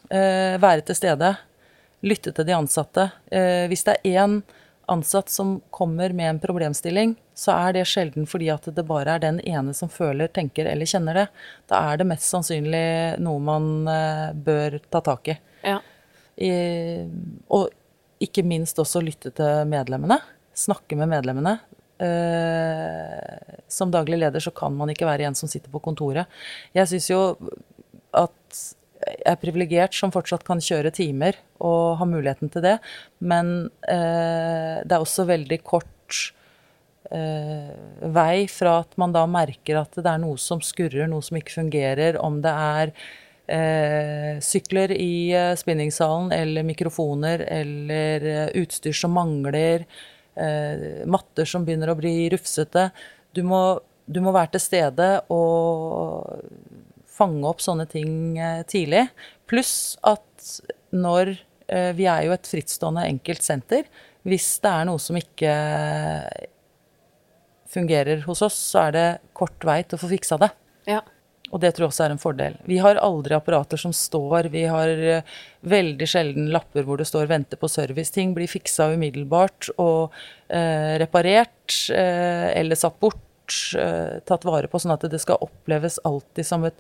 eh, 0.09 0.57
være 0.57 0.81
til 0.81 0.95
stede. 0.95 1.37
lytte 2.01 2.31
til 2.31 2.45
de 2.47 2.53
ansatte. 2.55 3.11
Eh, 3.31 3.67
hvis 3.67 3.83
det 3.83 3.97
er 4.03 4.23
én 4.23 4.41
ansatt 4.87 5.29
som 5.29 5.61
kommer 5.69 6.13
med 6.13 6.29
en 6.29 6.39
problemstilling, 6.39 7.15
så 7.35 7.51
er 7.51 7.73
det 7.73 7.87
sjelden 7.87 8.25
fordi 8.25 8.49
at 8.49 8.65
det 8.73 8.85
bare 8.87 9.17
er 9.17 9.19
den 9.19 9.39
ene 9.41 9.73
som 9.73 9.89
føler, 9.89 10.27
tenker 10.27 10.65
eller 10.65 10.85
kjenner 10.85 11.13
det. 11.13 11.27
Da 11.67 11.81
er 11.91 11.97
det 11.99 12.07
mest 12.07 12.25
sannsynlig 12.31 13.19
noe 13.19 13.39
man 13.39 13.87
eh, 13.87 14.31
bør 14.33 14.79
ta 14.89 15.01
tak 15.01 15.27
i. 15.27 15.37
Ja. 15.63 15.79
I, 16.39 16.51
og 17.51 17.69
ikke 18.23 18.43
minst 18.47 18.79
også 18.79 19.01
lytte 19.03 19.31
til 19.35 19.67
medlemmene. 19.67 20.19
Snakke 20.55 20.95
med 20.99 21.11
medlemmene. 21.11 21.59
Eh, 21.99 23.55
som 23.67 23.91
daglig 23.91 24.21
leder 24.21 24.43
så 24.43 24.53
kan 24.55 24.75
man 24.75 24.91
ikke 24.93 25.07
være 25.09 25.27
en 25.27 25.37
som 25.37 25.51
sitter 25.51 25.71
på 25.71 25.81
kontoret. 25.83 26.29
Jeg 26.75 26.87
syns 26.91 27.09
jo 27.11 27.21
at 28.15 28.65
jeg 28.99 29.23
er 29.31 29.39
privilegert 29.39 29.95
som 29.95 30.11
fortsatt 30.11 30.43
kan 30.47 30.61
kjøre 30.63 30.91
timer 30.95 31.37
og 31.63 31.99
har 32.01 32.09
muligheten 32.09 32.51
til 32.51 32.65
det, 32.65 32.75
men 33.19 33.69
eh, 33.87 34.81
det 34.83 34.91
er 34.91 34.99
også 34.99 35.27
veldig 35.29 35.59
kort 35.63 36.17
eh, 37.11 37.71
vei 38.15 38.43
fra 38.51 38.79
at 38.83 38.97
man 38.99 39.15
da 39.15 39.23
merker 39.29 39.79
at 39.81 39.95
det 39.95 40.09
er 40.09 40.21
noe 40.21 40.39
som 40.41 40.63
skurrer, 40.63 41.07
noe 41.07 41.23
som 41.25 41.39
ikke 41.39 41.59
fungerer, 41.61 42.19
om 42.19 42.41
det 42.43 42.53
er 42.53 42.93
eh, 43.49 44.39
sykler 44.43 44.93
i 44.95 45.31
eh, 45.35 45.55
spinningsalen 45.59 46.33
eller 46.35 46.67
mikrofoner 46.67 47.45
eller 47.47 48.29
eh, 48.33 48.45
utstyr 48.61 48.95
som 48.95 49.15
mangler, 49.15 49.87
eh, 50.35 51.05
matter 51.09 51.47
som 51.49 51.65
begynner 51.65 51.91
å 51.91 51.97
bli 51.99 52.29
rufsete. 52.33 52.89
Du 53.35 53.41
må, 53.47 53.79
du 54.05 54.21
må 54.25 54.33
være 54.35 54.55
til 54.55 54.65
stede 54.65 55.09
og 55.33 56.43
fange 57.19 57.47
opp 57.49 57.63
sånne 57.63 57.87
ting 57.89 58.37
eh, 58.39 58.61
tidlig. 58.69 59.07
Pluss 59.49 59.97
at 60.07 60.25
når 60.95 61.35
eh, 61.69 61.91
Vi 61.97 62.07
er 62.09 62.25
jo 62.25 62.33
et 62.33 62.49
frittstående 62.49 63.05
enkelt 63.09 63.45
senter. 63.45 63.89
Hvis 64.27 64.55
det 64.63 64.71
er 64.71 64.87
noe 64.89 65.01
som 65.01 65.17
ikke 65.19 65.53
fungerer 67.69 68.23
hos 68.25 68.41
oss, 68.45 68.57
så 68.71 68.87
er 68.87 68.95
det 68.95 69.07
kort 69.37 69.63
vei 69.65 69.81
til 69.83 69.99
å 69.99 70.01
få 70.01 70.09
fiksa 70.11 70.39
det. 70.41 70.49
Ja. 70.89 71.03
Og 71.49 71.61
det 71.63 71.71
tror 71.73 71.87
jeg 71.87 71.93
også 71.93 72.05
er 72.05 72.13
en 72.13 72.21
fordel. 72.21 72.57
Vi 72.69 72.77
har 72.81 72.99
aldri 73.01 73.35
apparater 73.37 73.79
som 73.81 73.93
står. 73.95 74.51
Vi 74.53 74.65
har 74.69 74.89
eh, 74.89 75.37
veldig 75.61 76.07
sjelden 76.09 76.51
lapper 76.53 76.85
hvor 76.85 77.01
det 77.01 77.07
står 77.09 77.29
'vente 77.29 77.57
på 77.57 77.69
service'. 77.71 78.13
Ting 78.13 78.35
blir 78.37 78.49
fiksa 78.49 78.91
umiddelbart 78.93 79.71
og 79.77 80.13
eh, 80.47 80.99
reparert 81.01 81.89
eh, 81.89 82.49
eller 82.59 82.75
satt 82.77 82.99
bort, 82.99 83.73
eh, 83.77 84.19
tatt 84.25 84.45
vare 84.45 84.69
på, 84.69 84.79
sånn 84.79 84.93
at 84.93 85.09
det 85.09 85.21
skal 85.21 85.41
oppleves 85.41 85.99
alltid 86.05 86.45
som 86.45 86.65
et 86.69 86.77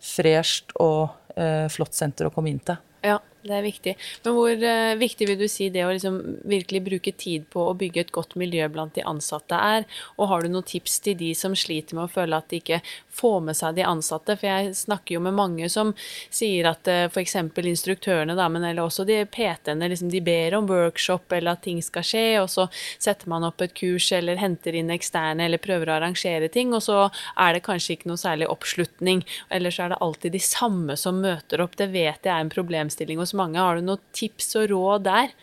fresht 0.00 0.72
og 0.80 1.10
eh, 1.36 1.66
flott 1.72 1.96
senter 1.96 2.28
å 2.28 2.34
komme 2.34 2.52
inn 2.52 2.62
til. 2.64 2.80
Ja, 3.00 3.16
det 3.46 3.54
er 3.56 3.64
viktig. 3.64 3.92
Men 4.24 4.34
hvor 4.36 4.50
eh, 4.52 4.94
viktig 5.00 5.28
vil 5.30 5.38
du 5.40 5.46
si 5.48 5.70
det 5.72 5.86
å 5.86 5.92
liksom 5.94 6.18
virkelig 6.48 6.82
bruke 6.84 7.12
tid 7.16 7.46
på 7.52 7.64
å 7.70 7.76
bygge 7.78 8.04
et 8.04 8.12
godt 8.12 8.36
miljø 8.40 8.66
blant 8.72 8.92
de 8.96 9.04
ansatte 9.08 9.56
er? 9.56 9.86
Og 10.18 10.28
har 10.28 10.44
du 10.44 10.50
noen 10.52 10.66
tips 10.68 10.98
til 11.06 11.16
de 11.20 11.30
som 11.38 11.56
sliter 11.56 11.96
med 11.96 12.04
å 12.04 12.12
føle 12.12 12.36
at 12.36 12.50
de 12.52 12.60
ikke 12.60 12.82
får 13.20 13.40
med 13.46 13.58
seg 13.58 13.76
de 13.76 13.84
ansatte? 13.86 14.36
For 14.40 14.48
jeg 14.48 14.74
snakker 14.78 15.16
jo 15.16 15.22
med 15.24 15.36
mange 15.36 15.68
som 15.72 15.92
sier 16.32 16.70
at 16.70 16.88
eh, 16.90 17.06
f.eks. 17.10 17.36
instruktørene, 17.36 18.36
da, 18.38 18.48
men 18.52 18.64
eller 18.64 18.86
også 18.86 19.04
de 19.08 19.20
PT-ene, 19.28 19.90
liksom, 19.92 20.10
de 20.12 20.22
ber 20.24 20.56
om 20.58 20.68
workshop 20.70 21.32
eller 21.36 21.54
at 21.54 21.64
ting 21.66 21.82
skal 21.84 22.06
skje, 22.06 22.24
og 22.42 22.48
så 22.52 22.66
setter 22.98 23.30
man 23.30 23.46
opp 23.48 23.62
et 23.64 23.76
kurs 23.76 24.10
eller 24.16 24.40
henter 24.40 24.76
inn 24.76 24.92
eksterne 24.94 25.46
eller 25.46 25.62
prøver 25.62 25.90
å 25.90 25.98
arrangere 25.98 26.50
ting, 26.52 26.74
og 26.76 26.84
så 26.86 27.02
er 27.36 27.56
det 27.56 27.64
kanskje 27.66 27.96
ikke 27.96 28.10
noe 28.10 28.20
særlig 28.20 28.50
oppslutning. 28.50 29.24
Eller 29.50 29.74
så 29.74 29.86
er 29.86 29.94
det 29.94 30.02
alltid 30.04 30.36
de 30.36 30.42
samme 30.44 30.96
som 31.00 31.20
møter 31.22 31.62
opp. 31.64 31.76
Det 31.78 31.90
vet 31.92 32.24
jeg 32.24 32.32
er 32.32 32.44
en 32.44 32.52
problemstilling 32.52 33.20
hos 33.20 33.34
mange. 33.36 33.60
Har 33.60 33.78
du 33.78 33.86
noen 33.86 34.02
tips 34.16 34.54
og 34.60 34.70
råd 34.72 35.06
der? 35.08 35.34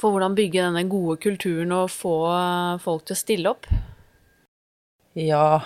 For 0.00 0.14
hvordan 0.14 0.36
bygge 0.38 0.62
denne 0.62 0.86
gode 0.88 1.18
kulturen 1.20 1.74
og 1.76 1.90
få 1.92 2.16
folk 2.80 3.04
til 3.08 3.16
å 3.16 3.20
stille 3.20 3.52
opp? 3.52 3.68
Ja 5.18 5.60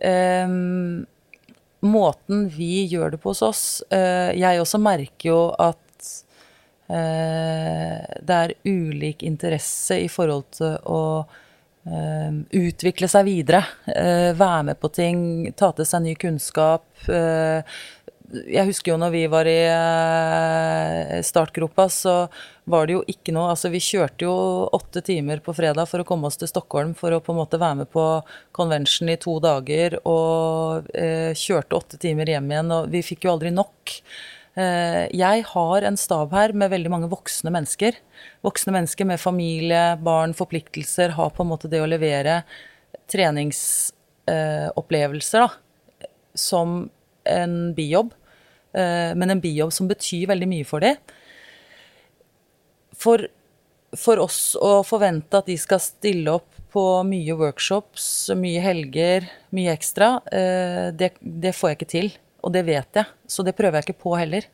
ehm, 0.00 1.06
Måten 1.80 2.42
vi 2.52 2.84
gjør 2.92 3.14
det 3.14 3.20
på 3.22 3.30
hos 3.32 3.40
oss 3.46 3.62
eh, 3.88 4.34
Jeg 4.36 4.60
også 4.60 4.76
merker 4.84 5.30
jo 5.30 5.38
at 5.56 6.10
eh, 6.92 8.18
det 8.20 8.36
er 8.36 8.52
ulik 8.68 9.22
interesse 9.24 9.96
i 10.04 10.10
forhold 10.12 10.50
til 10.58 10.74
å 10.84 11.00
eh, 11.88 12.36
utvikle 12.60 13.08
seg 13.08 13.24
videre. 13.30 13.62
eh, 13.88 14.36
være 14.36 14.66
med 14.68 14.80
på 14.80 14.90
ting, 14.92 15.22
ta 15.56 15.72
til 15.72 15.88
seg 15.88 16.04
ny 16.04 16.14
kunnskap. 16.20 16.84
eh, 17.08 17.64
jeg 18.30 18.62
husker 18.68 18.92
jo 18.92 18.98
når 19.00 19.10
vi 19.14 19.22
var 19.30 19.48
i 19.50 19.60
eh, 19.66 21.22
startgropa, 21.26 21.88
så 21.90 22.28
var 22.70 22.86
det 22.86 22.94
jo 22.94 23.02
ikke 23.10 23.32
noe 23.34 23.50
Altså, 23.50 23.68
vi 23.72 23.80
kjørte 23.82 24.24
jo 24.26 24.34
åtte 24.76 25.00
timer 25.06 25.38
på 25.42 25.54
fredag 25.56 25.88
for 25.90 25.98
å 26.02 26.04
komme 26.06 26.26
oss 26.28 26.38
til 26.40 26.48
Stockholm 26.50 26.92
for 26.98 27.10
å 27.16 27.22
på 27.24 27.32
en 27.34 27.40
måte 27.40 27.60
være 27.60 27.76
med 27.82 27.88
på 27.90 28.04
convention 28.56 29.08
i 29.10 29.20
to 29.20 29.34
dager, 29.42 29.90
og 30.06 30.86
eh, 30.94 31.32
kjørte 31.34 31.76
åtte 31.78 31.96
timer 32.02 32.26
hjem 32.30 32.50
igjen, 32.52 32.70
og 32.76 32.82
vi 32.92 33.00
fikk 33.06 33.20
jo 33.26 33.32
aldri 33.34 33.50
nok. 33.54 33.80
Eh, 34.60 35.04
jeg 35.16 35.38
har 35.50 35.78
en 35.86 36.00
stab 36.00 36.28
her 36.36 36.50
med 36.54 36.72
veldig 36.72 36.90
mange 36.92 37.08
voksne 37.10 37.50
mennesker. 37.54 37.92
Voksne 38.46 38.72
mennesker 38.76 39.04
med 39.10 39.22
familie, 39.22 39.84
barn, 40.04 40.32
forpliktelser, 40.38 41.08
har 41.18 41.30
på 41.34 41.40
en 41.42 41.50
måte 41.50 41.72
det 41.72 41.80
å 41.82 41.90
levere 41.90 42.34
treningsopplevelser, 43.10 45.40
da, 45.42 45.48
som 46.38 46.68
en 47.28 47.74
bijobb. 47.74 48.10
Eh, 48.72 49.14
men 49.14 49.30
en 49.30 49.40
bijobb 49.40 49.72
som 49.72 49.88
betyr 49.90 50.28
veldig 50.30 50.48
mye 50.50 50.66
for 50.68 50.84
dem. 50.84 50.98
For, 53.00 53.24
for 53.96 54.22
oss 54.22 54.54
å 54.60 54.80
forvente 54.86 55.40
at 55.40 55.48
de 55.50 55.56
skal 55.58 55.82
stille 55.82 56.38
opp 56.38 56.58
på 56.70 56.84
mye 57.06 57.34
workshops, 57.34 58.30
mye 58.38 58.62
helger, 58.62 59.26
mye 59.56 59.74
ekstra, 59.74 60.18
eh, 60.30 60.88
det, 60.94 61.14
det 61.20 61.54
får 61.56 61.72
jeg 61.72 61.80
ikke 61.80 61.92
til. 61.96 62.10
Og 62.46 62.54
det 62.54 62.64
vet 62.68 62.96
jeg, 62.96 63.08
så 63.28 63.44
det 63.44 63.56
prøver 63.58 63.80
jeg 63.80 63.90
ikke 63.90 64.04
på 64.06 64.14
heller. 64.16 64.46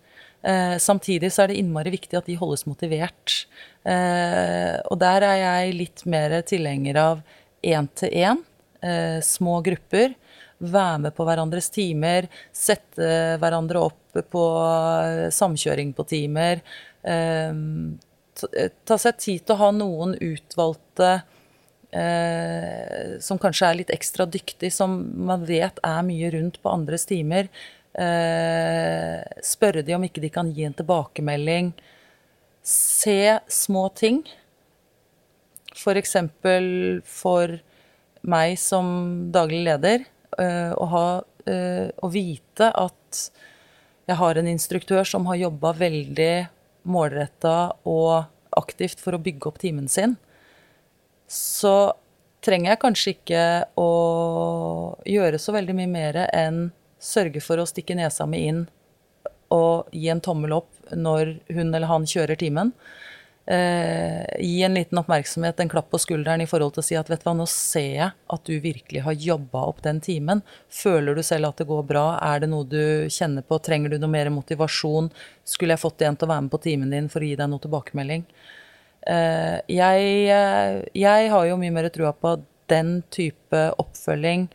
Eh, 0.46 0.76
samtidig 0.82 1.30
så 1.34 1.44
er 1.44 1.52
det 1.52 1.60
innmari 1.60 1.92
viktig 1.92 2.16
at 2.18 2.30
de 2.30 2.38
holdes 2.40 2.66
motivert. 2.66 3.44
og 3.86 4.96
der 4.98 5.22
er 5.22 5.36
jeg 5.38 5.74
litt 5.76 6.00
mer 6.10 6.32
tilhenger 6.42 6.96
av 6.98 7.20
én-til-én, 7.62 8.40
små 9.22 9.60
grupper 9.62 10.16
være 10.58 10.98
med 11.04 11.14
på 11.16 11.26
hverandres 11.28 11.68
timer, 11.72 12.28
sette 12.54 13.36
hverandre 13.40 13.82
opp 13.88 14.20
på 14.32 14.44
samkjøring 15.34 15.92
på 15.96 16.06
timer. 16.08 16.62
Ehm, 17.04 17.98
ta 18.84 18.98
seg 19.00 19.18
tid 19.20 19.44
til 19.44 19.56
å 19.56 19.60
ha 19.60 19.70
noen 19.74 20.14
utvalgte 20.20 21.10
eh, 21.92 23.16
som 23.24 23.40
kanskje 23.40 23.68
er 23.68 23.80
litt 23.82 23.92
ekstra 23.94 24.26
dyktig, 24.28 24.72
som 24.72 24.98
man 25.28 25.44
vet 25.48 25.80
er 25.84 26.02
mye 26.06 26.32
rundt 26.34 26.60
på 26.62 26.72
andres 26.72 27.06
timer. 27.08 27.50
Eh, 27.96 29.20
spørre 29.44 29.84
de 29.84 29.96
om 29.96 30.08
ikke 30.08 30.24
de 30.24 30.32
kan 30.32 30.50
gi 30.52 30.66
en 30.68 30.76
tilbakemelding. 30.76 31.72
Se 32.66 33.38
små 33.52 33.88
ting. 33.96 34.24
For 35.76 35.96
eksempel 36.00 37.02
for 37.04 37.58
meg 38.26 38.56
som 38.58 38.86
daglig 39.32 39.62
leder 39.68 40.04
Eh, 40.04 40.15
å, 40.44 40.86
ha, 40.92 41.06
eh, 41.48 41.88
å 42.02 42.10
vite 42.12 42.70
at 42.70 43.22
jeg 44.06 44.18
har 44.20 44.38
en 44.38 44.48
instruktør 44.50 45.06
som 45.08 45.26
har 45.30 45.40
jobba 45.40 45.72
veldig 45.78 46.46
målretta 46.86 47.56
og 47.88 48.28
aktivt 48.56 49.02
for 49.02 49.16
å 49.16 49.22
bygge 49.22 49.50
opp 49.50 49.58
timen 49.62 49.88
sin, 49.90 50.14
så 51.26 51.92
trenger 52.46 52.72
jeg 52.72 52.82
kanskje 52.84 53.14
ikke 53.16 53.44
å 53.80 53.90
gjøre 55.08 55.40
så 55.42 55.54
veldig 55.56 55.74
mye 55.74 55.90
mer 55.90 56.20
enn 56.28 56.68
sørge 57.02 57.42
for 57.42 57.58
å 57.58 57.66
stikke 57.66 57.96
nesa 57.98 58.26
mi 58.30 58.44
inn 58.46 58.62
og 59.54 59.90
gi 59.94 60.08
en 60.10 60.22
tommel 60.22 60.54
opp 60.56 60.94
når 60.94 61.36
hun 61.50 61.74
eller 61.74 61.90
han 61.90 62.06
kjører 62.08 62.38
timen. 62.38 62.72
eh, 62.72 63.05
gi 63.46 64.62
en 64.66 64.74
liten 64.74 64.98
oppmerksomhet, 64.98 65.60
en 65.62 65.68
klapp 65.70 65.86
på 65.92 66.00
skulderen 66.02 66.42
i 66.42 66.48
forhold 66.50 66.72
til 66.74 66.82
å 66.82 66.86
si 66.88 66.96
at 66.98 67.06
vet 67.06 67.20
du 67.22 67.28
hva, 67.28 67.34
nå 67.38 67.44
ser 67.46 67.92
jeg 67.92 68.08
at 68.34 68.48
du 68.48 68.56
virkelig 68.58 69.04
har 69.06 69.14
jobba 69.22 69.62
opp 69.70 69.84
den 69.84 70.00
timen. 70.02 70.42
Føler 70.66 71.14
du 71.14 71.22
selv 71.22 71.52
at 71.52 71.62
det 71.62 71.68
går 71.68 71.84
bra? 71.86 72.04
Er 72.26 72.42
det 72.42 72.50
noe 72.50 72.66
du 72.66 73.06
kjenner 73.06 73.46
på? 73.46 73.60
Trenger 73.62 73.94
du 73.94 74.00
noe 74.02 74.10
mer 74.10 74.32
motivasjon? 74.34 75.12
Skulle 75.46 75.76
jeg 75.76 75.84
fått 75.84 76.02
en 76.02 76.18
til 76.18 76.26
å 76.26 76.32
være 76.32 76.48
med 76.48 76.54
på 76.56 76.62
timen 76.66 76.90
din 76.90 77.06
for 77.12 77.22
å 77.22 77.30
gi 77.30 77.38
deg 77.38 77.52
noe 77.52 77.62
tilbakemelding? 77.62 78.26
Eh, 79.06 79.56
jeg, 79.70 80.06
eh, 80.34 80.82
jeg 80.98 81.30
har 81.30 81.46
jo 81.46 81.58
mye 81.60 81.74
mer 81.74 81.88
trua 81.94 82.10
på 82.12 82.34
den 82.70 83.02
type 83.14 83.60
oppfølging 83.78 84.48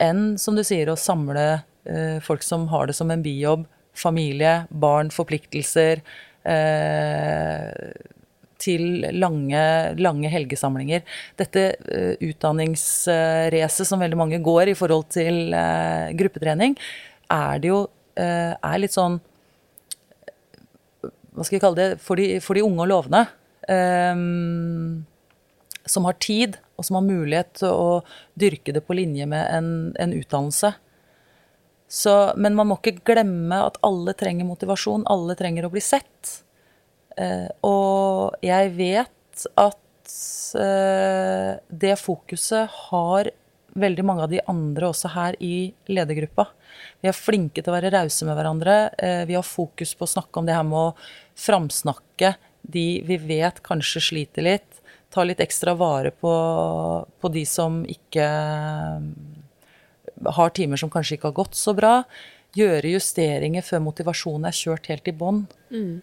enn, 0.00 0.38
som 0.40 0.56
du 0.56 0.64
sier, 0.64 0.88
å 0.88 0.96
samle 0.96 1.44
eh, 1.84 2.16
folk 2.24 2.44
som 2.46 2.68
har 2.72 2.88
det 2.88 2.96
som 2.96 3.10
en 3.12 3.24
bijobb. 3.24 3.66
Familie, 3.98 4.62
barn, 4.70 5.10
forpliktelser. 5.10 6.00
Eh, 6.48 8.14
til 8.58 9.06
lange, 9.14 9.60
lange 10.02 10.30
helgesamlinger. 10.32 11.04
Dette 11.38 11.64
uh, 11.78 12.14
utdanningsracet 12.26 13.86
som 13.86 14.02
veldig 14.02 14.18
mange 14.18 14.40
går 14.44 14.72
i 14.72 14.76
forhold 14.78 15.06
til 15.14 15.54
uh, 15.54 16.10
gruppetrening, 16.18 16.74
er 17.30 17.62
det 17.62 17.70
jo 17.70 17.84
uh, 17.86 18.54
er 18.56 18.80
litt 18.82 18.96
sånn 18.96 19.20
Hva 21.38 21.46
skal 21.46 21.58
vi 21.58 21.62
kalle 21.62 21.78
det? 21.78 22.02
For 22.02 22.18
de, 22.18 22.40
for 22.42 22.58
de 22.58 22.64
unge 22.66 22.82
og 22.82 22.90
lovende. 22.90 23.22
Um, 23.70 25.04
som 25.88 26.08
har 26.08 26.18
tid, 26.20 26.58
og 26.74 26.86
som 26.88 26.98
har 26.98 27.06
mulighet 27.06 27.60
til 27.60 27.70
å 27.70 28.00
dyrke 28.38 28.74
det 28.74 28.82
på 28.84 28.96
linje 28.98 29.26
med 29.30 29.46
en, 29.54 29.68
en 30.02 30.14
utdannelse. 30.18 30.72
Så, 31.88 32.14
men 32.36 32.56
man 32.56 32.68
må 32.68 32.76
ikke 32.78 33.00
glemme 33.14 33.62
at 33.64 33.78
alle 33.86 34.12
trenger 34.18 34.48
motivasjon. 34.48 35.06
Alle 35.08 35.36
trenger 35.38 35.66
å 35.66 35.72
bli 35.72 35.82
sett. 35.82 36.34
Eh, 37.16 37.48
og 37.64 38.36
jeg 38.44 38.72
vet 38.76 39.46
at 39.58 40.14
eh, 40.60 41.52
det 41.68 41.96
fokuset 42.00 42.68
har 42.90 43.32
veldig 43.78 44.04
mange 44.04 44.26
av 44.26 44.32
de 44.32 44.42
andre 44.50 44.90
også 44.90 45.12
her 45.14 45.38
i 45.44 45.70
ledergruppa. 45.88 46.48
Vi 47.00 47.10
er 47.10 47.16
flinke 47.16 47.62
til 47.62 47.72
å 47.72 47.76
være 47.78 47.92
rause 47.94 48.26
med 48.28 48.36
hverandre. 48.38 48.76
Eh, 48.98 49.22
vi 49.28 49.38
har 49.38 49.46
fokus 49.46 49.94
på 49.96 50.06
å 50.06 50.12
snakke 50.12 50.40
om 50.40 50.48
det 50.48 50.56
her 50.56 50.66
med 50.66 50.90
å 50.90 50.94
framsnakke 51.38 52.34
de 52.68 52.86
vi 53.06 53.18
vet 53.22 53.62
kanskje 53.64 54.04
sliter 54.10 54.44
litt. 54.44 54.82
Ta 55.14 55.24
litt 55.24 55.40
ekstra 55.40 55.72
vare 55.78 56.12
på, 56.12 56.32
på 57.20 57.32
de 57.32 57.44
som 57.48 57.80
ikke 57.88 58.26
har 60.24 60.50
timer 60.56 60.80
som 60.80 60.90
kanskje 60.90 61.18
ikke 61.18 61.30
har 61.30 61.38
gått 61.40 61.58
så 61.58 61.74
bra. 61.76 62.02
Gjøre 62.56 62.94
justeringer 62.94 63.64
før 63.66 63.84
motivasjonen 63.84 64.48
er 64.48 64.56
kjørt 64.56 64.88
helt 64.90 65.10
i 65.10 65.14
bånn. 65.16 65.44
Mm. 65.70 66.00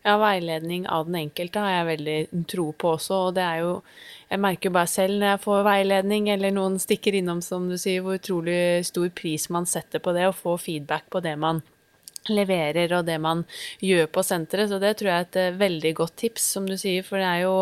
Ja, 0.00 0.14
veiledning 0.16 0.86
av 0.88 1.08
den 1.08 1.18
enkelte 1.26 1.60
har 1.60 1.74
jeg 1.74 1.88
veldig 1.90 2.44
tro 2.48 2.70
på 2.72 2.94
også, 2.96 3.16
og 3.26 3.34
det 3.36 3.44
er 3.44 3.58
jo 3.66 3.74
Jeg 4.30 4.40
merker 4.40 4.70
jo 4.70 4.74
bare 4.76 4.86
selv 4.86 5.18
når 5.18 5.26
jeg 5.26 5.40
får 5.42 5.64
veiledning, 5.66 6.28
eller 6.30 6.52
noen 6.54 6.78
stikker 6.78 7.16
innom, 7.18 7.40
som 7.42 7.66
du 7.68 7.74
sier, 7.76 8.00
hvor 8.00 8.14
utrolig 8.14 8.86
stor 8.86 9.08
pris 9.10 9.48
man 9.50 9.66
setter 9.66 9.98
på 9.98 10.14
det, 10.14 10.28
å 10.28 10.36
få 10.36 10.54
feedback 10.56 11.08
på 11.10 11.20
det 11.24 11.34
man 11.36 11.64
leverer 12.28 12.92
og 12.92 13.06
det 13.08 13.16
man 13.22 13.44
gjør 13.80 14.08
på 14.12 14.22
senteret. 14.26 14.70
Så 14.70 14.78
det 14.82 14.96
tror 14.98 15.10
jeg 15.10 15.16
er 15.16 15.26
et 15.26 15.38
eh, 15.40 15.58
veldig 15.60 15.92
godt 16.02 16.16
tips, 16.20 16.46
som 16.56 16.66
du 16.68 16.76
sier. 16.78 17.04
For 17.06 17.20
det 17.20 17.28
er 17.28 17.44
jo 17.46 17.54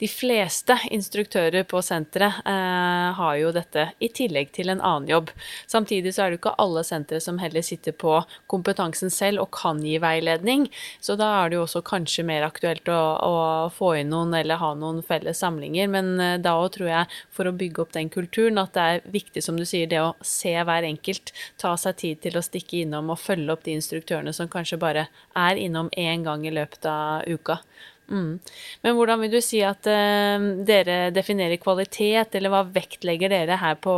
de 0.00 0.08
fleste 0.10 0.76
instruktører 0.94 1.66
på 1.68 1.82
senteret 1.84 2.42
eh, 2.46 3.08
har 3.18 3.34
jo 3.40 3.52
dette 3.54 3.88
i 3.98 4.10
tillegg 4.14 4.52
til 4.54 4.70
en 4.72 4.82
annen 4.82 5.10
jobb. 5.10 5.32
Samtidig 5.66 6.14
så 6.14 6.24
er 6.24 6.30
det 6.30 6.38
jo 6.38 6.42
ikke 6.44 6.54
alle 6.62 6.84
sentre 6.86 7.20
som 7.22 7.40
heller 7.42 7.64
sitter 7.66 7.96
på 7.96 8.20
kompetansen 8.50 9.10
selv 9.12 9.44
og 9.44 9.50
kan 9.56 9.82
gi 9.84 9.98
veiledning. 10.02 10.68
Så 11.00 11.18
da 11.18 11.32
er 11.40 11.50
det 11.50 11.58
jo 11.58 11.66
også 11.66 11.82
kanskje 11.86 12.26
mer 12.28 12.46
aktuelt 12.46 12.88
å, 12.92 13.00
å 13.26 13.34
få 13.74 13.96
inn 14.00 14.12
noen 14.14 14.36
eller 14.38 14.62
ha 14.62 14.72
noen 14.78 15.02
felles 15.06 15.42
samlinger. 15.42 15.90
Men 15.90 16.14
eh, 16.22 16.36
da 16.42 16.54
òg 16.60 16.76
tror 16.78 16.92
jeg, 16.92 17.18
for 17.34 17.50
å 17.50 17.56
bygge 17.56 17.82
opp 17.82 17.96
den 17.96 18.12
kulturen, 18.12 18.62
at 18.62 18.74
det 18.76 18.86
er 18.86 19.10
viktig, 19.10 19.42
som 19.42 19.58
du 19.58 19.66
sier, 19.66 19.90
det 19.90 20.02
å 20.02 20.14
se 20.24 20.54
hver 20.54 20.86
enkelt, 20.86 21.34
ta 21.60 21.74
seg 21.80 21.98
tid 22.00 22.22
til 22.22 22.38
å 22.38 22.44
stikke 22.44 22.84
innom 22.84 23.10
og 23.10 23.20
følge 23.20 23.52
opp 23.52 23.66
de 23.66 23.74
instruktørene 23.76 23.95
instruktørene 23.96 24.32
som 24.36 24.48
kanskje 24.48 24.78
bare 24.78 25.06
er 25.34 25.56
innom 25.56 25.88
én 25.96 26.24
gang 26.24 26.46
i 26.46 26.54
løpet 26.54 26.84
av 26.86 27.24
uka. 27.26 27.60
Mm. 28.06 28.38
Men 28.82 28.94
hvordan 28.94 29.20
vil 29.24 29.32
du 29.32 29.40
si 29.42 29.60
at 29.66 29.86
uh, 29.90 30.38
dere 30.66 31.10
definerer 31.14 31.58
kvalitet, 31.58 32.36
eller 32.38 32.52
hva 32.52 32.62
vektlegger 32.62 33.32
dere 33.32 33.58
her 33.58 33.78
på 33.82 33.94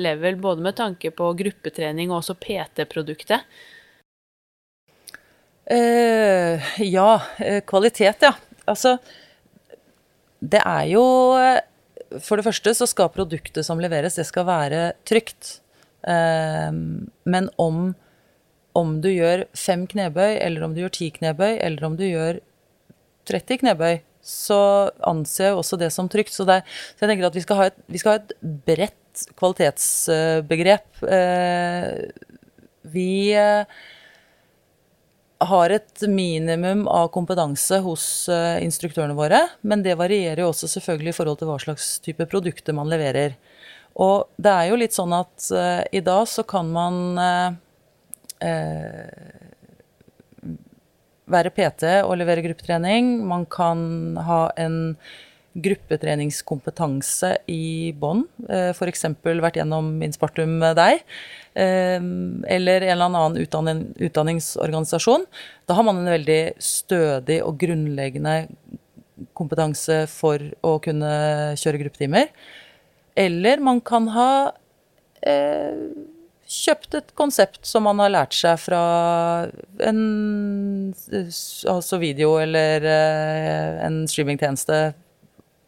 level, 0.00 0.40
både 0.42 0.66
med 0.66 0.76
tanke 0.78 1.12
på 1.14 1.30
gruppetrening 1.38 2.10
og 2.10 2.22
også 2.22 2.36
PT-produktet? 2.42 3.46
Uh, 5.66 6.58
ja, 6.82 7.12
uh, 7.42 7.60
kvalitet, 7.66 8.26
ja. 8.26 8.34
Altså, 8.66 8.96
det 10.42 10.58
er 10.58 10.84
jo 10.90 11.02
For 12.22 12.38
det 12.38 12.44
første 12.44 12.72
så 12.74 12.86
skal 12.86 13.12
produktet 13.14 13.66
som 13.66 13.78
leveres, 13.82 14.18
det 14.18 14.26
skal 14.26 14.46
være 14.46 14.82
trygt. 15.06 15.60
men 16.06 17.48
om 17.58 17.94
om 18.76 18.98
du 19.04 19.08
gjør 19.12 19.46
fem 19.56 19.86
knebøy, 19.88 20.36
eller 20.42 20.66
om 20.66 20.74
du 20.76 20.82
gjør 20.84 20.94
ti 20.98 21.10
knebøy, 21.14 21.56
eller 21.56 21.88
om 21.88 21.96
du 21.98 22.04
gjør 22.06 22.42
30 23.26 23.62
knebøy, 23.62 23.98
så 24.26 24.60
anser 25.06 25.50
jeg 25.50 25.58
også 25.58 25.78
det 25.80 25.90
som 25.94 26.08
trygt. 26.10 26.34
Så, 26.34 26.46
det, 26.48 26.62
så 26.96 27.04
jeg 27.04 27.12
tenker 27.12 27.28
at 27.28 27.36
vi 27.36 27.44
skal 27.44 27.60
ha 27.60 27.68
et, 27.70 27.82
skal 28.00 28.16
ha 28.16 28.22
et 28.22 28.32
bredt 28.66 29.26
kvalitetsbegrep. 29.38 31.02
Eh, 31.08 31.92
vi 32.86 33.10
eh, 33.38 33.76
har 35.46 35.74
et 35.74 36.06
minimum 36.10 36.86
av 36.90 37.12
kompetanse 37.14 37.78
hos 37.86 38.06
eh, 38.32 38.58
instruktørene 38.66 39.16
våre, 39.16 39.44
men 39.62 39.84
det 39.86 39.98
varierer 40.00 40.42
jo 40.42 40.50
også 40.50 40.70
selvfølgelig 40.74 41.14
i 41.14 41.18
forhold 41.20 41.40
til 41.40 41.52
hva 41.52 41.60
slags 41.62 41.96
type 42.04 42.26
produkter 42.30 42.76
man 42.76 42.90
leverer. 42.90 43.38
Og 44.02 44.26
det 44.42 44.52
er 44.52 44.72
jo 44.72 44.80
litt 44.82 44.92
sånn 44.92 45.14
at 45.16 45.46
i 45.88 46.02
dag 46.04 46.26
så 46.28 46.42
kan 46.44 46.68
man 46.68 47.14
eh, 48.44 49.46
være 51.26 51.52
PT 51.54 51.88
og 52.04 52.16
levere 52.20 52.44
gruppetrening. 52.44 53.16
Man 53.26 53.46
kan 53.50 54.16
ha 54.26 54.42
en 54.60 54.96
gruppetreningskompetanse 55.56 57.32
i 57.48 57.92
bånn. 57.96 58.24
Eh, 58.48 58.70
F.eks. 58.74 59.06
vært 59.24 59.58
gjennom 59.60 59.94
Inspartum 60.04 60.58
med 60.60 60.76
deg. 60.78 61.04
Eh, 61.56 61.96
eller 62.56 62.84
en 62.84 62.92
eller 62.96 63.06
annen 63.08 63.38
utdanning, 63.40 63.86
utdanningsorganisasjon. 64.08 65.24
Da 65.66 65.78
har 65.78 65.86
man 65.86 66.02
en 66.02 66.12
veldig 66.12 66.42
stødig 66.62 67.40
og 67.46 67.56
grunnleggende 67.62 68.36
kompetanse 69.36 70.04
for 70.12 70.42
å 70.60 70.76
kunne 70.84 71.56
kjøre 71.56 71.80
gruppetimer. 71.86 72.28
Eller 73.16 73.62
man 73.64 73.80
kan 73.80 74.10
ha 74.12 74.30
eh, 75.24 75.72
kjøpt 76.46 76.94
et 76.94 77.08
konsept 77.18 77.66
som 77.66 77.86
man 77.88 77.98
har 78.02 78.12
lært 78.12 78.36
seg 78.36 78.58
fra 78.62 78.82
en 79.82 80.00
altså 81.66 81.98
video 82.02 82.36
eller 82.42 82.86
eh, 82.86 83.80
en 83.86 84.04
streamingtjeneste, 84.10 84.80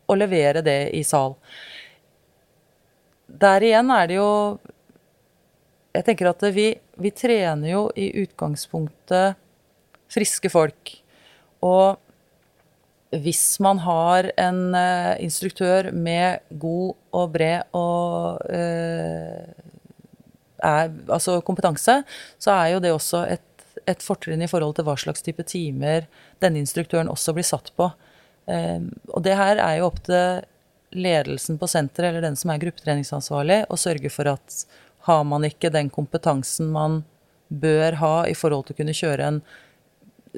og 0.08 0.20
levere 0.22 0.62
det 0.64 0.80
i 0.96 1.02
sal. 1.04 1.34
Der 3.28 3.64
igjen 3.66 3.90
er 3.92 4.06
det 4.08 4.16
jo 4.16 4.30
Jeg 5.92 6.04
tenker 6.06 6.30
at 6.30 6.42
vi, 6.54 6.70
vi 6.96 7.10
trener 7.10 7.68
jo 7.72 7.80
i 7.98 8.06
utgangspunktet 8.22 9.36
friske 10.12 10.50
folk. 10.52 10.92
Og 11.64 11.98
hvis 13.10 13.58
man 13.64 13.80
har 13.82 14.28
en 14.38 14.60
uh, 14.76 15.16
instruktør 15.24 15.90
med 15.92 16.44
god 16.60 16.94
og 17.16 17.32
bred 17.34 17.64
og 17.76 18.44
uh, 18.52 19.67
er, 20.64 20.92
altså 21.06 21.38
kompetanse, 21.46 22.00
så 22.38 22.54
er 22.54 22.74
jo 22.74 22.82
det 22.84 22.92
også 22.94 23.24
et, 23.30 23.66
et 23.88 24.04
fortrinn 24.04 24.42
i 24.42 24.50
forhold 24.50 24.76
til 24.78 24.86
hva 24.88 24.96
slags 24.98 25.24
type 25.24 25.44
timer 25.48 26.08
denne 26.42 26.62
instruktøren 26.62 27.10
også 27.12 27.34
blir 27.36 27.46
satt 27.46 27.72
på. 27.78 27.90
Um, 28.48 28.90
og 29.12 29.22
det 29.26 29.36
her 29.36 29.60
er 29.60 29.78
jo 29.78 29.90
opp 29.90 30.00
til 30.06 30.44
ledelsen 30.96 31.58
på 31.60 31.68
senteret 31.68 32.14
eller 32.14 32.24
den 32.24 32.36
som 32.38 32.52
er 32.52 32.62
gruppetreningsansvarlig, 32.62 33.64
å 33.68 33.76
sørge 33.76 34.10
for 34.12 34.30
at 34.30 34.62
har 35.08 35.24
man 35.28 35.44
ikke 35.46 35.72
den 35.72 35.90
kompetansen 35.92 36.70
man 36.72 37.02
bør 37.48 37.96
ha 38.00 38.14
i 38.28 38.36
forhold 38.36 38.68
til 38.68 38.76
å 38.76 38.80
kunne 38.82 38.96
kjøre 38.96 39.26
en 39.30 39.42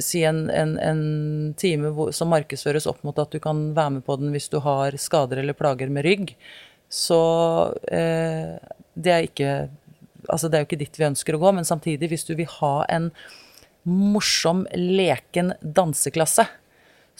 si 0.00 0.22
en, 0.24 0.44
en, 0.54 0.76
en 0.78 1.54
time 1.58 1.90
som 2.14 2.30
markedsføres 2.32 2.86
opp 2.90 3.02
mot 3.06 3.18
at 3.18 3.32
du 3.32 3.40
kan 3.42 3.70
være 3.76 3.96
med 3.96 4.04
på 4.06 4.16
den 4.20 4.30
hvis 4.34 4.48
du 4.52 4.60
har 4.62 4.94
skader 5.00 5.42
eller 5.42 5.56
plager 5.58 5.90
med 5.92 6.06
rygg, 6.06 6.34
så 6.90 7.20
eh, 7.90 8.54
det 8.94 9.12
er 9.14 9.26
ikke 9.26 9.52
altså 10.30 10.48
Det 10.48 10.58
er 10.58 10.64
jo 10.64 10.70
ikke 10.70 10.82
dit 10.84 10.98
vi 11.00 11.08
ønsker 11.10 11.36
å 11.36 11.42
gå, 11.42 11.52
men 11.56 11.68
samtidig, 11.68 12.10
hvis 12.12 12.26
du 12.28 12.34
vil 12.38 12.50
ha 12.60 12.74
en 12.88 13.10
morsom, 13.82 14.66
leken 14.76 15.54
danseklasse, 15.60 16.46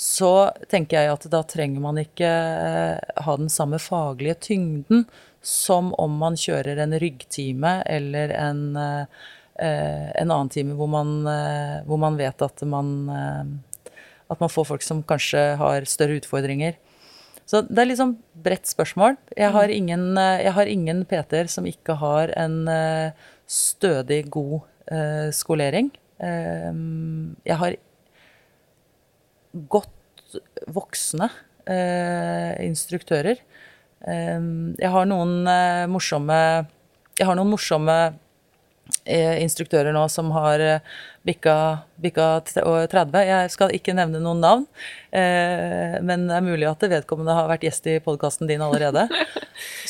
så 0.01 0.33
tenker 0.73 0.97
jeg 0.97 1.13
at 1.13 1.27
da 1.33 1.43
trenger 1.45 1.83
man 1.85 2.01
ikke 2.01 2.29
eh, 2.29 3.11
ha 3.25 3.35
den 3.37 3.51
samme 3.53 3.81
faglige 3.83 4.39
tyngden 4.49 5.05
som 5.45 5.93
om 6.01 6.15
man 6.21 6.39
kjører 6.41 6.81
en 6.81 6.97
ryggtime 7.01 7.75
eller 7.89 8.33
en, 8.33 8.63
eh, 8.81 9.05
en 9.61 10.33
annen 10.33 10.53
time 10.53 10.77
hvor 10.79 10.89
man, 10.89 11.19
eh, 11.29 11.83
hvor 11.85 12.01
man 12.01 12.17
vet 12.21 12.45
at 12.45 12.65
man, 12.65 12.95
at 14.33 14.41
man 14.41 14.53
får 14.53 14.71
folk 14.71 14.85
som 14.87 15.05
kanskje 15.05 15.45
har 15.61 15.89
større 15.89 16.17
utfordringer. 16.21 16.81
Så 17.51 17.65
det 17.67 17.83
er 17.83 17.89
litt 17.89 17.99
sånn 17.99 18.15
bredt 18.45 18.69
spørsmål. 18.71 19.17
Jeg 19.35 19.51
har 19.57 19.67
mm. 19.67 19.75
ingen, 19.75 20.05
eh, 20.23 20.45
jeg 20.47 20.55
har 20.55 20.71
ingen 20.71 21.03
PT-er 21.11 21.51
som 21.51 21.67
ikke 21.67 21.97
har 21.99 22.31
en 22.39 22.61
eh, 22.71 23.27
stødig, 23.51 24.23
god 24.31 24.61
uh, 24.93 25.31
skolering. 25.35 25.89
Jeg 26.21 27.57
har 27.57 27.75
godt 29.73 30.37
voksne 30.69 31.31
instruktører. 32.61 33.41
jeg 34.05 34.91
har 34.95 35.09
noen 35.09 35.49
morsomme 35.89 36.37
Jeg 37.19 37.27
har 37.27 37.39
noen 37.39 37.51
morsomme 37.51 37.97
eh, 38.05 38.19
instruktører 39.07 39.95
nå 39.95 40.03
som 40.13 40.31
har 40.35 40.63
eh, 40.63 40.81
bikka, 41.27 41.55
bikka 42.01 42.29
30. 42.45 43.19
Jeg 43.29 43.53
skal 43.53 43.75
ikke 43.77 43.95
nevne 43.97 44.21
noen 44.23 44.41
navn, 44.43 44.65
eh, 45.13 45.99
men 46.05 46.27
det 46.29 46.39
er 46.39 46.47
mulig 46.47 46.69
at 46.69 46.87
vedkommende 46.93 47.37
har 47.37 47.51
vært 47.51 47.67
gjest 47.69 47.89
i 47.93 47.99
podkasten 48.05 48.51
din 48.51 48.65
allerede. 48.65 49.07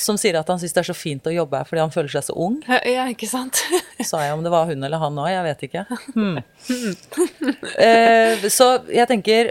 Som 0.01 0.19
sier 0.19 0.41
at 0.41 0.49
han 0.51 0.59
syns 0.59 0.75
det 0.75 0.83
er 0.83 0.91
så 0.91 0.97
fint 0.97 1.27
å 1.29 1.35
jobbe 1.35 1.61
her 1.61 1.69
fordi 1.69 1.83
han 1.85 1.95
føler 1.95 2.11
seg 2.11 2.27
så 2.27 2.35
ung. 2.35 2.59
Ja, 2.67 3.07
ikke 3.13 3.29
sant? 3.31 3.63
Sa 4.11 4.25
jeg 4.25 4.35
om 4.35 4.43
det 4.43 4.53
var 4.53 4.67
hun 4.71 4.83
eller 4.83 5.03
han 5.03 5.19
òg? 5.21 5.31
Jeg 5.31 5.47
vet 5.47 5.67
ikke. 5.69 5.87
Hmm. 6.15 6.41
Eh, 7.81 8.43
så 8.53 8.67
jeg 8.93 9.07
tenker 9.09 9.51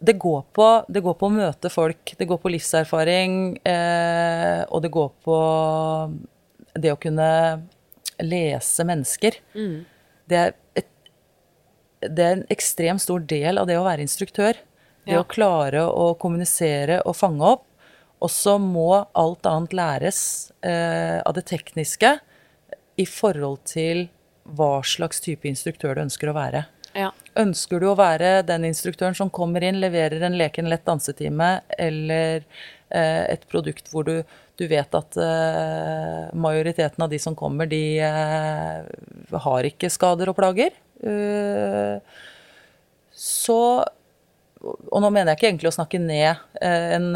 det 0.00 0.14
går, 0.20 0.42
på, 0.56 0.66
det 0.88 1.02
går 1.04 1.16
på 1.18 1.28
å 1.28 1.32
møte 1.34 1.70
folk, 1.72 2.12
det 2.16 2.26
går 2.28 2.38
på 2.40 2.52
livserfaring, 2.54 3.34
eh, 3.68 4.62
og 4.72 4.80
det 4.84 4.90
går 4.94 5.10
på 5.24 5.38
det 6.80 6.92
å 6.94 6.98
kunne 7.00 7.28
lese 8.22 8.84
mennesker. 8.88 9.36
Det, 9.54 10.36
er 10.36 10.54
et, 10.78 10.88
det 12.06 12.24
er 12.26 12.36
en 12.38 12.46
ekstremt 12.52 13.02
stor 13.02 13.20
del 13.20 13.58
av 13.60 13.66
det 13.70 13.78
å 13.80 13.84
være 13.86 14.04
instruktør. 14.06 14.54
Det 15.06 15.14
Ja. 15.16 15.22
å 15.22 15.28
klare 15.28 15.86
å 15.88 16.10
kommunisere 16.20 17.00
og 17.06 17.16
fange 17.16 17.42
opp. 17.56 17.64
Og 18.20 18.28
så 18.28 18.58
må 18.60 19.06
alt 19.16 19.46
annet 19.48 19.72
læres 19.72 20.52
eh, 20.62 21.22
av 21.24 21.32
det 21.34 21.46
tekniske 21.48 22.18
i 23.00 23.06
forhold 23.08 23.62
til 23.64 24.08
hva 24.44 24.82
slags 24.84 25.20
type 25.24 25.48
instruktør 25.48 25.94
du 25.96 26.02
ønsker 26.02 26.28
å 26.28 26.34
være. 26.36 26.66
Ja. 26.94 27.12
Ønsker 27.38 27.80
du 27.80 27.86
å 27.88 27.96
være 27.96 28.42
den 28.44 28.64
instruktøren 28.68 29.14
som 29.16 29.30
kommer 29.30 29.62
inn, 29.64 29.78
leverer 29.80 30.20
en 30.26 30.36
leken 30.36 30.68
lett 30.68 30.84
dansetime 30.84 31.62
eller 31.78 32.42
eh, 32.90 33.24
et 33.32 33.46
produkt 33.48 33.88
hvor 33.92 34.04
du, 34.04 34.16
du 34.60 34.66
vet 34.68 34.96
at 34.96 35.16
eh, 35.16 36.26
majoriteten 36.36 37.04
av 37.04 37.08
de 37.08 37.18
som 37.18 37.36
kommer, 37.36 37.68
de 37.70 38.00
eh, 38.04 39.38
har 39.44 39.68
ikke 39.70 39.88
skader 39.92 40.28
og 40.28 40.36
plager? 40.36 40.76
Eh, 41.00 41.96
så 43.16 43.62
og 44.60 45.00
nå 45.00 45.08
mener 45.08 45.30
jeg 45.30 45.38
ikke 45.38 45.46
egentlig 45.48 45.68
å 45.70 45.72
snakke 45.72 45.96
ned 46.02 46.36
en 46.60 47.06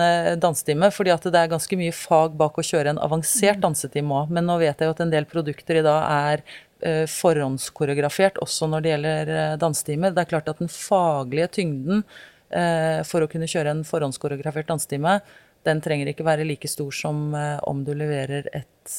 dansetime, 0.41 0.89
fordi 0.97 1.11
at 1.13 1.27
det 1.29 1.37
er 1.43 1.51
ganske 1.53 1.77
mye 1.77 1.93
fag 1.93 2.39
bak 2.41 2.57
å 2.57 2.65
kjøre 2.65 2.95
en 2.95 3.01
avansert 3.05 3.61
dansetime 3.61 4.17
òg. 4.17 4.31
Men 4.33 4.49
nå 4.49 4.57
vet 4.63 4.81
jeg 4.81 4.89
jo 4.89 4.95
at 4.95 5.03
en 5.05 5.13
del 5.13 5.27
produkter 5.29 5.77
i 5.77 5.83
dag 5.85 6.07
er 6.09 7.05
forhåndskoreografert 7.13 8.41
også 8.41 8.71
når 8.73 8.87
det 8.87 8.95
gjelder 8.95 9.35
dansetimer. 9.61 10.17
Det 10.17 10.25
er 10.25 10.31
klart 10.31 10.49
at 10.49 10.65
den 10.65 10.73
faglige 10.73 11.51
tyngden 11.59 12.01
for 13.13 13.21
å 13.21 13.29
kunne 13.29 13.51
kjøre 13.53 13.77
en 13.77 13.85
forhåndskoreografert 13.93 14.73
dansetime, 14.73 15.19
den 15.65 15.81
trenger 15.85 16.11
ikke 16.11 16.27
være 16.27 16.47
like 16.47 16.69
stor 16.71 16.93
som 16.95 17.35
eh, 17.37 17.59
om 17.69 17.85
du 17.85 17.93
leverer 17.97 18.49
et 18.53 18.97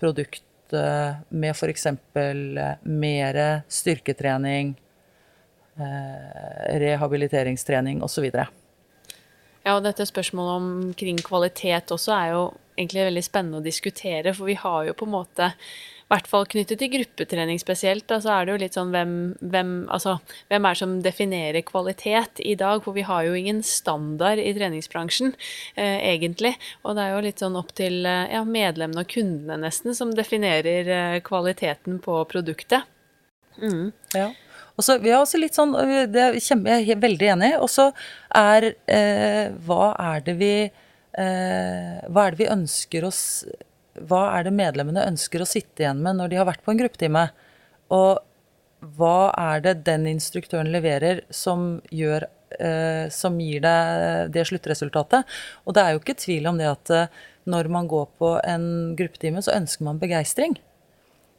produkt 0.00 0.74
eh, 0.76 1.22
med 1.28 1.54
f.eks. 1.54 1.86
mer 2.82 3.40
styrketrening, 3.68 4.74
eh, 5.78 6.76
rehabiliteringstrening 6.84 8.04
osv. 8.06 8.28
Ja, 9.66 9.74
og 9.74 9.82
dette 9.82 10.06
spørsmålet 10.06 10.62
omkring 10.62 11.18
kvalitet 11.26 11.90
også 11.90 12.14
er 12.14 12.32
jo 12.36 12.46
egentlig 12.76 13.08
veldig 13.08 13.24
spennende 13.24 13.60
å 13.60 13.64
diskutere, 13.64 14.34
for 14.36 14.46
vi 14.50 14.58
har 14.60 14.86
jo 14.86 14.94
på 14.96 15.08
en 15.08 15.14
måte 15.16 15.50
hvert 16.12 16.28
fall 16.30 16.46
knyttet 16.46 16.78
til 16.78 16.92
gruppetrening 16.92 17.58
spesielt, 17.58 18.06
da, 18.10 18.20
så 18.22 18.36
er 18.36 18.46
det 18.46 18.54
jo 18.54 18.60
litt 18.62 18.76
sånn 18.78 18.92
hvem, 18.94 19.12
hvem, 19.40 19.72
altså, 19.92 20.16
hvem 20.52 20.68
er 20.68 20.76
det 20.76 20.80
som 20.82 20.94
definerer 21.02 21.66
kvalitet 21.66 22.42
i 22.46 22.54
dag? 22.58 22.82
For 22.84 22.94
vi 22.94 23.06
har 23.08 23.26
jo 23.26 23.34
ingen 23.38 23.62
standard 23.66 24.38
i 24.42 24.52
treningsbransjen, 24.54 25.34
eh, 25.74 25.98
egentlig. 26.12 26.54
Og 26.86 26.94
det 26.96 27.04
er 27.06 27.14
jo 27.16 27.26
litt 27.26 27.42
sånn 27.42 27.58
opp 27.58 27.74
til 27.78 28.06
eh, 28.06 28.30
ja, 28.36 28.44
medlemmene 28.46 29.02
og 29.02 29.10
kundene 29.10 29.58
nesten 29.66 29.98
som 29.98 30.14
definerer 30.14 30.92
eh, 30.94 31.20
kvaliteten 31.26 31.98
på 32.04 32.22
produktet. 32.30 32.86
Ja. 34.14 34.30
Og 34.76 34.84
så, 34.84 34.98
vi 35.00 35.10
er 35.10 35.18
også 35.18 35.40
litt 35.40 35.56
sånn, 35.56 35.72
det 36.12 36.20
er 36.20 36.34
Jeg 36.36 36.90
er 36.92 37.00
veldig 37.00 37.30
enig. 37.34 37.52
Og 37.58 37.70
så 37.72 37.90
er 38.36 38.74
eh, 38.84 39.54
Hva 39.66 39.94
er 40.12 40.26
det 40.26 40.36
vi 40.40 40.52
eh, 40.68 41.94
Hva 42.06 42.26
er 42.26 42.36
det 42.36 42.42
vi 42.42 42.52
ønsker 42.52 43.06
oss 43.08 43.22
Hva 44.08 44.22
er 44.36 44.46
det 44.46 44.54
medlemmene 44.56 45.06
ønsker 45.08 45.42
å 45.42 45.48
sitte 45.48 45.84
igjen 45.84 46.02
med 46.04 46.18
når 46.18 46.32
de 46.32 46.40
har 46.40 46.48
vært 46.48 46.64
på 46.64 46.72
en 46.74 46.80
gruppetime? 46.80 47.28
Og 47.94 48.22
hva 48.96 49.30
er 49.40 49.62
det 49.64 49.78
den 49.86 50.06
instruktøren 50.10 50.70
leverer 50.72 51.22
som 51.32 51.78
gjør 51.94 52.28
eh, 52.60 53.08
som 53.12 53.38
gir 53.40 53.64
deg 53.64 54.30
det 54.34 54.44
sluttresultatet? 54.50 55.26
Og 55.64 55.76
det 55.76 55.82
er 55.82 55.94
jo 55.94 56.02
ikke 56.02 56.18
tvil 56.20 56.50
om 56.50 56.60
det 56.60 56.68
at 56.70 56.94
eh, 56.94 57.18
når 57.50 57.70
man 57.72 57.88
går 57.90 58.08
på 58.18 58.32
en 58.42 58.68
gruppetime, 58.98 59.42
så 59.42 59.54
ønsker 59.56 59.86
man 59.86 60.00
begeistring. 60.02 60.56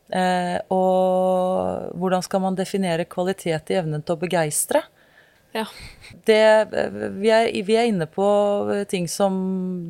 Eh, 0.07 0.57
og 0.71 1.91
hvordan 1.99 2.23
skal 2.23 2.43
man 2.45 2.55
definere 2.55 3.07
kvalitet 3.11 3.73
i 3.73 3.79
evnen 3.81 4.03
til 4.03 4.15
å 4.15 4.21
begeistre? 4.21 4.85
Ja. 5.55 5.65
Det, 6.25 6.67
vi, 7.17 7.29
er, 7.31 7.49
vi 7.65 7.77
er 7.77 7.87
inne 7.89 8.07
på 8.09 8.25
eh, 8.73 8.83
ting 8.89 9.07
som 9.11 9.37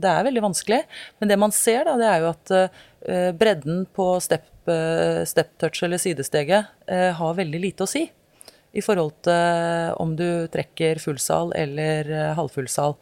det 0.01 0.12
er 0.12 0.28
veldig 0.28 0.43
vanskelig. 0.45 0.84
Men 1.20 1.32
det 1.32 1.39
man 1.41 1.55
ser, 1.55 1.88
da, 1.88 1.97
det 1.99 2.08
er 2.10 2.24
jo 2.24 2.30
at 2.32 2.53
eh, 2.55 3.32
bredden 3.38 3.86
på 3.95 4.10
step, 4.24 4.47
eh, 4.72 5.24
step 5.28 5.55
touch 5.62 5.84
eller 5.86 6.01
sidesteget 6.01 6.74
har 7.18 7.38
veldig 7.38 7.62
lite 7.62 7.84
å 7.86 7.89
si. 7.89 8.05
I 8.78 8.84
forhold 8.84 9.16
til 9.26 9.93
om 9.97 10.14
du 10.20 10.47
trekker 10.53 10.99
fullsal 11.01 11.53
eller 11.58 12.10
halvfullsal. 12.38 12.93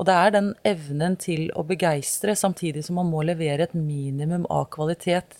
Og 0.00 0.06
det 0.08 0.16
er 0.16 0.32
den 0.34 0.48
evnen 0.66 1.14
til 1.20 1.50
å 1.54 1.62
begeistre, 1.68 2.34
samtidig 2.36 2.82
som 2.86 2.96
man 2.98 3.10
må 3.12 3.22
levere 3.28 3.66
et 3.68 3.76
minimum 3.76 4.46
av 4.50 4.66
kvalitet 4.72 5.36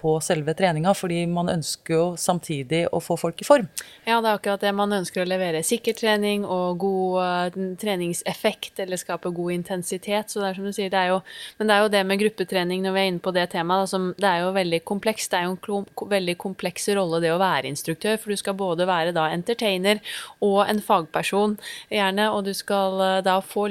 på 0.00 0.12
selve 0.22 0.54
treninga, 0.54 0.92
fordi 0.94 1.24
man 1.26 1.48
ønsker 1.50 1.94
jo 1.94 2.04
samtidig 2.20 2.84
å 2.94 3.00
få 3.02 3.16
folk 3.18 3.40
i 3.42 3.46
form. 3.46 3.66
Ja, 4.06 4.20
det 4.22 4.30
er 4.30 4.38
akkurat 4.38 4.62
det. 4.62 4.72
Man 4.76 4.94
ønsker 4.94 5.22
å 5.22 5.28
levere 5.28 5.64
sikker 5.66 5.96
trening 5.98 6.44
og 6.46 6.78
god 6.82 7.16
eh, 7.24 7.58
treningseffekt, 7.80 8.78
eller 8.84 9.00
skape 9.00 9.32
god 9.34 9.56
intensitet. 9.56 10.30
Så 10.30 10.42
det 10.42 10.50
er 10.50 10.58
som 10.58 10.68
du 10.68 10.74
sier, 10.74 10.92
det 10.92 11.00
er 11.00 11.12
jo 11.14 11.20
Men 11.58 11.68
det 11.68 11.74
er 11.74 11.82
jo 11.82 11.90
det 11.92 12.04
med 12.06 12.20
gruppetrening, 12.20 12.82
når 12.82 12.94
vi 12.94 13.00
er 13.00 13.10
inne 13.10 13.24
på 13.24 13.32
det 13.34 13.48
temaet, 13.52 13.90
da, 13.90 14.00
det 14.22 14.30
er 14.30 14.44
jo 14.44 14.54
veldig 14.56 14.80
komplekst. 14.84 15.30
Det 15.32 15.40
er 15.40 15.48
jo 15.48 15.80
en 15.80 16.08
veldig 16.14 16.36
kompleks 16.38 16.88
rolle 16.96 17.20
det 17.24 17.34
å 17.34 17.40
være 17.42 17.70
instruktør, 17.72 18.16
for 18.20 18.32
du 18.32 18.40
skal 18.40 18.56
både 18.58 18.86
være 18.88 19.14
da 19.16 19.28
entertainer 19.34 20.02
og 20.44 20.62
en 20.68 20.80
fagperson, 20.84 21.58
gjerne, 21.92 22.30
og 22.32 22.46
du 22.48 22.54
skal 22.56 23.04
eh, 23.04 23.20
da 23.26 23.40
få 23.44 23.68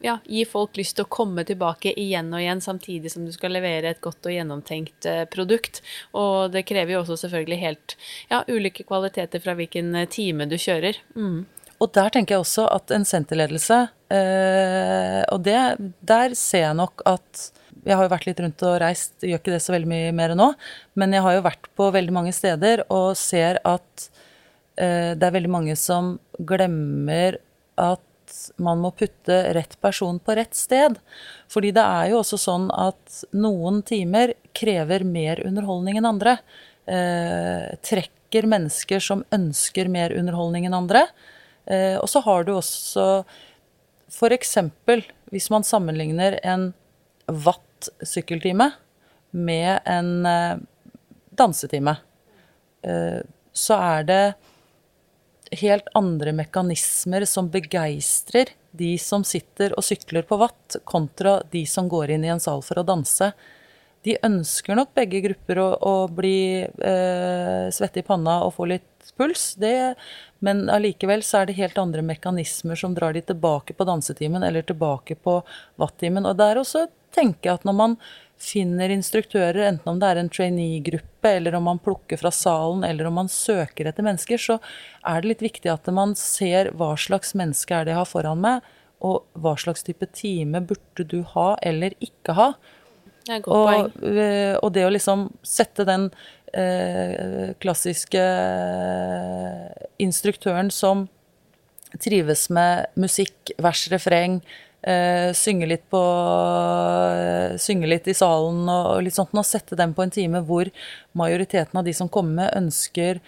ja, 0.00 0.18
gi 0.24 0.44
folk 0.48 0.78
lyst 0.80 0.96
til 0.96 1.06
å 1.06 1.12
komme 1.12 1.44
tilbake 1.48 1.92
igjen 2.00 2.32
og 2.32 2.40
igjen, 2.40 2.62
samtidig 2.64 3.12
som 3.12 3.26
du 3.26 3.32
skal 3.34 3.52
levere 3.54 3.92
et 3.92 4.02
godt 4.04 4.26
og 4.26 4.34
gjennomtenkt 4.34 5.08
eh, 5.08 5.22
produkt. 5.30 5.82
Og 6.16 6.50
det 6.54 6.64
krever 6.68 6.96
jo 6.96 7.02
også 7.02 7.18
selvfølgelig 7.24 7.60
helt 7.60 7.96
ja, 8.32 8.42
ulike 8.48 8.86
kvaliteter 8.88 9.42
fra 9.44 9.56
hvilken 9.58 9.94
eh, 10.00 10.08
time 10.10 10.48
du 10.50 10.56
kjører. 10.60 11.00
Mm. 11.14 11.44
Og 11.80 11.92
der 11.96 12.12
tenker 12.12 12.36
jeg 12.36 12.44
også 12.44 12.66
at 12.68 12.92
en 12.92 13.06
senterledelse 13.08 13.76
øh, 14.12 15.22
Og 15.32 15.38
det, 15.46 15.60
der 16.04 16.34
ser 16.36 16.66
jeg 16.66 16.76
nok 16.76 17.00
at 17.08 17.44
Jeg 17.86 17.96
har 17.96 18.04
jo 18.04 18.12
vært 18.12 18.26
litt 18.28 18.42
rundt 18.44 18.64
og 18.68 18.74
reist, 18.82 19.14
gjør 19.24 19.40
ikke 19.40 19.54
det 19.54 19.62
så 19.64 19.72
veldig 19.72 19.88
mye 19.88 20.10
mer 20.12 20.34
nå, 20.36 20.50
men 21.00 21.16
jeg 21.16 21.24
har 21.24 21.38
jo 21.38 21.46
vært 21.46 21.70
på 21.80 21.86
veldig 21.94 22.12
mange 22.12 22.34
steder 22.36 22.82
og 22.92 23.14
ser 23.16 23.56
at 23.64 24.10
øh, 24.76 25.16
det 25.16 25.24
er 25.24 25.36
veldig 25.38 25.52
mange 25.56 25.76
som 25.80 26.18
glemmer 26.36 27.40
at 27.80 28.04
man 28.62 28.80
må 28.82 28.92
putte 28.96 29.38
rett 29.56 29.76
person 29.82 30.18
på 30.22 30.36
rett 30.38 30.56
sted. 30.56 30.98
Fordi 31.50 31.72
det 31.76 31.84
er 31.84 32.10
jo 32.12 32.20
også 32.20 32.38
sånn 32.40 32.68
at 32.74 33.22
noen 33.36 33.82
timer 33.86 34.34
krever 34.56 35.04
mer 35.06 35.42
underholdning 35.46 36.00
enn 36.00 36.08
andre. 36.10 36.38
Eh, 36.90 37.70
trekker 37.86 38.48
mennesker 38.50 39.02
som 39.02 39.24
ønsker 39.34 39.90
mer 39.92 40.14
underholdning 40.16 40.68
enn 40.68 40.78
andre. 40.78 41.06
Eh, 41.70 41.96
og 42.00 42.08
så 42.10 42.22
har 42.26 42.46
du 42.46 42.54
også 42.56 43.06
f.eks. 44.10 44.56
hvis 45.30 45.50
man 45.52 45.66
sammenligner 45.66 46.38
en 46.42 46.70
watt-sykkeltime 47.30 48.72
med 49.30 49.78
en 49.86 50.26
eh, 50.26 50.56
dansetime, 51.38 51.96
eh, 52.82 53.20
så 53.52 53.78
er 53.78 54.08
det 54.08 54.22
helt 55.50 55.88
andre 55.94 56.32
mekanismer 56.32 57.24
som 57.24 57.50
begeistrer 57.50 58.52
de 58.70 58.94
som 59.02 59.24
sitter 59.26 59.74
og 59.74 59.84
sykler 59.84 60.22
på 60.26 60.38
watt, 60.38 60.76
kontra 60.84 61.40
de 61.50 61.64
som 61.66 61.88
går 61.90 62.14
inn 62.14 62.26
i 62.26 62.30
en 62.30 62.42
sal 62.42 62.62
for 62.62 62.78
å 62.78 62.86
danse. 62.86 63.32
De 64.06 64.16
ønsker 64.24 64.78
nok 64.78 64.94
begge 64.96 65.20
grupper 65.24 65.58
å, 65.60 65.68
å 65.74 65.94
bli 66.08 66.62
eh, 66.62 67.66
svette 67.74 68.00
i 68.00 68.06
panna 68.06 68.40
og 68.46 68.54
få 68.56 68.70
litt 68.70 68.86
puls, 69.18 69.54
det, 69.60 69.96
men 70.44 70.68
allikevel 70.72 71.24
så 71.26 71.40
er 71.40 71.50
det 71.50 71.58
helt 71.58 71.78
andre 71.80 72.04
mekanismer 72.06 72.78
som 72.78 72.94
drar 72.96 73.16
de 73.16 73.24
tilbake 73.26 73.74
på 73.76 73.84
dansetimen 73.88 74.46
eller 74.46 74.64
tilbake 74.64 75.18
på 75.20 75.40
watt-timen. 75.80 76.28
Og 76.30 76.38
der 76.38 76.62
også 76.62 76.86
tenker 77.14 77.50
jeg 77.50 77.58
at 77.58 77.68
når 77.68 77.76
man 77.76 77.98
finner 78.40 78.92
instruktører, 78.92 79.60
enten 79.68 79.92
om 79.92 80.00
det 80.00 80.08
er 80.08 80.20
en 80.20 80.30
trainee-gruppe, 80.32 81.28
eller 81.28 81.56
om 81.58 81.66
man 81.68 81.80
plukker 81.82 82.20
fra 82.20 82.32
salen, 82.32 82.84
eller 82.86 83.08
om 83.10 83.18
man 83.20 83.28
søker 83.30 83.90
etter 83.90 84.06
mennesker, 84.06 84.40
så 84.40 84.56
er 85.06 85.20
det 85.20 85.34
litt 85.34 85.44
viktig 85.44 85.70
at 85.72 85.90
man 85.92 86.16
ser 86.18 86.72
hva 86.80 86.94
slags 86.98 87.34
menneske 87.36 87.76
er 87.76 87.86
det 87.86 87.94
jeg 87.94 88.00
har 88.00 88.08
foran 88.08 88.40
meg, 88.40 88.66
og 89.04 89.24
hva 89.40 89.54
slags 89.60 89.84
type 89.84 90.08
time 90.16 90.60
burde 90.64 91.06
du 91.08 91.20
ha 91.34 91.54
eller 91.64 91.94
ikke 92.04 92.36
ha. 92.36 92.50
Det 93.24 93.32
er 93.32 93.38
et 93.38 93.46
godt 93.46 93.68
poeng. 93.68 93.86
Og, 93.86 94.18
eh, 94.24 94.56
og 94.60 94.74
det 94.76 94.84
å 94.86 94.92
liksom 94.92 95.28
sette 95.46 95.86
den 95.88 96.08
eh, 96.56 97.52
klassiske 97.60 98.24
instruktøren 100.00 100.72
som 100.72 101.08
trives 102.00 102.48
med 102.54 102.88
musikk, 103.00 103.52
vers, 103.60 103.86
refreng, 103.92 104.40
eh, 104.82 105.30
synge 105.36 105.68
litt 105.70 105.86
på 105.92 106.00
eh, 106.00 107.56
Synge 107.60 107.90
litt 107.90 108.08
i 108.08 108.16
salen 108.16 108.68
og 108.70 109.02
litt 109.04 109.16
sånt, 109.16 109.34
og 109.34 109.46
sette 109.46 109.78
dem 109.78 109.94
på 109.96 110.04
en 110.04 110.14
time 110.14 110.42
hvor 110.46 110.70
majoriteten 111.18 111.80
av 111.80 111.86
de 111.86 111.94
som 111.96 112.10
kommer 112.12 112.52
ønsker 112.56 113.20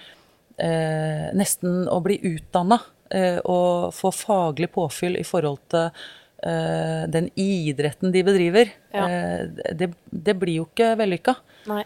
eh, 0.57 1.29
nesten 1.37 1.87
å 1.91 2.01
bli 2.05 2.19
utdanna 2.33 2.79
eh, 3.11 3.39
og 3.45 3.93
få 3.97 4.13
faglig 4.15 4.71
påfyll 4.75 5.19
i 5.21 5.27
forhold 5.27 5.63
til 5.73 5.89
eh, 5.89 7.03
den 7.13 7.31
idretten 7.39 8.15
de 8.15 8.25
bedriver. 8.27 8.73
Ja. 8.95 9.09
Eh, 9.09 9.75
det, 9.75 9.93
det, 10.11 10.37
blir 10.39 10.63
jo 10.63 10.69
ikke 10.71 10.95
vellykka. 11.01 11.37
Nei. 11.71 11.85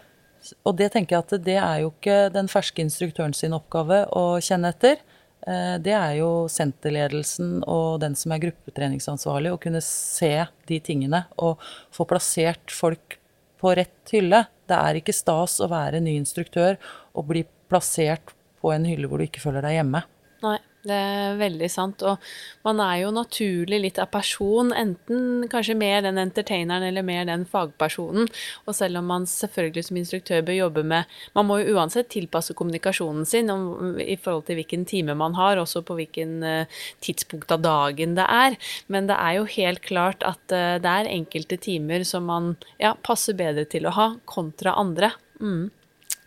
Og 0.67 0.77
det 0.79 0.91
tenker 0.93 1.17
jeg 1.17 1.25
at 1.25 1.43
det 1.43 1.57
er 1.59 1.83
jo 1.83 1.91
ikke 1.91 2.19
den 2.31 2.47
ferske 2.51 2.83
instruktøren 2.83 3.35
sin 3.35 3.55
oppgave 3.57 4.05
å 4.15 4.37
kjenne 4.43 4.71
etter. 4.71 5.01
Eh, 5.47 5.75
det 5.79 5.93
er 5.95 6.17
jo 6.19 6.31
senterledelsen 6.51 7.61
og 7.63 8.01
den 8.03 8.17
som 8.19 8.33
er 8.35 8.43
gruppetreningsansvarlig, 8.43 9.53
å 9.53 9.61
kunne 9.61 9.83
se 9.85 10.33
de 10.67 10.79
tingene 10.83 11.23
og 11.39 11.63
få 11.95 12.07
plassert 12.09 12.73
folk 12.73 13.19
på 13.61 13.73
rett 13.79 14.13
hylle. 14.13 14.43
Det 14.67 14.77
er 14.77 14.99
ikke 14.99 15.15
stas 15.15 15.57
å 15.63 15.69
være 15.71 16.03
ny 16.03 16.17
instruktør 16.19 16.75
og 17.15 17.29
bli 17.31 17.45
plassert 17.71 18.35
på 18.61 18.73
en 18.73 18.87
hylle 18.87 19.07
hvor 19.09 19.21
du 19.21 19.27
ikke 19.27 19.43
føler 19.43 19.63
deg 19.63 19.79
hjemme. 19.79 20.03
Nei. 20.43 20.57
Det 20.87 20.95
er 20.95 21.37
veldig 21.39 21.67
sant. 21.71 22.03
Og 22.07 22.21
man 22.67 22.79
er 22.83 23.01
jo 23.01 23.11
naturlig 23.15 23.79
litt 23.83 23.99
av 24.01 24.09
person, 24.13 24.71
enten 24.75 25.47
kanskje 25.51 25.77
mer 25.79 26.03
den 26.05 26.19
entertaineren 26.21 26.85
eller 26.87 27.05
mer 27.05 27.25
den 27.27 27.45
fagpersonen. 27.49 28.29
Og 28.65 28.77
selv 28.77 29.01
om 29.01 29.09
man 29.11 29.27
selvfølgelig 29.29 29.87
som 29.89 29.99
instruktør 29.99 30.45
bør 30.47 30.59
jobbe 30.61 30.83
med 30.87 31.17
Man 31.35 31.47
må 31.49 31.59
jo 31.59 31.75
uansett 31.77 32.09
tilpasse 32.09 32.55
kommunikasjonen 32.57 33.25
sin 33.27 33.51
om, 33.51 33.97
i 33.99 34.15
forhold 34.15 34.47
til 34.47 34.59
hvilken 34.59 34.85
time 34.89 35.15
man 35.17 35.35
har, 35.37 35.59
også 35.61 35.83
på 35.85 35.97
hvilken 35.99 36.37
uh, 36.43 36.83
tidspunkt 37.03 37.51
av 37.53 37.63
dagen 37.65 38.15
det 38.17 38.25
er. 38.25 38.57
Men 38.87 39.09
det 39.09 39.17
er 39.17 39.37
jo 39.37 39.47
helt 39.57 39.83
klart 39.85 40.23
at 40.27 40.41
uh, 40.53 40.77
det 40.81 40.93
er 40.93 41.11
enkelte 41.11 41.59
timer 41.61 42.05
som 42.07 42.27
man 42.29 42.55
ja, 42.81 42.95
passer 43.03 43.37
bedre 43.37 43.67
til 43.69 43.87
å 43.87 43.95
ha, 43.97 44.07
kontra 44.25 44.75
andre. 44.79 45.11
Mm. 45.41 45.69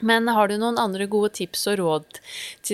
Men 0.00 0.28
har 0.32 0.48
du 0.48 0.56
noen 0.60 0.78
andre 0.80 1.06
gode 1.10 1.32
tips 1.36 1.66
og 1.72 1.78
råd 1.80 2.20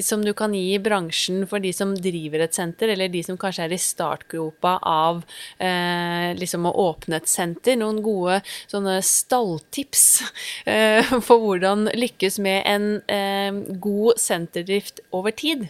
som 0.05 0.23
du 0.25 0.33
kan 0.37 0.55
gi 0.55 0.77
i 0.77 0.83
bransjen 0.83 1.43
for 1.51 1.63
de 1.63 1.73
som 1.75 1.95
driver 1.99 2.45
et 2.45 2.55
senter, 2.55 2.93
eller 2.93 3.11
de 3.11 3.23
som 3.27 3.39
kanskje 3.41 3.67
er 3.67 3.75
i 3.75 3.81
startgropa 3.81 4.77
av 4.87 5.23
eh, 5.59 6.31
liksom 6.39 6.69
å 6.69 6.75
åpne 6.87 7.19
et 7.19 7.31
senter? 7.31 7.79
Noen 7.81 8.03
gode 8.05 8.41
sånne 8.71 9.01
stalltips 9.05 10.07
eh, 10.73 11.17
for 11.19 11.43
hvordan 11.43 11.91
lykkes 11.97 12.39
med 12.43 12.63
en 12.71 12.89
eh, 13.11 13.79
god 13.83 14.23
senterdrift 14.23 15.03
over 15.17 15.35
tid? 15.35 15.69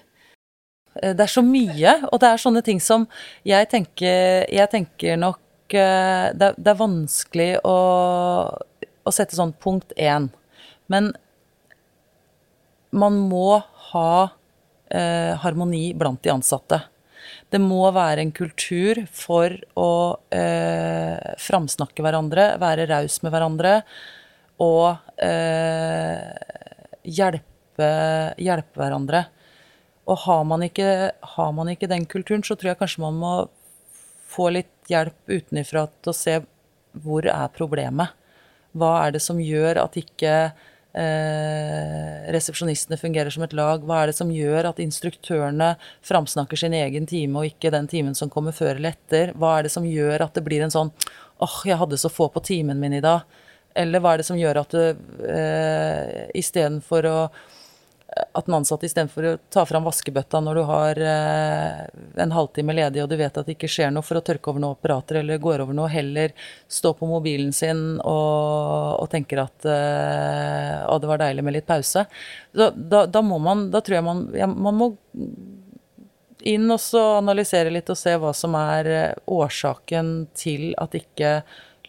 Eh, 1.02 1.14
det 1.16 1.26
er 1.26 1.32
så 1.32 1.44
mye, 1.44 1.98
og 2.10 2.20
det 2.22 2.30
er 2.30 2.42
sånne 2.42 2.64
ting 2.66 2.80
som 2.82 3.08
jeg 3.46 3.68
tenker, 3.72 4.46
jeg 4.52 4.72
tenker 4.72 5.20
nok 5.20 5.76
eh, 5.76 6.32
det 6.36 6.50
er, 6.52 6.58
det 6.58 6.72
er 6.72 6.80
vanskelig 6.80 7.52
å, 7.64 7.78
å 9.06 9.14
sette 9.14 9.38
sånn 9.38 9.56
punkt 9.62 9.96
én. 9.96 10.30
Men 10.92 11.14
man 12.90 13.16
må 13.30 13.58
ha 13.92 14.10
eh, 14.90 15.32
harmoni 15.42 15.94
blant 15.98 16.22
de 16.22 16.32
ansatte. 16.34 16.80
Det 17.50 17.58
må 17.62 17.84
være 17.94 18.22
en 18.22 18.32
kultur 18.34 19.00
for 19.14 19.54
å 19.78 19.90
eh, 20.34 21.34
framsnakke 21.42 22.04
hverandre, 22.04 22.52
være 22.62 22.88
raus 22.90 23.20
med 23.22 23.34
hverandre 23.34 23.74
og 24.62 24.96
eh, 25.22 26.22
hjelpe, 27.04 27.90
hjelpe, 28.40 28.80
hverandre. 28.80 29.24
Og 30.06 30.22
har 30.22 30.44
man, 30.46 30.62
ikke, 30.66 30.90
har 31.36 31.54
man, 31.54 31.70
ikke, 31.72 31.90
den 31.90 32.06
kulturen, 32.06 32.44
så 32.46 32.54
tror 32.54 32.72
jeg 32.72 32.80
kanskje 32.82 33.02
man 33.02 33.18
må 33.18 33.32
få 34.30 34.50
litt 34.54 34.90
hjelp 34.90 35.18
utenifra 35.26 35.86
til 35.98 36.12
å 36.12 36.16
se 36.16 36.38
hvor 37.02 37.26
er 37.28 37.50
problemet. 37.54 38.14
Hva 38.76 38.92
er 39.04 39.16
det 39.16 39.22
som 39.24 39.40
gjør 39.42 39.82
at 39.82 39.98
ikke 39.98 40.32
eh, 40.98 42.26
resepsjonistene 42.34 42.98
fungerer 43.00 43.32
som 43.32 43.44
et 43.46 43.54
lag? 43.56 43.84
Hva 43.86 44.02
er 44.02 44.10
det 44.10 44.16
som 44.18 44.32
gjør 44.32 44.70
at 44.70 44.82
instruktørene 44.82 45.74
framsnakker 46.06 46.60
sin 46.60 46.76
egen 46.76 47.08
time, 47.10 47.38
og 47.40 47.52
ikke 47.52 47.72
den 47.74 47.88
timen 47.90 48.16
som 48.18 48.32
kommer 48.32 48.56
før 48.56 48.74
eller 48.76 48.96
etter? 48.96 49.34
Hva 49.36 49.58
er 49.58 49.68
det 49.68 49.74
som 49.76 49.86
gjør 49.88 50.26
at 50.26 50.38
det 50.38 50.44
blir 50.46 50.64
en 50.64 50.74
sånn 50.74 50.92
åh, 51.36 51.44
oh, 51.44 51.58
jeg 51.68 51.76
hadde 51.76 51.98
så 52.00 52.08
få 52.12 52.30
på 52.32 52.40
timen 52.44 52.80
min 52.80 52.96
i 52.96 53.04
dag. 53.04 53.26
Eller 53.76 54.00
hva 54.00 54.14
er 54.14 54.22
det 54.22 54.28
som 54.28 54.38
gjør 54.40 54.62
at 54.62 54.72
du 54.72 55.28
eh, 55.28 56.22
istedenfor 56.40 57.08
å 57.10 57.18
at 58.06 58.46
den 58.46 58.54
ansatte 58.54 58.86
istedenfor 58.86 59.26
å 59.28 59.32
ta 59.52 59.64
fram 59.66 59.84
vaskebøtta 59.84 60.40
når 60.40 60.58
du 60.58 60.62
har 60.68 61.00
eh, 61.02 61.80
en 62.22 62.32
halvtime 62.32 62.76
ledig 62.76 63.02
og 63.02 63.10
du 63.10 63.16
vet 63.18 63.34
at 63.34 63.48
det 63.48 63.56
ikke 63.56 63.70
skjer 63.70 63.90
noe 63.92 64.06
for 64.06 64.20
å 64.20 64.22
tørke 64.24 64.52
over 64.52 64.62
noen 64.62 64.76
apparater 64.76 65.20
eller 65.20 65.42
går 65.42 65.64
over 65.64 65.76
noe, 65.76 65.90
heller 65.90 66.32
stå 66.70 66.94
på 66.96 67.08
mobilen 67.10 67.52
sin 67.56 67.98
og, 67.98 69.02
og 69.02 69.10
tenker 69.12 69.42
at 69.42 69.68
eh, 69.68 70.86
å, 70.86 70.96
det 71.02 71.10
var 71.10 71.22
deilig 71.24 71.44
med 71.44 71.58
litt 71.58 71.68
pause. 71.68 72.06
Da, 72.56 72.70
da, 72.70 73.04
da 73.10 73.22
må 73.26 73.40
man 73.42 73.66
Da 73.74 73.82
tror 73.84 73.98
jeg 73.98 74.06
man, 74.06 74.22
ja, 74.36 74.46
man 74.48 74.78
må 74.78 74.90
inn 76.46 76.70
og 76.70 76.80
så 76.80 77.02
analysere 77.18 77.72
litt 77.74 77.90
og 77.90 77.98
se 77.98 78.14
hva 78.22 78.32
som 78.36 78.54
er 78.58 78.92
eh, 78.92 79.24
årsaken 79.26 80.14
til 80.38 80.70
at 80.78 80.94
ikke 80.94 81.40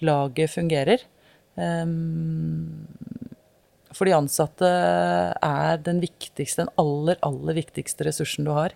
laget 0.05 0.53
fungerer. 0.53 1.05
Um, 1.57 2.86
for 3.97 4.09
de 4.09 4.15
ansatte 4.17 4.67
er 4.69 5.81
den 5.83 6.01
viktigste, 6.03 6.65
den 6.65 6.73
aller, 6.81 7.17
aller 7.25 7.57
viktigste 7.57 8.07
ressursen 8.07 8.47
du 8.47 8.53
har. 8.55 8.75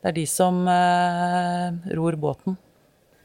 Det 0.00 0.10
er 0.10 0.16
de 0.16 0.26
som 0.28 0.64
eh, 0.70 1.94
ror 1.96 2.16
båten. 2.20 2.56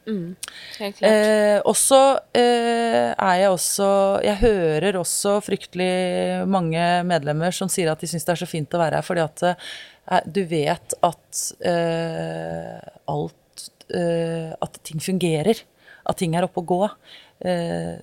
Mm, 0.06 0.36
helt 0.80 0.98
klart. 1.00 1.10
Eh, 1.10 1.60
også 1.66 2.00
eh, 2.38 3.10
er 3.10 3.38
jeg 3.40 3.50
også 3.50 3.88
Jeg 4.22 4.38
hører 4.38 5.00
også 5.00 5.40
fryktelig 5.42 6.46
mange 6.46 6.84
medlemmer 7.10 7.56
som 7.56 7.72
sier 7.74 7.90
at 7.90 8.04
de 8.04 8.10
syns 8.12 8.28
det 8.28 8.36
er 8.36 8.42
så 8.44 8.50
fint 8.50 8.76
å 8.78 8.82
være 8.84 9.00
her, 9.00 9.08
fordi 9.08 9.24
at 9.24 9.46
eh, 9.48 10.28
du 10.30 10.44
vet 10.52 10.98
at 11.10 11.42
eh, 11.66 12.84
alt 13.10 13.66
eh, 13.90 14.52
At 14.62 14.78
ting 14.86 15.02
fungerer. 15.02 15.64
At 16.06 16.22
ting 16.22 16.36
er 16.38 16.46
oppe 16.46 16.62
å 16.62 16.70
gå. 16.70 16.84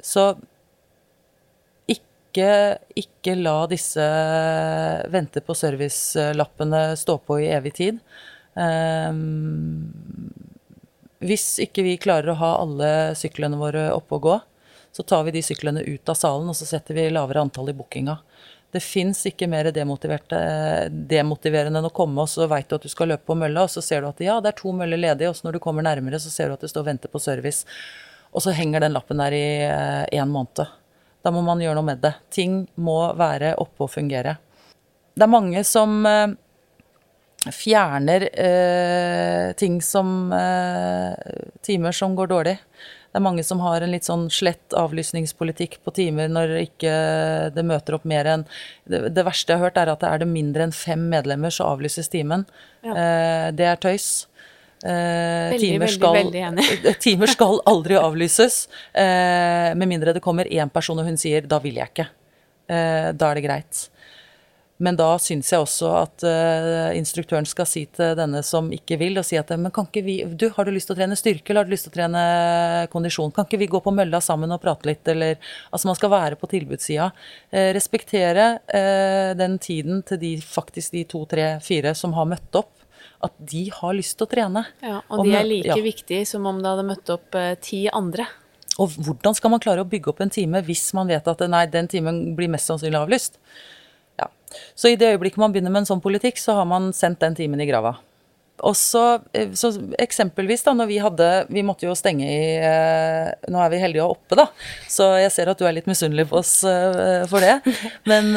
så 0.03 0.23
ikke, 2.33 2.79
ikke 2.97 3.35
la 3.37 3.67
disse 3.69 4.01
vente 5.13 5.41
på 5.45 5.55
servicelappene 5.55 6.97
stå 6.97 7.19
på 7.21 7.37
i 7.45 7.51
evig 7.53 7.75
tid. 7.77 7.99
Um, 8.55 9.93
hvis 11.23 11.61
ikke 11.63 11.85
vi 11.85 12.01
klarer 12.01 12.33
å 12.33 12.41
ha 12.41 12.57
alle 12.65 12.91
syklene 13.17 13.57
våre 13.61 13.93
oppe 13.95 14.15
og 14.17 14.23
gå, 14.27 14.39
så 14.93 15.03
tar 15.07 15.25
vi 15.29 15.33
de 15.37 15.43
syklene 15.45 15.85
ut 15.85 16.09
av 16.09 16.15
salen 16.19 16.49
og 16.51 16.57
så 16.57 16.67
setter 16.69 16.95
vi 16.97 17.11
lavere 17.13 17.41
antall 17.45 17.71
i 17.71 17.77
bookinga. 17.77 18.17
Det 18.73 18.81
fins 18.81 19.27
ikke 19.29 19.49
mer 19.53 19.69
demotiverende 19.69 21.79
enn 21.79 21.89
å 21.89 21.93
komme, 21.93 22.25
og 22.25 22.31
så 22.33 22.49
veit 22.49 22.71
du 22.71 22.75
at 22.79 22.85
du 22.85 22.89
skal 22.89 23.09
løpe 23.13 23.29
på 23.29 23.37
mølla, 23.37 23.67
og 23.67 23.73
så 23.73 23.83
ser 23.85 24.01
du 24.01 24.09
at 24.09 24.21
ja, 24.25 24.39
det 24.41 24.55
er 24.55 24.61
to 24.63 24.73
møller 24.73 25.01
ledige, 25.01 25.29
og 25.29 25.37
så 25.37 25.47
når 25.47 25.59
du 25.59 25.65
kommer 25.65 25.85
nærmere, 25.85 26.21
så 26.21 26.33
ser 26.33 26.49
du 26.49 26.57
at 26.57 26.65
det 26.65 26.73
står 26.73 26.87
og 26.87 26.89
venter 26.89 27.13
på 27.13 27.21
service. 27.21 27.69
Og 28.33 28.41
så 28.41 28.57
henger 28.57 28.81
den 28.81 28.97
lappen 28.97 29.21
der 29.21 29.33
i 29.37 29.45
én 29.69 30.25
eh, 30.25 30.33
måned. 30.33 30.65
Da 31.23 31.31
må 31.35 31.43
man 31.47 31.61
gjøre 31.63 31.79
noe 31.79 31.87
med 31.87 32.03
det. 32.03 32.15
Ting 32.35 32.63
må 32.83 32.99
være 33.19 33.55
oppe 33.63 33.87
og 33.87 33.93
fungere. 33.95 34.37
Det 35.15 35.27
er 35.27 35.31
mange 35.31 35.63
som 35.69 36.01
eh, 36.09 36.35
fjerner 37.51 38.27
eh, 38.33 39.53
ting 39.59 39.81
som 39.83 40.33
eh, 40.33 41.39
timer 41.63 41.95
som 41.97 42.17
går 42.19 42.33
dårlig. 42.33 42.57
Det 43.13 43.21
er 43.21 43.25
mange 43.27 43.43
som 43.45 43.61
har 43.61 43.85
en 43.85 43.93
litt 43.93 44.07
sånn 44.09 44.31
slett 44.33 44.73
avlysningspolitikk 44.79 45.83
på 45.85 45.93
timer 45.99 46.31
når 46.33 46.55
ikke 46.63 46.93
det 47.53 47.65
møter 47.69 47.99
opp 47.99 48.07
mer 48.09 48.31
enn 48.31 48.45
det, 48.89 49.03
det, 49.13 49.25
verste 49.27 49.53
jeg 49.53 49.61
har 49.61 49.69
hørt, 49.69 49.81
er 49.83 49.93
at 49.93 50.01
det 50.01 50.09
er 50.09 50.23
det 50.23 50.31
mindre 50.31 50.65
enn 50.65 50.73
fem 50.73 51.03
medlemmer, 51.13 51.53
så 51.53 51.69
avlyses 51.75 52.09
timen. 52.13 52.47
Ja. 52.81 52.95
Eh, 52.97 53.49
det 53.59 53.69
er 53.69 53.83
tøys. 53.83 54.09
Eh, 54.85 55.51
veldig, 55.53 55.61
timer, 55.61 55.87
skal, 55.87 56.17
veldig, 56.17 56.43
veldig 56.57 56.95
timer 57.07 57.31
skal 57.31 57.61
aldri 57.71 57.99
avlyses. 58.01 58.67
Eh, 58.93 59.71
med 59.79 59.87
mindre 59.87 60.17
det 60.17 60.25
kommer 60.25 60.51
én 60.51 60.73
person 60.73 60.99
og 60.99 61.07
hun 61.07 61.21
sier 61.21 61.47
'da 61.47 61.61
vil 61.63 61.79
jeg 61.79 61.95
ikke'. 61.95 62.11
Eh, 62.69 63.09
da 63.13 63.31
er 63.31 63.35
det 63.39 63.47
greit. 63.47 63.89
Men 64.83 64.97
da 64.99 65.15
syns 65.23 65.47
jeg 65.53 65.63
også 65.63 65.89
at 65.95 66.25
uh, 66.27 66.91
instruktøren 66.99 67.47
skal 67.47 67.69
si 67.71 67.85
til 67.95 68.17
denne 68.19 68.41
som 68.43 68.67
ikke 68.75 68.97
vil, 68.99 69.15
og 69.21 69.23
si 69.23 69.37
at 69.39 69.53
men 69.55 69.71
kan 69.71 69.87
ikke 69.87 70.03
vi 70.03 70.17
Du, 70.27 70.49
har 70.51 70.67
du 70.67 70.73
lyst 70.75 70.91
til 70.91 70.97
å 70.97 70.99
trene 70.99 71.15
styrke, 71.15 71.53
eller 71.53 71.63
har 71.63 71.69
du 71.69 71.71
lyst 71.71 71.87
til 71.87 71.93
å 71.93 71.99
trene 72.01 72.23
kondisjon? 72.91 73.31
Kan 73.31 73.47
ikke 73.47 73.61
vi 73.63 73.71
gå 73.71 73.79
på 73.79 73.95
mølla 73.95 74.19
sammen 74.19 74.51
og 74.51 74.59
prate 74.65 74.89
litt, 74.91 75.07
eller 75.07 75.39
Altså, 75.71 75.87
man 75.87 75.95
skal 75.95 76.11
være 76.11 76.41
på 76.41 76.51
tilbudssida. 76.51 77.13
Respektere 77.79 78.59
den 79.39 79.59
tiden 79.63 80.03
til 80.03 80.19
de 80.19 80.33
faktisk 80.43 80.99
de 80.99 81.05
to, 81.05 81.23
tre, 81.31 81.61
fire 81.63 81.95
som 81.95 82.19
har 82.19 82.27
møtt 82.35 82.59
opp 82.59 82.82
at 83.23 83.35
de 83.39 83.67
har 83.71 83.95
lyst 83.95 84.17
til 84.19 84.27
å 84.27 84.31
trene. 84.31 84.65
Ja, 84.83 85.01
Og 85.09 85.25
de 85.27 85.35
er 85.39 85.47
like 85.47 85.77
ja. 85.77 85.83
viktige 85.83 86.27
som 86.29 86.47
om 86.51 86.59
det 86.63 86.73
hadde 86.73 86.87
møtt 86.89 87.13
opp 87.15 87.39
eh, 87.39 87.55
ti 87.63 87.85
andre. 87.93 88.27
Og 88.81 88.97
hvordan 89.05 89.37
skal 89.37 89.53
man 89.53 89.61
klare 89.63 89.85
å 89.85 89.89
bygge 89.89 90.11
opp 90.11 90.23
en 90.25 90.33
time 90.33 90.63
hvis 90.65 90.89
man 90.97 91.11
vet 91.13 91.27
at 91.29 91.45
nei, 91.51 91.67
den 91.71 91.91
timen 91.93 92.23
blir 92.39 92.51
mest 92.51 92.71
sannsynlig 92.71 93.03
avlyst? 93.03 93.39
Så 94.75 94.93
i 94.93 94.97
det 95.01 95.15
øyeblikket 95.15 95.41
man 95.41 95.53
begynner 95.53 95.73
med 95.73 95.85
en 95.85 95.93
sånn 95.95 96.03
politikk, 96.05 96.41
så 96.41 96.59
har 96.59 96.67
man 96.69 96.91
sendt 96.97 97.23
den 97.23 97.37
timen 97.39 97.61
i 97.63 97.69
grava. 97.69 97.97
Og 98.63 98.77
så, 98.77 99.21
eh, 99.33 99.51
eksempelvis 99.99 100.63
da, 100.63 100.75
når 100.77 100.87
vi 100.91 100.99
hadde 101.03 101.29
Vi 101.49 101.65
måtte 101.67 101.87
jo 101.89 101.97
stenge 101.99 102.27
i 102.29 102.43
eh, 102.61 103.33
Nå 103.51 103.63
er 103.63 103.73
vi 103.73 103.81
heldige 103.83 104.05
og 104.05 104.19
oppe, 104.19 104.39
da, 104.39 104.47
så 104.91 105.09
jeg 105.19 105.33
ser 105.35 105.51
at 105.51 105.59
du 105.59 105.67
er 105.67 105.75
litt 105.77 105.89
misunnelig 105.91 106.29
på 106.31 106.39
oss 106.43 106.53
eh, 106.69 107.25
for 107.31 107.43
det. 107.43 107.57
Men 108.09 108.31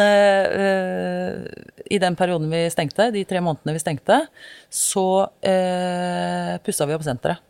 i 1.85 1.99
den 2.01 2.15
perioden 2.17 2.49
vi 2.51 2.65
stengte, 2.73 3.09
de 3.13 3.23
tre 3.27 3.41
månedene 3.43 3.75
vi 3.75 3.81
stengte, 3.81 4.19
så 4.71 5.27
eh, 5.45 6.55
pussa 6.65 6.87
vi 6.87 6.95
opp 6.95 7.05
senteret. 7.05 7.43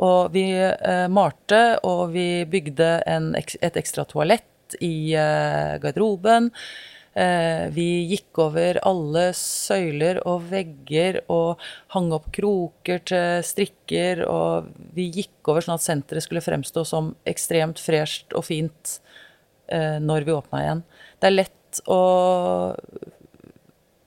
Og 0.00 0.32
vi 0.34 0.44
eh, 0.56 1.06
malte, 1.12 1.78
og 1.86 2.10
vi 2.14 2.44
bygde 2.48 2.92
en, 3.08 3.32
et 3.36 3.80
ekstra 3.80 4.06
toalett 4.08 4.76
i 4.80 5.12
garderoben. 5.82 6.50
Eh, 7.20 7.66
vi 7.74 7.86
gikk 8.08 8.38
over 8.40 8.78
alle 8.86 9.26
søyler 9.36 10.22
og 10.28 10.46
vegger 10.48 11.18
og 11.32 11.60
hang 11.92 12.12
opp 12.16 12.30
kroker 12.32 13.02
til 13.10 13.44
strikker. 13.44 14.22
Og 14.30 14.70
vi 14.96 15.10
gikk 15.20 15.50
over 15.50 15.66
sånn 15.66 15.76
at 15.76 15.84
senteret 15.84 16.24
skulle 16.24 16.44
fremstå 16.44 16.84
som 16.88 17.14
ekstremt 17.28 17.82
fresht 17.82 18.36
og 18.36 18.46
fint 18.48 18.96
eh, 19.68 19.98
når 20.00 20.28
vi 20.28 20.36
åpna 20.36 20.62
igjen. 20.64 20.84
Det 21.20 21.28
er 21.28 21.36
lett 21.36 21.82
å 21.90 22.02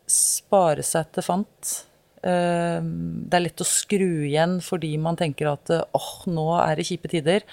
spare 0.10 0.86
seg 0.86 1.12
til 1.14 1.28
fant. 1.28 1.76
Eh, 2.24 2.80
det 2.82 3.38
er 3.38 3.46
lett 3.46 3.62
å 3.62 3.68
skru 3.68 4.26
igjen 4.30 4.58
fordi 4.64 4.96
man 5.02 5.20
tenker 5.20 5.52
at 5.54 5.70
åh, 5.76 6.00
oh, 6.00 6.16
nå 6.32 6.48
er 6.64 6.80
det 6.80 6.88
kjipe 6.90 7.12
tider. 7.12 7.46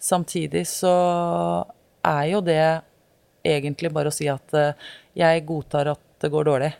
Samtidig 0.00 0.68
så 0.70 0.94
er 2.06 2.24
jo 2.30 2.44
det 2.44 2.62
egentlig 3.46 3.92
bare 3.94 4.10
å 4.10 4.14
si 4.14 4.28
at 4.30 4.56
uh, 4.56 4.94
jeg 5.16 5.46
godtar 5.48 5.92
at 5.94 6.02
det 6.20 6.30
går 6.32 6.48
dårlig. 6.48 6.70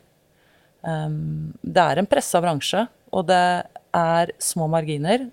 Um, 0.82 1.52
det 1.62 1.82
er 1.82 2.00
en 2.00 2.08
pressa 2.08 2.40
bransje, 2.42 2.86
og 3.12 3.26
det 3.28 3.44
er 3.96 4.32
små 4.40 4.68
marginer. 4.70 5.26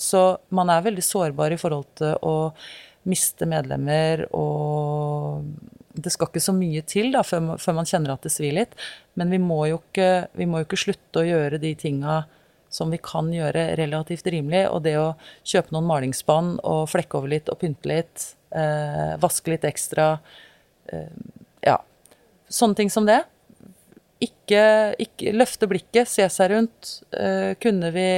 Så 0.00 0.22
man 0.54 0.70
er 0.72 0.84
veldig 0.84 1.04
sårbar 1.04 1.52
i 1.52 1.60
forhold 1.60 1.88
til 2.00 2.16
å 2.24 2.36
miste 3.08 3.48
medlemmer 3.50 4.28
og 4.30 5.42
Det 5.92 6.08
skal 6.14 6.30
ikke 6.30 6.40
så 6.40 6.54
mye 6.56 6.80
til 6.88 7.10
da, 7.12 7.20
før, 7.26 7.42
man, 7.76 7.88
kjenner 7.88 8.14
at 8.14 8.22
det 8.24 8.30
svir 8.32 8.54
litt. 8.56 8.72
Men 9.20 9.28
vi 9.28 9.36
må, 9.42 9.58
jo 9.68 9.82
ikke, 9.82 10.30
må 10.48 10.62
jo 10.62 10.64
ikke 10.64 10.78
slutte 10.80 11.20
å 11.20 11.26
gjøre 11.26 11.58
de 11.60 11.74
tinga 11.76 12.22
som 12.72 12.92
vi 12.92 13.00
kan 13.02 13.28
gjøre 13.32 13.72
relativt 13.80 14.28
rimelig. 14.32 14.64
Og 14.72 14.82
det 14.86 14.96
å 15.00 15.12
kjøpe 15.44 15.74
noen 15.74 15.88
malingsspann 15.90 16.54
og 16.64 16.88
flekke 16.92 17.20
over 17.20 17.34
litt 17.34 17.52
og 17.52 17.60
pynte 17.60 17.90
litt, 17.90 18.32
eh, 18.56 19.14
vaske 19.22 19.54
litt 19.54 19.68
ekstra 19.68 20.14
eh, 20.92 21.12
Ja. 21.62 21.78
Sånne 22.52 22.76
ting 22.76 22.90
som 22.92 23.06
det. 23.08 23.22
Ikke, 24.22 24.94
ikke 25.00 25.32
løfte 25.34 25.68
blikket, 25.70 26.08
se 26.08 26.26
seg 26.30 26.52
rundt. 26.52 26.98
Eh, 27.16 27.54
kunne, 27.62 27.90
vi, 27.94 28.08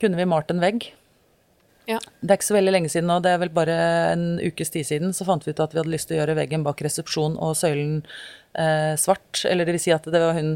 kunne 0.00 0.20
vi 0.20 0.28
malt 0.30 0.50
en 0.52 0.62
vegg? 0.62 0.90
Ja. 1.90 1.98
Det 2.20 2.30
er 2.30 2.38
ikke 2.38 2.50
så 2.50 2.54
veldig 2.54 2.72
lenge 2.74 2.90
siden 2.92 3.08
nå, 3.10 3.16
det 3.24 3.32
er 3.32 3.40
vel 3.42 3.50
bare 3.54 3.76
en 4.12 4.24
ukes 4.38 4.70
tid 4.70 4.86
siden, 4.86 5.14
så 5.16 5.26
fant 5.26 5.42
vi 5.46 5.54
ut 5.54 5.62
at 5.62 5.72
vi 5.74 5.80
hadde 5.80 5.90
lyst 5.90 6.10
til 6.10 6.18
å 6.18 6.20
gjøre 6.20 6.36
veggen 6.38 6.62
bak 6.66 6.82
resepsjon 6.84 7.34
og 7.42 7.56
søylen 7.58 7.96
eh, 8.54 8.94
svart. 9.00 9.42
Eller 9.48 9.66
det 9.66 9.74
vil 9.74 9.84
si 9.88 9.94
at 9.94 10.06
det 10.06 10.22
var 10.22 10.38
hun 10.38 10.54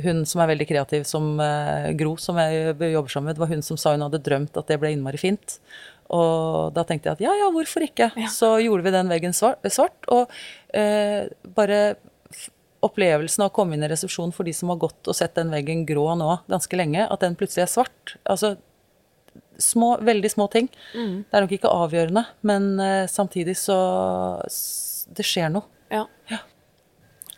hun 0.00 0.22
som 0.28 0.42
er 0.42 0.52
veldig 0.52 0.66
kreativ 0.68 1.06
som 1.08 1.34
uh, 1.40 1.90
Gro, 1.98 2.14
som 2.20 2.38
jeg 2.40 2.76
jobber 2.92 3.12
sammen 3.12 3.30
med, 3.30 3.38
det 3.38 3.44
var 3.44 3.52
hun 3.52 3.64
som 3.66 3.80
sa 3.80 3.94
hun 3.96 4.04
hadde 4.06 4.22
drømt 4.24 4.56
at 4.56 4.70
det 4.70 4.78
ble 4.80 4.92
innmari 4.94 5.20
fint. 5.20 5.58
Og 6.12 6.72
da 6.76 6.84
tenkte 6.86 7.08
jeg 7.08 7.18
at 7.18 7.24
ja, 7.24 7.34
ja, 7.40 7.50
hvorfor 7.52 7.84
ikke? 7.86 8.10
Ja. 8.20 8.30
Så 8.32 8.54
gjorde 8.62 8.86
vi 8.86 8.94
den 8.94 9.12
veggen 9.12 9.36
svart. 9.36 9.64
svart 9.72 10.08
og 10.12 10.32
uh, 10.76 11.28
bare 11.56 11.82
opplevelsen 12.82 13.44
av 13.44 13.52
å 13.52 13.54
komme 13.54 13.76
inn 13.76 13.86
i 13.86 13.90
resepsjonen 13.90 14.34
for 14.34 14.48
de 14.48 14.54
som 14.56 14.72
har 14.72 14.80
gått 14.82 15.08
og 15.08 15.16
sett 15.16 15.36
den 15.38 15.52
veggen 15.54 15.84
grå 15.86 16.08
nå 16.18 16.34
ganske 16.50 16.78
lenge, 16.78 17.06
at 17.06 17.22
den 17.22 17.36
plutselig 17.38 17.68
er 17.68 17.70
svart. 17.70 18.16
Altså 18.26 18.56
små, 19.62 19.94
veldig 20.02 20.30
små 20.32 20.48
ting. 20.52 20.68
Mm. 20.94 21.22
Det 21.28 21.38
er 21.38 21.46
nok 21.46 21.54
ikke 21.58 21.74
avgjørende, 21.82 22.24
men 22.48 22.72
uh, 22.80 23.04
samtidig 23.10 23.56
så 23.60 23.78
Det 25.12 25.24
skjer 25.26 25.50
noe. 25.52 25.68
Ja. 25.92 26.06
ja. 26.30 26.38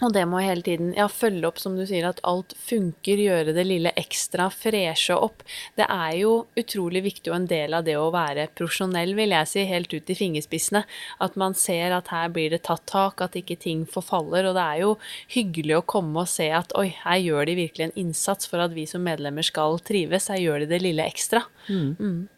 Og 0.03 0.11
det 0.13 0.25
må 0.27 0.41
hele 0.43 0.65
tiden 0.67 0.91
ja, 0.97 1.07
følge 1.07 1.47
opp, 1.47 1.61
som 1.63 1.77
du 1.79 1.85
sier, 1.87 2.07
at 2.09 2.19
alt 2.27 2.55
funker, 2.59 3.21
gjøre 3.21 3.55
det 3.55 3.65
lille 3.67 3.93
ekstra, 3.99 4.49
freshe 4.51 5.15
opp. 5.15 5.45
Det 5.79 5.87
er 5.87 6.17
jo 6.19 6.33
utrolig 6.59 7.05
viktig 7.05 7.31
og 7.31 7.37
en 7.37 7.47
del 7.51 7.77
av 7.79 7.87
det 7.87 7.95
å 8.01 8.11
være 8.15 8.49
profesjonell, 8.59 9.15
vil 9.15 9.35
jeg 9.37 9.51
si, 9.53 9.65
helt 9.71 9.95
ut 9.95 10.11
i 10.11 10.19
fingerspissene. 10.19 10.83
At 11.23 11.39
man 11.41 11.55
ser 11.59 11.95
at 11.95 12.11
her 12.11 12.33
blir 12.35 12.51
det 12.51 12.65
tatt 12.67 12.83
tak, 12.91 13.23
at 13.23 13.39
ikke 13.39 13.59
ting 13.63 13.85
forfaller. 13.87 14.51
Og 14.51 14.59
det 14.59 14.67
er 14.67 14.83
jo 14.83 14.93
hyggelig 15.37 15.79
å 15.79 15.87
komme 15.95 16.25
og 16.25 16.33
se 16.33 16.51
at 16.51 16.75
oi, 16.79 16.89
her 17.05 17.23
gjør 17.23 17.51
de 17.51 17.59
virkelig 17.63 17.89
en 17.89 17.99
innsats 18.07 18.51
for 18.51 18.65
at 18.65 18.75
vi 18.75 18.89
som 18.91 19.07
medlemmer 19.07 19.47
skal 19.47 19.79
trives. 19.79 20.27
Her 20.33 20.43
gjør 20.43 20.65
de 20.65 20.73
det 20.75 20.83
lille 20.83 21.07
ekstra. 21.07 21.45
Mm. 21.69 21.95
Mm. 22.01 22.29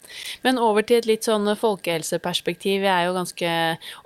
Men 0.45 0.59
over 0.61 0.85
til 0.87 1.01
et 1.01 1.07
litt 1.09 1.27
sånn 1.27 1.49
folkehelseperspektiv. 1.59 2.85
Jeg 2.85 2.93
er 2.93 3.07
jo 3.07 3.17
ganske 3.17 3.51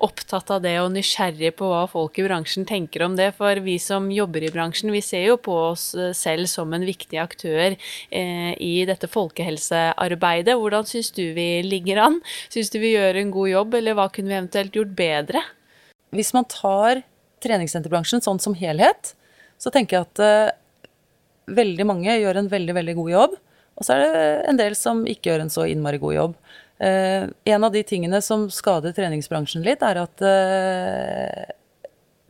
opptatt 0.08 0.50
av 0.56 0.64
det 0.64 0.78
og 0.82 0.92
nysgjerrig 0.96 1.54
på 1.60 1.70
hva 1.70 1.84
folk 1.92 2.18
i 2.18 2.26
bransjen 2.26 2.66
tenker 2.70 3.06
om 3.06 3.18
det. 3.20 3.32
For 3.38 3.51
vi 3.60 3.76
som 3.82 4.08
jobber 4.14 4.46
i 4.48 4.52
bransjen, 4.54 4.94
vi 4.94 5.02
ser 5.04 5.26
jo 5.28 5.38
på 5.42 5.54
oss 5.72 5.92
eh, 5.96 6.14
selv 6.16 6.48
som 6.48 6.72
en 6.74 6.86
viktig 6.88 7.20
aktør 7.22 7.76
eh, 7.76 8.52
i 8.56 8.86
dette 8.88 9.10
folkehelsearbeidet. 9.12 10.56
Hvordan 10.56 10.88
syns 10.88 11.12
du 11.18 11.24
vi 11.36 11.50
ligger 11.68 12.04
an? 12.06 12.20
Syns 12.54 12.72
du 12.72 12.80
vi 12.80 12.94
gjør 12.96 13.20
en 13.20 13.36
god 13.36 13.52
jobb, 13.52 13.78
eller 13.82 13.98
hva 14.00 14.08
kunne 14.14 14.32
vi 14.32 14.40
eventuelt 14.40 14.80
gjort 14.80 14.96
bedre? 14.98 15.44
Hvis 16.16 16.34
man 16.38 16.48
tar 16.52 17.04
treningssenterbransjen 17.44 18.24
sånn 18.24 18.42
som 18.42 18.56
helhet, 18.58 19.14
så 19.62 19.72
tenker 19.74 19.98
jeg 19.98 20.08
at 20.10 20.24
eh, 20.26 20.58
veldig 21.52 21.88
mange 21.90 22.18
gjør 22.18 22.42
en 22.42 22.52
veldig, 22.52 22.76
veldig 22.80 22.98
god 23.00 23.16
jobb. 23.16 23.40
Og 23.80 23.88
så 23.88 23.96
er 23.96 24.04
det 24.04 24.26
en 24.52 24.60
del 24.60 24.76
som 24.78 25.06
ikke 25.10 25.32
gjør 25.32 25.46
en 25.46 25.54
så 25.54 25.66
innmari 25.70 26.02
god 26.02 26.16
jobb. 26.18 26.36
Eh, 26.82 27.28
en 27.54 27.64
av 27.64 27.74
de 27.74 27.84
tingene 27.86 28.22
som 28.26 28.48
skader 28.50 28.94
treningsbransjen 28.98 29.66
litt, 29.66 29.84
er 29.86 30.02
at 30.02 30.24
eh, 30.26 31.52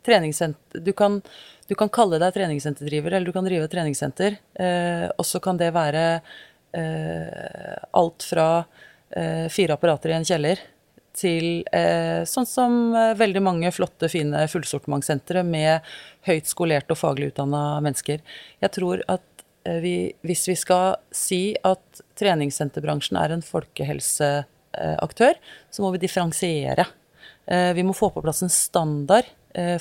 du 0.05 0.93
kan, 0.93 1.21
du 1.67 1.75
kan, 1.75 1.89
kalle 1.89 2.19
deg 2.21 2.33
treningssenterdriver, 2.33 3.13
eller 3.13 3.25
du 3.25 3.35
kan 3.35 3.45
drive 3.45 3.67
et 3.67 3.73
treningssenter. 3.73 4.37
Eh, 4.53 5.07
og 5.15 5.25
så 5.27 5.39
kan 5.43 5.59
det 5.61 5.71
være 5.75 6.05
eh, 6.73 7.77
alt 7.91 8.25
fra 8.25 8.47
eh, 9.09 9.47
fire 9.51 9.77
apparater 9.77 10.13
i 10.13 10.17
en 10.19 10.27
kjeller 10.27 10.61
til 11.17 11.63
eh, 11.75 12.23
sånn 12.27 12.47
som 12.47 12.95
eh, 12.95 13.13
veldig 13.19 13.41
mange 13.43 13.71
flotte, 13.75 14.09
fine 14.11 14.45
fullsortimentssentre 14.51 15.43
med 15.47 15.87
høyt 16.27 16.49
skolerte 16.49 16.95
og 16.95 17.01
faglig 17.01 17.31
utdanna 17.31 17.81
mennesker. 17.83 18.23
Jeg 18.63 18.73
tror 18.77 19.03
at 19.11 19.45
eh, 19.67 19.81
vi, 19.83 19.95
hvis 20.27 20.47
vi 20.49 20.57
skal 20.59 20.95
si 21.15 21.43
at 21.67 22.03
treningssenterbransjen 22.19 23.19
er 23.19 23.35
en 23.35 23.45
folkehelseaktør, 23.45 25.39
så 25.69 25.83
må 25.83 25.91
vi 25.95 26.03
differensiere. 26.05 26.87
Vi 27.51 27.83
må 27.83 27.91
få 27.97 28.11
på 28.13 28.21
plass 28.23 28.43
en 28.45 28.51
standard 28.53 29.27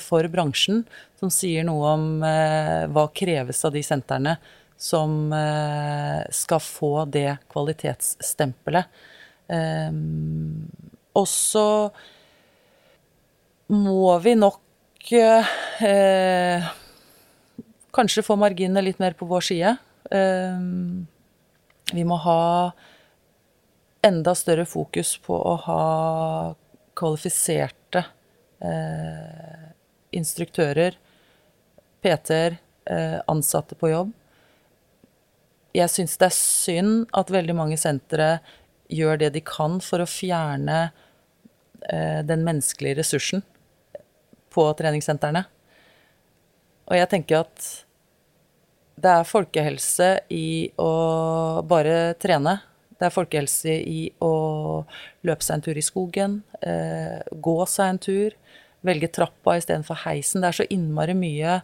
for 0.03 0.27
bransjen 0.31 0.83
som 1.19 1.31
sier 1.33 1.63
noe 1.67 1.93
om 1.95 2.05
eh, 2.25 2.87
hva 2.91 3.05
kreves 3.15 3.61
av 3.67 3.75
de 3.75 3.83
sentrene 3.85 4.35
som 4.81 5.31
eh, 5.33 6.23
skal 6.33 6.61
få 6.65 7.05
det 7.13 7.37
kvalitetsstempelet. 7.53 9.01
Og 11.11 11.27
så 11.27 11.67
må 13.71 14.17
vi 14.23 14.35
nok 14.39 15.11
eh, 15.15 16.69
kanskje 17.95 18.23
få 18.25 18.37
marginene 18.39 18.83
litt 18.85 18.99
mer 19.03 19.15
på 19.19 19.27
vår 19.29 19.47
side. 19.47 19.75
Eh, 20.11 20.63
vi 21.91 22.07
må 22.07 22.17
ha 22.23 22.71
enda 24.07 24.33
større 24.35 24.65
fokus 24.65 25.17
på 25.21 25.35
å 25.35 25.55
ha 25.67 25.83
kvalifiserte 26.97 27.80
eh, 28.63 29.67
instruktører, 30.15 30.97
PT-er, 32.01 32.57
eh, 32.85 33.19
ansatte 33.31 33.77
på 33.77 33.91
jobb. 33.91 34.11
Jeg 35.75 35.91
syns 35.93 36.17
det 36.19 36.27
er 36.27 36.35
synd 36.35 37.05
at 37.15 37.31
veldig 37.31 37.55
mange 37.55 37.77
sentre 37.79 38.39
gjør 38.91 39.21
det 39.21 39.31
de 39.37 39.43
kan 39.45 39.79
for 39.83 40.03
å 40.03 40.09
fjerne 40.09 40.79
eh, 41.87 42.19
den 42.27 42.43
menneskelige 42.47 42.99
ressursen 42.99 43.45
på 44.51 44.65
treningssentrene. 44.79 45.45
Og 46.91 46.97
jeg 46.97 47.09
tenker 47.13 47.45
at 47.45 47.69
det 49.01 49.13
er 49.15 49.29
folkehelse 49.29 50.09
i 50.33 50.69
å 50.81 50.91
bare 51.65 52.13
trene. 52.21 52.57
Det 53.01 53.09
er 53.09 53.15
folkehelse 53.15 53.73
i 53.89 54.01
å 54.21 54.33
løpe 55.25 55.45
seg 55.45 55.57
en 55.57 55.65
tur 55.65 55.79
i 55.81 55.85
skogen, 55.85 56.41
eh, 56.61 57.17
gå 57.33 57.57
seg 57.65 57.95
en 57.95 58.01
tur, 58.05 58.35
velge 58.85 59.09
trappa 59.13 59.57
istedenfor 59.57 60.03
heisen. 60.05 60.41
Det 60.41 60.51
er 60.51 60.59
så 60.61 60.69
innmari 60.69 61.17
mye 61.17 61.61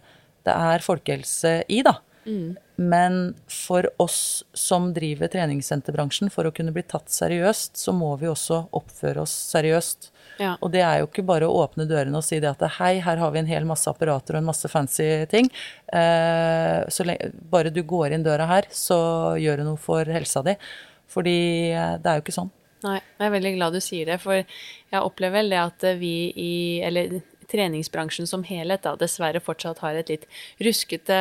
det 0.47 0.55
er 0.55 0.85
folkehelse 0.85 1.61
i, 1.67 1.81
da. 1.85 1.99
Mm. 2.27 2.57
Men 2.75 3.15
for 3.49 3.87
oss 4.03 4.43
som 4.53 4.91
driver 4.93 5.31
treningssenterbransjen, 5.31 6.29
for 6.33 6.47
å 6.47 6.53
kunne 6.55 6.73
bli 6.75 6.83
tatt 6.87 7.09
seriøst, 7.13 7.77
så 7.79 7.93
må 7.95 8.11
vi 8.21 8.29
også 8.29 8.65
oppføre 8.75 9.23
oss 9.23 9.33
seriøst. 9.53 10.11
Ja. 10.37 10.53
Og 10.61 10.71
det 10.75 10.83
er 10.85 10.99
jo 11.01 11.07
ikke 11.07 11.25
bare 11.25 11.47
å 11.47 11.63
åpne 11.63 11.87
dørene 11.89 12.19
og 12.19 12.25
si 12.27 12.37
det 12.43 12.51
at 12.51 12.61
hei, 12.77 12.97
her 13.01 13.21
har 13.21 13.31
vi 13.33 13.41
en 13.41 13.49
hel 13.49 13.65
masse 13.69 13.89
apparater 13.89 14.35
og 14.35 14.43
en 14.43 14.51
masse 14.51 14.69
fancy 14.69 15.07
ting. 15.31 15.49
Eh, 15.87 16.83
så 16.93 17.07
lenge, 17.07 17.31
bare 17.49 17.73
du 17.73 17.81
går 17.87 18.13
inn 18.13 18.27
døra 18.27 18.45
her, 18.51 18.69
så 18.69 18.99
gjør 19.41 19.63
du 19.63 19.69
noe 19.71 19.81
for 19.81 20.05
helsa 20.17 20.45
di. 20.45 20.57
Fordi 21.11 21.39
eh, 21.71 21.95
det 22.01 22.11
er 22.11 22.19
jo 22.19 22.25
ikke 22.25 22.39
sånn. 22.39 22.53
Nei, 22.85 22.99
jeg 23.17 23.25
er 23.25 23.33
veldig 23.33 23.55
glad 23.55 23.73
du 23.73 23.81
sier 23.81 24.05
det, 24.05 24.19
for 24.21 24.37
jeg 24.37 25.01
opplever 25.01 25.39
vel 25.39 25.49
det 25.49 25.63
at 25.63 25.85
vi 25.97 26.13
i 26.37 26.53
Eller 26.85 27.17
treningsbransjen 27.51 28.27
som 28.27 28.43
helhet 28.47 28.83
da, 28.85 28.93
dessverre 28.99 29.41
fortsatt 29.43 29.81
har 29.83 29.97
et 29.97 30.11
litt 30.11 30.25
ruskete 30.63 31.17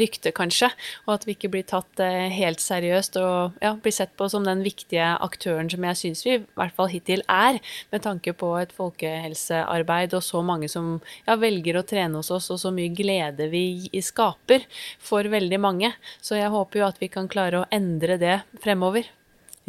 rykte, 0.00 0.32
kanskje. 0.36 0.70
Og 1.06 1.14
at 1.16 1.26
vi 1.26 1.34
ikke 1.36 1.50
blir 1.54 1.66
tatt 1.68 2.02
eh, 2.04 2.28
helt 2.34 2.62
seriøst 2.62 3.16
og 3.20 3.60
ja, 3.64 3.74
blir 3.80 3.94
sett 3.94 4.12
på 4.18 4.28
som 4.32 4.46
den 4.46 4.64
viktige 4.66 5.06
aktøren 5.24 5.70
som 5.72 5.86
jeg 5.88 6.00
syns 6.02 6.24
vi 6.26 6.36
i 6.38 6.42
hvert 6.58 6.76
fall 6.76 6.90
hittil 6.92 7.24
er, 7.32 7.60
med 7.92 8.04
tanke 8.04 8.34
på 8.36 8.52
et 8.60 8.74
folkehelsearbeid 8.76 10.16
og 10.18 10.24
så 10.26 10.42
mange 10.46 10.70
som 10.72 10.98
ja, 11.26 11.38
velger 11.40 11.80
å 11.80 11.86
trene 11.86 12.20
hos 12.20 12.32
oss, 12.34 12.50
og 12.52 12.60
så 12.62 12.74
mye 12.74 12.92
glede 12.94 13.48
vi 13.52 13.88
skaper 14.04 14.66
for 15.00 15.26
veldig 15.32 15.60
mange. 15.62 15.94
Så 16.20 16.38
jeg 16.38 16.52
håper 16.52 16.82
jo 16.82 16.90
at 16.90 17.00
vi 17.00 17.10
kan 17.12 17.30
klare 17.30 17.62
å 17.62 17.70
endre 17.72 18.20
det 18.20 18.42
fremover. 18.60 19.08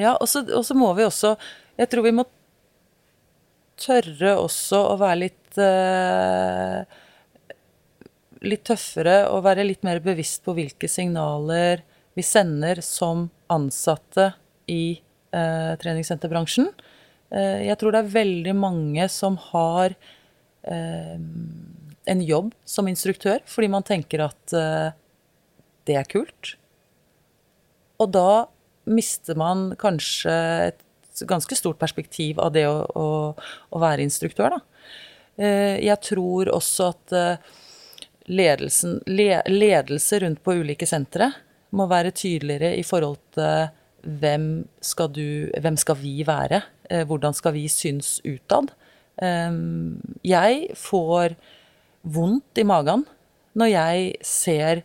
Ja, 0.01 0.15
og 0.17 0.29
så, 0.29 0.75
må 0.77 0.91
vi 0.97 1.05
også 1.05 1.35
Jeg 1.79 1.89
tror 1.91 2.05
vi 2.07 2.15
må 2.15 2.25
tørre 3.81 4.35
også 4.39 4.79
å 4.91 4.97
være 5.01 5.21
litt 5.23 5.61
uh, 5.61 6.81
Litt 8.45 8.65
tøffere 8.65 9.23
og 9.29 9.43
være 9.45 9.67
litt 9.67 9.85
mer 9.85 10.01
bevisst 10.03 10.41
på 10.45 10.55
hvilke 10.57 10.89
signaler 10.89 11.83
vi 12.17 12.23
sender 12.25 12.81
som 12.83 13.29
ansatte 13.53 14.33
i 14.67 14.97
uh, 15.31 15.77
treningssenterbransjen. 15.79 16.65
Uh, 17.31 17.61
jeg 17.63 17.77
tror 17.79 17.93
det 17.93 18.01
er 18.01 18.15
veldig 18.17 18.55
mange 18.57 19.07
som 19.13 19.37
har 19.51 19.95
en 20.61 22.19
jobb 22.21 22.51
som 22.69 22.85
instruktør 22.85 23.39
fordi 23.49 23.69
man 23.73 23.85
tenker 23.85 24.21
at 24.27 24.53
det 25.89 25.95
er 25.97 26.05
kult. 26.05 26.51
Og 27.97 28.11
da 28.13 28.45
mister 28.89 29.37
man 29.39 29.71
kanskje 29.79 30.33
et 30.71 31.25
ganske 31.27 31.55
stort 31.57 31.79
perspektiv 31.81 32.39
av 32.41 32.53
det 32.55 32.65
å, 32.69 32.81
å, 32.97 33.07
å 33.35 33.81
være 33.81 34.05
instruktør, 34.05 34.57
da. 34.57 34.61
Eh, 35.41 35.77
jeg 35.85 35.97
tror 36.03 36.51
også 36.51 36.89
at 36.91 37.15
eh, 37.15 37.51
ledelsen, 38.31 38.99
ledelse 39.07 40.19
rundt 40.23 40.41
på 40.43 40.57
ulike 40.61 40.87
sentre 40.89 41.31
må 41.77 41.87
være 41.89 42.13
tydeligere 42.15 42.73
i 42.77 42.83
forhold 42.85 43.21
til 43.37 43.71
hvem 44.01 44.45
skal, 44.81 45.11
du, 45.13 45.49
hvem 45.61 45.77
skal 45.79 45.97
vi 46.01 46.21
være? 46.27 46.61
Eh, 46.89 47.05
hvordan 47.07 47.35
skal 47.37 47.55
vi 47.57 47.67
synes 47.71 48.19
utad? 48.25 48.73
Jeg 49.21 50.61
får 50.79 51.33
vondt 52.09 52.57
i 52.57 52.63
magen 52.65 53.03
når 53.59 53.69
jeg 53.69 54.05
ser 54.25 54.79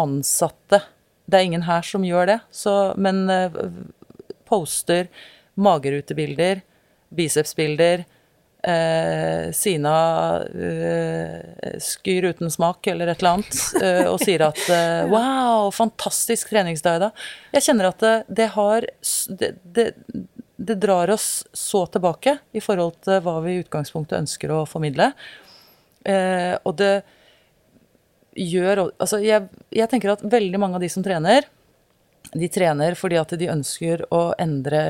ansatte 0.00 0.78
det 1.28 1.38
er 1.38 1.48
ingen 1.48 1.66
her 1.68 1.84
som 1.84 2.04
gjør 2.06 2.30
det, 2.32 2.38
så, 2.50 2.74
men 2.96 3.26
uh, 3.28 3.58
poster 4.48 5.10
magerutebilder, 5.60 6.62
bicepsbilder, 7.12 8.04
uh, 8.68 9.52
Sina 9.52 9.96
uh, 10.40 11.78
skyr 11.78 12.30
uten 12.30 12.50
smak 12.50 12.86
eller 12.86 13.12
et 13.12 13.20
eller 13.20 13.38
annet, 13.38 13.60
uh, 13.82 14.06
og 14.12 14.22
sier 14.22 14.46
at 14.48 14.62
wow, 15.12 15.68
fantastisk 15.74 16.52
treningsdag 16.54 17.02
da. 17.04 17.12
Jeg 17.56 17.68
kjenner 17.68 17.90
at 17.90 18.04
det, 18.04 18.16
det 18.40 18.48
har 18.56 18.88
det, 19.28 19.52
det, 19.62 19.90
det, 20.56 20.80
drar 20.80 21.12
oss 21.14 21.44
så 21.52 21.84
tilbake 21.92 22.38
i 22.56 22.64
forhold 22.64 22.98
til 23.04 23.20
hva 23.26 23.38
vi 23.44 23.58
i 23.58 23.62
utgangspunktet 23.66 24.24
ønsker 24.24 24.54
å 24.54 24.64
formidle. 24.68 25.12
og 26.64 26.74
det 26.78 26.92
gjør 28.38 28.84
Altså, 28.88 29.20
jeg, 29.24 29.48
jeg, 29.74 29.88
tenker 29.90 30.14
at 30.14 30.24
veldig 30.24 30.60
mange 30.60 30.78
av 30.78 30.84
de 30.84 30.90
som 30.92 31.04
trener, 31.04 31.46
de 32.28 32.48
trener 32.52 32.96
fordi 32.98 33.16
at 33.20 33.32
de 33.40 33.48
ønsker 33.52 34.04
å 34.14 34.22
endre 34.40 34.82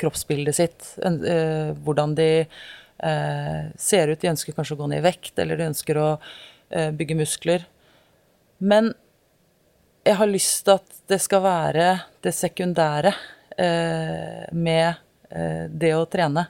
kroppsbildet 0.00 0.56
sitt. 0.56 0.86
Eh, 1.04 1.74
hvordan 1.84 2.14
de 2.16 2.28
eh, 2.40 3.62
ser 3.76 4.12
ut. 4.12 4.20
De 4.20 4.32
ønsker 4.32 4.56
kanskje 4.56 4.76
å 4.78 4.82
gå 4.82 4.90
ned 4.90 5.02
i 5.02 5.06
vekt, 5.06 5.34
eller 5.42 5.60
de 5.60 5.68
ønsker 5.68 6.00
å 6.00 6.10
eh, 6.14 6.90
bygge 6.96 7.18
muskler. 7.18 7.66
Men 8.64 8.94
jeg 10.04 10.16
har 10.20 10.30
lyst 10.30 10.64
til 10.64 10.78
at 10.78 11.00
det 11.10 11.20
skal 11.24 11.44
være 11.44 11.88
det 12.24 12.32
sekundære 12.36 13.12
med 14.52 14.98
det 15.70 15.92
å 15.94 16.02
trene. 16.10 16.42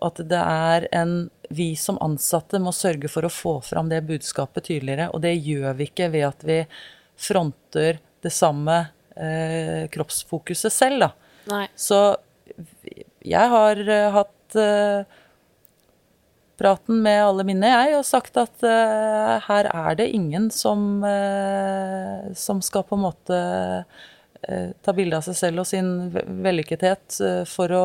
Og 0.00 0.08
at 0.08 0.18
det 0.28 0.40
er 0.40 0.86
en 0.98 1.12
vi 1.50 1.72
som 1.76 1.98
ansatte 2.02 2.60
må 2.62 2.72
sørge 2.74 3.10
for 3.10 3.26
å 3.26 3.32
få 3.32 3.56
fram 3.66 3.90
det 3.90 4.04
budskapet 4.06 4.68
tydeligere. 4.68 5.08
Og 5.10 5.22
det 5.24 5.34
gjør 5.34 5.74
vi 5.78 5.88
ikke 5.90 6.10
ved 6.12 6.26
at 6.28 6.44
vi 6.46 6.60
fronter 7.20 7.98
det 8.22 8.32
samme 8.32 8.76
eh, 9.16 9.88
kroppsfokuset 9.90 10.72
selv, 10.72 11.08
da. 11.08 11.10
Nei. 11.50 11.64
Så 11.74 11.98
jeg 13.26 13.52
har 13.52 13.80
uh, 13.88 14.12
hatt 14.14 14.56
uh, 14.56 15.18
praten 16.60 17.00
med 17.04 17.22
alle 17.24 17.46
mine, 17.48 17.68
jeg, 17.72 17.96
og 17.98 18.06
sagt 18.08 18.38
at 18.40 18.64
uh, 18.64 19.36
her 19.46 19.70
er 19.72 19.98
det 20.00 20.10
ingen 20.14 20.50
som, 20.54 21.02
som 22.36 22.60
skal 22.64 22.84
på 22.86 22.98
en 22.98 23.06
måte 23.06 23.38
ta 24.82 24.92
bilde 24.96 25.18
av 25.18 25.24
seg 25.26 25.36
selv 25.38 25.62
og 25.62 25.68
sin 25.68 26.10
vellykkethet 26.14 27.18
eh, 27.26 27.42
for 27.48 27.72
å, 27.74 27.84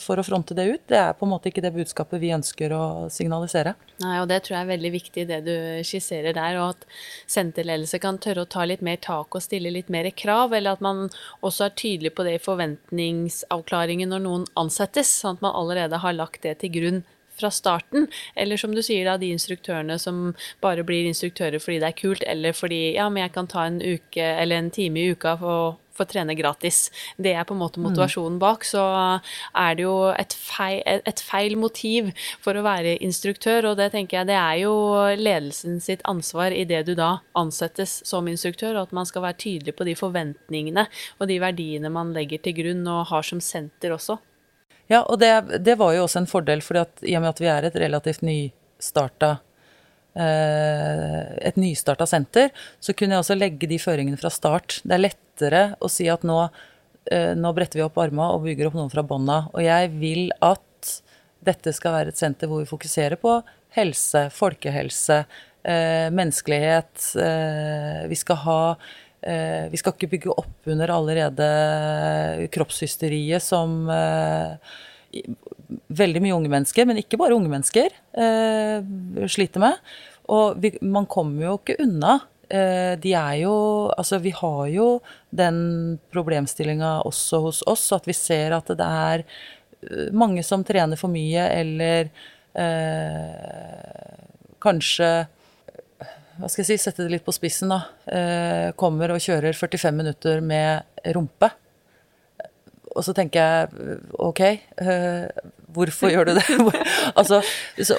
for 0.00 0.20
å, 0.20 0.24
fronte 0.26 0.56
det 0.56 0.66
ut. 0.68 0.84
Det 0.90 0.98
er 1.00 1.16
på 1.16 1.26
en 1.26 1.32
måte 1.34 1.50
ikke 1.50 1.64
det 1.64 1.74
budskapet 1.74 2.22
vi 2.22 2.32
ønsker 2.36 2.74
å 2.76 2.84
signalisere. 3.12 3.74
Nei, 4.02 4.18
og 4.22 4.28
det 4.30 4.42
tror 4.44 4.58
jeg 4.58 4.66
er 4.66 4.72
veldig 4.74 4.92
viktig, 4.94 5.26
det 5.30 5.40
du 5.46 5.56
skisserer 5.86 6.36
der. 6.36 6.60
Og 6.60 6.76
at 6.76 6.86
senterledelse 7.32 8.00
kan 8.02 8.20
tørre 8.22 8.46
å 8.46 8.52
ta 8.56 8.66
litt 8.68 8.84
mer 8.86 9.00
tak 9.02 9.36
og 9.36 9.44
stille 9.44 9.72
litt 9.74 9.92
mer 9.92 10.08
krav. 10.16 10.54
Eller 10.56 10.76
at 10.76 10.84
man 10.84 11.06
også 11.40 11.68
er 11.68 11.76
tydelig 11.78 12.14
på 12.16 12.26
det 12.26 12.38
i 12.38 12.44
forventningsavklaringen 12.46 14.12
når 14.14 14.24
noen 14.28 14.48
ansettes. 14.58 15.12
Sånn 15.22 15.38
at 15.38 15.46
man 15.46 15.56
allerede 15.58 16.00
har 16.02 16.16
lagt 16.16 16.44
det 16.46 16.58
til 16.62 16.74
grunn 16.78 17.04
fra 17.38 17.50
starten. 17.54 18.08
Eller 18.34 18.60
som 18.60 18.74
du 18.74 18.82
sier, 18.82 19.06
da, 19.08 19.16
de 19.20 19.32
instruktørene 19.34 19.98
som 20.02 20.34
bare 20.64 20.84
blir 20.86 21.08
instruktører 21.08 21.62
fordi 21.62 21.80
det 21.82 21.90
er 21.90 21.98
kult, 22.02 22.26
eller 22.26 22.56
fordi 22.56 22.82
ja, 22.96 23.08
men 23.10 23.26
jeg 23.26 23.34
kan 23.36 23.50
ta 23.50 23.66
en 23.68 23.82
uke 23.82 24.30
eller 24.36 24.60
en 24.60 24.72
time 24.74 25.02
i 25.02 25.10
uka 25.16 25.36
for 25.40 25.76
få 25.96 26.04
trene 26.08 26.36
gratis. 26.36 26.90
Det 27.16 27.32
er 27.32 27.46
på 27.48 27.54
en 27.56 27.62
måte 27.62 27.82
motivasjonen 27.82 28.38
bak. 28.42 28.64
Så 28.68 28.82
er 29.56 29.76
det 29.78 29.86
jo 29.86 29.94
et 30.12 30.36
feil, 30.36 30.82
et 30.84 31.22
feil, 31.24 31.56
motiv 31.56 32.12
for 32.44 32.58
å 32.58 32.64
være 32.66 32.98
instruktør, 33.04 33.70
og 33.70 33.78
det 33.80 33.90
tenker 33.94 34.20
jeg 34.20 34.30
det 34.30 34.38
er 34.38 34.60
jo 34.66 34.74
ledelsen 35.16 35.80
sitt 35.82 36.04
ansvar 36.08 36.52
i 36.52 36.66
det 36.68 36.84
du 36.88 36.94
da 36.98 37.16
ansettes 37.38 38.00
som 38.06 38.28
instruktør, 38.28 38.76
og 38.76 38.88
at 38.88 38.96
man 38.96 39.08
skal 39.08 39.24
være 39.24 39.40
tydelig 39.46 39.76
på 39.76 39.88
de 39.88 39.96
forventningene 39.98 40.86
og 41.18 41.28
de 41.30 41.40
verdiene 41.40 41.92
man 41.92 42.12
legger 42.16 42.42
til 42.44 42.58
grunn 42.60 42.84
og 42.90 43.06
har 43.12 43.26
som 43.26 43.40
senter 43.40 43.96
også. 43.96 44.18
Ja, 44.90 45.02
og 45.02 45.18
det, 45.18 45.32
det 45.66 45.74
var 45.80 45.96
jo 45.96 46.04
også 46.06 46.22
en 46.22 46.30
fordel, 46.30 46.62
for 46.62 46.78
i 46.78 47.16
og 47.16 47.24
med 47.24 47.32
at 47.32 47.42
vi 47.42 47.50
er 47.50 47.66
et 47.66 47.78
relativt 47.82 48.22
nystarta 48.26 49.36
eh, 50.16 51.24
et 51.48 51.58
nystarta 51.60 52.06
senter, 52.08 52.52
så 52.80 52.94
kunne 52.96 53.16
jeg 53.16 53.24
også 53.24 53.38
legge 53.38 53.68
de 53.70 53.80
føringene 53.82 54.20
fra 54.20 54.30
start. 54.32 54.80
Det 54.84 54.96
er 54.96 55.04
lettere 55.08 55.64
å 55.82 55.90
si 55.92 56.08
at 56.12 56.26
nå, 56.26 56.38
eh, 57.10 57.32
nå 57.38 57.52
bretter 57.56 57.80
vi 57.80 57.86
opp 57.86 57.98
armene 58.02 58.30
og 58.36 58.46
bygger 58.46 58.70
opp 58.70 58.78
noen 58.78 58.92
fra 58.92 59.04
bånda. 59.06 59.42
Og 59.54 59.64
jeg 59.64 59.90
vil 59.98 60.30
at 60.44 60.62
dette 61.46 61.74
skal 61.74 61.94
være 61.94 62.14
et 62.14 62.18
senter 62.18 62.50
hvor 62.50 62.62
vi 62.62 62.70
fokuserer 62.70 63.18
på 63.20 63.40
helse, 63.76 64.26
folkehelse, 64.34 65.24
eh, 65.66 66.08
menneskelighet. 66.14 67.10
Vi 68.08 68.18
skal 68.18 68.40
ha 68.46 68.60
Vi 69.26 69.78
skal 69.80 69.94
ikke 69.96 70.10
bygge 70.12 70.34
opp 70.38 70.68
under 70.70 70.90
allerede 70.94 71.46
kroppshysteriet 72.54 73.42
som 73.42 73.88
eh, 73.90 74.76
veldig 75.98 76.22
mye 76.22 76.36
unge 76.36 76.52
mennesker, 76.52 76.86
men 76.86 77.00
ikke 77.00 77.18
bare 77.18 77.34
unge 77.34 77.50
mennesker, 77.50 77.96
eh, 78.14 78.86
sliter 79.32 79.64
med. 79.64 79.80
Og 80.30 80.60
vi, 80.62 80.76
man 80.84 81.08
kommer 81.10 81.48
jo 81.48 81.56
ikke 81.58 81.78
unna 81.82 82.20
Eh, 82.48 82.94
de 83.02 83.10
er 83.18 83.34
jo 83.42 83.90
Altså, 83.98 84.20
vi 84.22 84.30
har 84.30 84.66
jo 84.70 85.00
den 85.34 85.98
problemstillinga 86.14 87.00
også 87.02 87.40
hos 87.48 87.62
oss, 87.66 87.90
at 87.92 88.06
vi 88.06 88.14
ser 88.14 88.54
at 88.54 88.70
det 88.70 88.86
er 88.86 89.24
eh, 89.24 90.12
mange 90.14 90.44
som 90.46 90.62
trener 90.64 90.98
for 91.00 91.10
mye, 91.10 91.42
eller 91.42 92.10
eh, 92.54 94.14
kanskje 94.62 95.10
Hva 96.36 96.50
skal 96.52 96.64
jeg 96.64 96.74
si, 96.74 96.82
sette 96.84 97.04
det 97.04 97.14
litt 97.14 97.26
på 97.26 97.34
spissen, 97.34 97.70
da. 97.72 97.80
Eh, 98.12 98.72
kommer 98.78 99.14
og 99.14 99.22
kjører 99.22 99.56
45 99.56 99.96
minutter 99.96 100.42
med 100.44 101.08
rumpe. 101.16 101.50
Og 102.96 103.04
så 103.04 103.12
tenker 103.16 103.40
jeg 103.40 104.00
ok, 104.24 104.42
eh, 104.44 105.24
hvorfor 105.76 106.12
gjør 106.12 106.30
du 106.30 106.34
det? 106.38 106.44
altså, 107.18 107.42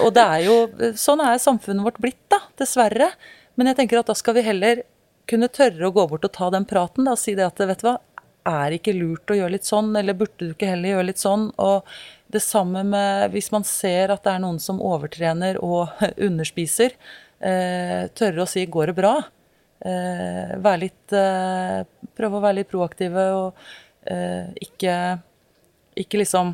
og 0.00 0.10
det 0.16 0.24
er 0.24 0.44
jo 0.46 0.56
Sånn 0.98 1.22
er 1.22 1.38
samfunnet 1.42 1.86
vårt 1.86 2.00
blitt, 2.02 2.22
da. 2.30 2.42
Dessverre. 2.58 3.12
Men 3.58 3.70
jeg 3.70 3.80
tenker 3.80 4.00
at 4.00 4.10
da 4.10 4.16
skal 4.18 4.38
vi 4.38 4.46
heller 4.46 4.84
kunne 5.28 5.50
tørre 5.52 5.88
å 5.88 5.94
gå 5.94 6.06
bort 6.10 6.24
og 6.24 6.34
ta 6.34 6.48
den 6.54 6.66
praten 6.68 7.06
da, 7.06 7.14
og 7.14 7.20
si 7.20 7.34
det 7.36 7.46
at 7.46 7.58
vet 7.60 7.82
du 7.82 7.90
hva, 7.90 7.98
er 8.48 8.74
ikke 8.78 8.94
lurt 8.96 9.28
å 9.28 9.36
gjøre 9.36 9.56
litt 9.56 9.68
sånn, 9.68 9.90
eller 9.98 10.16
burde 10.16 10.40
du 10.40 10.52
ikke 10.54 10.70
heller 10.70 10.94
gjøre 10.94 11.08
litt 11.10 11.20
sånn? 11.20 11.48
Og 11.60 11.88
det 12.32 12.40
samme 12.44 12.84
med 12.86 13.34
hvis 13.34 13.50
man 13.52 13.66
ser 13.66 14.12
at 14.14 14.24
det 14.24 14.34
er 14.34 14.44
noen 14.44 14.60
som 14.62 14.80
overtrener 14.84 15.60
og 15.64 16.00
underspiser, 16.28 16.96
tørre 17.38 18.42
å 18.42 18.50
si 18.50 18.64
'går 18.66 18.90
det 18.90 18.96
bra'? 18.98 19.18
Eh, 19.78 20.56
være 20.58 20.80
litt 20.82 21.12
eh, 21.14 21.84
Prøve 22.18 22.40
å 22.40 22.42
være 22.42 22.56
litt 22.58 22.70
proaktive 22.70 23.26
og 23.36 23.60
eh, 24.10 24.48
ikke, 24.64 24.94
ikke 26.02 26.18
liksom 26.18 26.50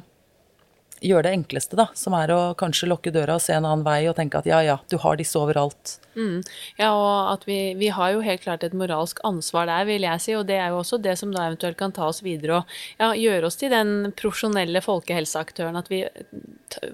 gjøre 1.01 1.27
det 1.29 1.35
enkleste, 1.39 1.77
da, 1.79 1.89
som 1.95 2.17
er 2.19 2.33
å 2.35 2.41
kanskje 2.59 2.89
lukke 2.91 3.13
døra 3.15 3.39
og 3.39 3.45
se 3.45 3.57
en 3.57 3.67
annen 3.67 3.85
vei 3.87 4.05
og 4.09 4.17
tenke 4.19 4.41
at 4.41 4.49
ja, 4.49 4.63
ja, 4.65 4.79
du 4.91 4.99
har 5.03 5.21
disse 5.21 5.39
overalt. 5.41 5.99
Mm. 6.15 6.43
Ja, 6.79 6.93
og 6.95 7.33
at 7.33 7.47
vi, 7.49 7.75
vi, 7.79 7.89
har 7.95 8.13
jo 8.15 8.23
helt 8.25 8.45
klart 8.45 8.65
et 8.67 8.75
moralsk 8.77 9.19
ansvar 9.27 9.67
der, 9.71 9.87
vil 9.89 10.07
jeg 10.07 10.23
si. 10.23 10.35
Og 10.39 10.47
det 10.49 10.59
er 10.61 10.71
jo 10.73 10.81
også 10.83 11.01
det 11.03 11.17
som 11.19 11.33
da 11.35 11.49
eventuelt 11.49 11.79
kan 11.81 11.95
ta 11.95 12.07
oss 12.09 12.23
videre 12.25 12.61
og 12.61 12.77
ja, 13.01 13.11
gjøre 13.19 13.51
oss 13.51 13.59
til 13.61 13.75
den 13.75 14.13
profesjonelle 14.17 14.83
folkehelseaktøren. 14.85 15.79
At 15.81 15.91
vi 15.91 16.05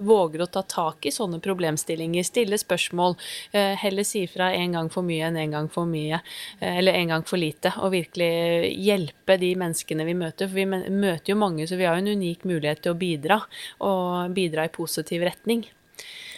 våger 0.01 0.43
å 0.43 0.49
ta 0.51 0.63
tak 0.67 1.05
i 1.05 1.13
sånne 1.13 1.41
problemstillinger, 1.43 2.25
stille 2.25 2.59
spørsmål, 2.61 3.15
eh, 3.53 3.73
heller 3.81 4.05
si 4.07 4.25
fra 4.29 4.51
en 4.53 4.77
gang 4.77 4.91
for 4.93 5.05
mye 5.05 5.29
enn 5.29 5.39
en 5.41 5.55
gang 5.57 5.69
for 5.71 5.89
mye, 5.89 6.21
eh, 6.59 6.79
eller 6.81 6.97
en 6.97 7.15
gang 7.15 7.27
for 7.27 7.41
lite. 7.41 7.73
Og 7.81 7.93
virkelig 7.93 8.73
hjelpe 8.77 9.37
de 9.41 9.53
menneskene 9.55 10.05
vi 10.07 10.17
møter. 10.17 10.49
For 10.49 10.57
vi 10.57 10.65
møter 10.65 11.33
jo 11.33 11.39
mange, 11.39 11.67
så 11.69 11.77
vi 11.77 11.85
har 11.85 11.97
jo 11.97 12.05
en 12.05 12.17
unik 12.17 12.45
mulighet 12.49 12.81
til 12.81 12.95
å 12.95 12.99
bidra, 12.99 13.41
og 13.81 14.00
bidra 14.35 14.67
i 14.67 14.73
positiv 14.73 15.25
retning. 15.27 15.65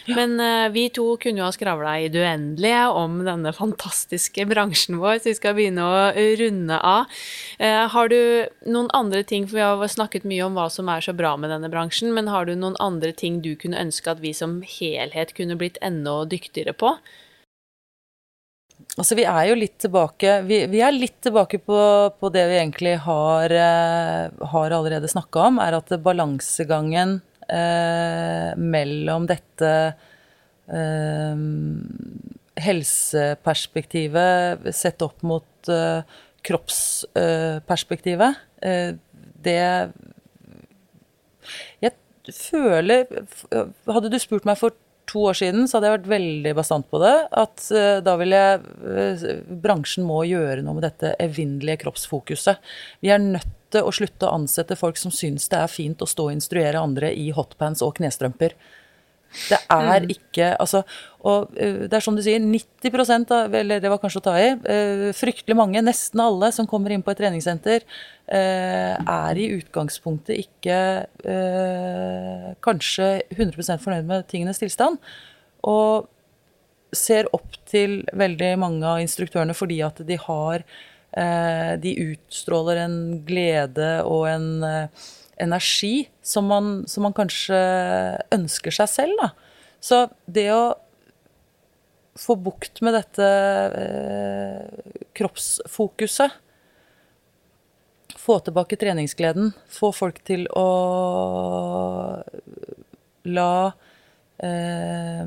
Men 0.06 0.40
uh, 0.40 0.68
vi 0.68 0.88
to 0.92 1.04
kunne 1.20 1.40
jo 1.40 1.46
ha 1.46 1.52
skravla 1.54 1.94
i 2.02 2.10
det 2.12 2.20
uendelige 2.20 2.82
om 2.92 3.16
denne 3.24 3.54
fantastiske 3.56 4.44
bransjen 4.50 4.98
vår, 5.00 5.18
så 5.22 5.30
vi 5.30 5.36
skal 5.38 5.56
begynne 5.56 5.86
å 5.86 6.02
runde 6.40 6.78
av. 6.84 7.08
Uh, 7.56 7.86
har 7.94 8.12
du 8.12 8.20
noen 8.68 8.90
andre 8.96 9.24
ting, 9.24 9.48
for 9.48 9.58
vi 9.58 9.64
har 9.64 9.94
snakket 9.96 10.28
mye 10.28 10.44
om 10.44 10.58
hva 10.58 10.68
som 10.72 10.90
er 10.92 11.04
så 11.04 11.16
bra 11.16 11.34
med 11.40 11.52
denne 11.54 11.72
bransjen, 11.72 12.12
men 12.16 12.28
har 12.32 12.48
du 12.48 12.54
noen 12.56 12.76
andre 12.84 13.14
ting 13.16 13.40
du 13.44 13.54
kunne 13.56 13.80
ønske 13.80 14.12
at 14.12 14.20
vi 14.24 14.34
som 14.36 14.60
helhet 14.76 15.36
kunne 15.38 15.56
blitt 15.60 15.80
enda 15.84 16.22
dyktigere 16.28 16.76
på? 16.76 16.96
Altså, 18.98 19.16
vi 19.16 19.24
er 19.26 19.48
jo 19.48 19.54
litt 19.56 19.76
tilbake 19.80 20.32
Vi, 20.46 20.58
vi 20.70 20.80
er 20.84 20.92
litt 20.92 21.16
tilbake 21.24 21.60
på, 21.62 21.78
på, 22.20 22.30
det 22.34 22.42
vi 22.50 22.58
egentlig 22.58 22.96
har, 23.06 23.50
uh, 23.50 24.44
har 24.52 24.74
allerede 24.76 25.10
snakka 25.10 25.48
om, 25.48 25.62
er 25.62 25.78
at 25.80 25.94
balansegangen 26.04 27.22
eh, 27.48 28.52
mellom 28.60 29.26
dette 29.30 29.70
eh, 30.68 31.36
helseperspektivet 32.64 34.74
sett 34.74 35.02
opp 35.04 35.22
mot 35.26 35.68
eh, 35.68 36.02
kroppsperspektivet. 36.44 38.34
Eh, 38.62 38.94
det 39.44 39.90
Jeg 41.84 41.92
føler 42.32 43.04
Hadde 43.84 44.08
du 44.08 44.16
spurt 44.22 44.46
meg 44.48 44.56
for 44.56 44.72
to 45.10 45.24
år 45.28 45.36
siden, 45.38 45.66
så 45.68 45.76
hadde 45.76 45.88
jeg 45.88 45.96
vært 45.98 46.12
veldig 46.14 46.52
bastant 46.56 46.86
på 46.90 47.00
det. 47.02 47.14
At 47.36 47.66
uh, 47.74 47.98
da 48.04 48.16
ville 48.20 48.40
jeg 48.40 48.54
uh, 48.64 49.24
Bransjen 49.64 50.06
må 50.08 50.22
gjøre 50.28 50.64
noe 50.64 50.78
med 50.78 50.86
dette 50.86 51.14
evinnelige 51.22 51.82
kroppsfokuset. 51.84 52.56
Vi 53.04 53.12
er 53.12 53.22
nødt 53.22 53.52
til 53.74 53.84
å 53.86 53.92
slutte 53.94 54.28
å 54.28 54.38
ansette 54.38 54.78
folk 54.78 54.98
som 55.00 55.12
syns 55.14 55.50
det 55.52 55.60
er 55.60 55.72
fint 55.72 56.02
å 56.02 56.08
stå 56.08 56.30
og 56.30 56.36
instruere 56.36 56.80
andre 56.80 57.12
i 57.14 57.30
hotpants 57.34 57.84
og 57.84 57.96
knestrømper. 57.98 58.56
Det 59.34 59.58
er 59.58 60.04
mm. 60.04 60.10
ikke 60.14 60.52
Altså, 60.62 60.84
og 61.26 61.50
uh, 61.58 61.84
det 61.90 61.96
er 61.98 62.04
som 62.04 62.14
du 62.14 62.22
sier, 62.22 62.38
90 62.38 63.32
av, 63.34 63.54
eller 63.58 63.82
det 63.82 63.90
var 63.90 63.98
kanskje 64.02 64.20
å 64.22 64.26
ta 64.28 64.34
i, 64.38 64.48
fryktelig 65.16 65.56
mange, 65.58 65.82
nesten 65.82 66.22
alle 66.22 66.52
som 66.54 66.68
kommer 66.70 66.94
inn 66.94 67.02
på 67.02 67.10
et 67.12 67.18
treningssenter, 67.22 67.86
er 68.24 69.36
i 69.36 69.50
utgangspunktet 69.58 70.38
ikke 70.46 70.76
kanskje 72.64 73.08
100% 73.34 73.82
fornøyd 73.84 74.08
med 74.08 74.24
tingenes 74.30 74.62
tilstand. 74.62 74.96
Og 75.68 76.08
ser 76.96 77.28
opp 77.36 77.58
til 77.68 78.00
veldig 78.16 78.54
mange 78.62 78.88
av 78.88 79.02
instruktørene 79.02 79.56
fordi 79.58 79.82
at 79.84 80.00
de 80.08 80.16
har 80.24 80.64
Eh, 80.64 80.93
de 81.78 81.92
utstråler 82.10 82.80
en 82.84 82.96
glede 83.26 83.90
og 84.02 84.26
en 84.32 84.48
eh, 84.66 85.04
energi 85.40 86.08
som 86.22 86.46
man, 86.50 86.72
som 86.90 87.06
man 87.06 87.14
kanskje 87.16 87.58
ønsker 88.34 88.74
seg 88.74 88.90
selv. 88.90 89.20
Da. 89.20 89.30
Så 89.82 90.00
det 90.26 90.48
å 90.54 90.74
få 92.18 92.36
bukt 92.38 92.82
med 92.84 92.96
dette 92.98 93.28
eh, 93.82 95.04
kroppsfokuset 95.18 96.40
Få 98.24 98.38
tilbake 98.40 98.76
treningsgleden. 98.80 99.50
Få 99.68 99.90
folk 99.92 100.22
til 100.24 100.46
å 100.56 100.68
la 103.28 103.48
eh, 104.40 105.26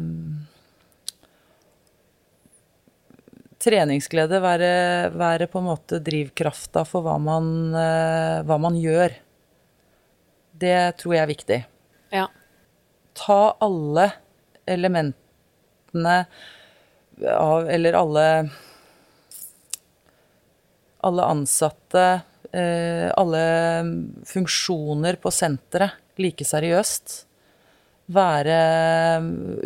treningsglede 3.68 4.40
være, 4.44 4.72
være, 5.18 5.48
på 5.52 5.60
en 5.60 5.68
måte 5.68 6.00
drivkrafta 6.04 6.86
for 6.88 7.06
hva 7.06 7.18
man, 7.22 7.50
uh, 7.76 8.44
hva 8.48 8.60
man, 8.62 8.78
gjør. 8.80 9.16
Det 10.58 10.78
tror 11.02 11.18
jeg 11.18 11.24
er 11.24 11.32
viktig. 11.34 11.60
Ja. 12.16 12.28
Ta 13.18 13.42
alle 13.64 14.08
elementene 14.68 16.16
av 17.34 17.70
Eller 17.74 17.96
alle 17.98 18.24
Alle 21.08 21.24
ansatte, 21.26 22.04
uh, 22.54 23.08
alle 23.18 23.44
funksjoner 24.28 25.18
på 25.22 25.32
senteret 25.34 26.20
like 26.22 26.46
seriøst. 26.46 27.22
Være 28.14 28.58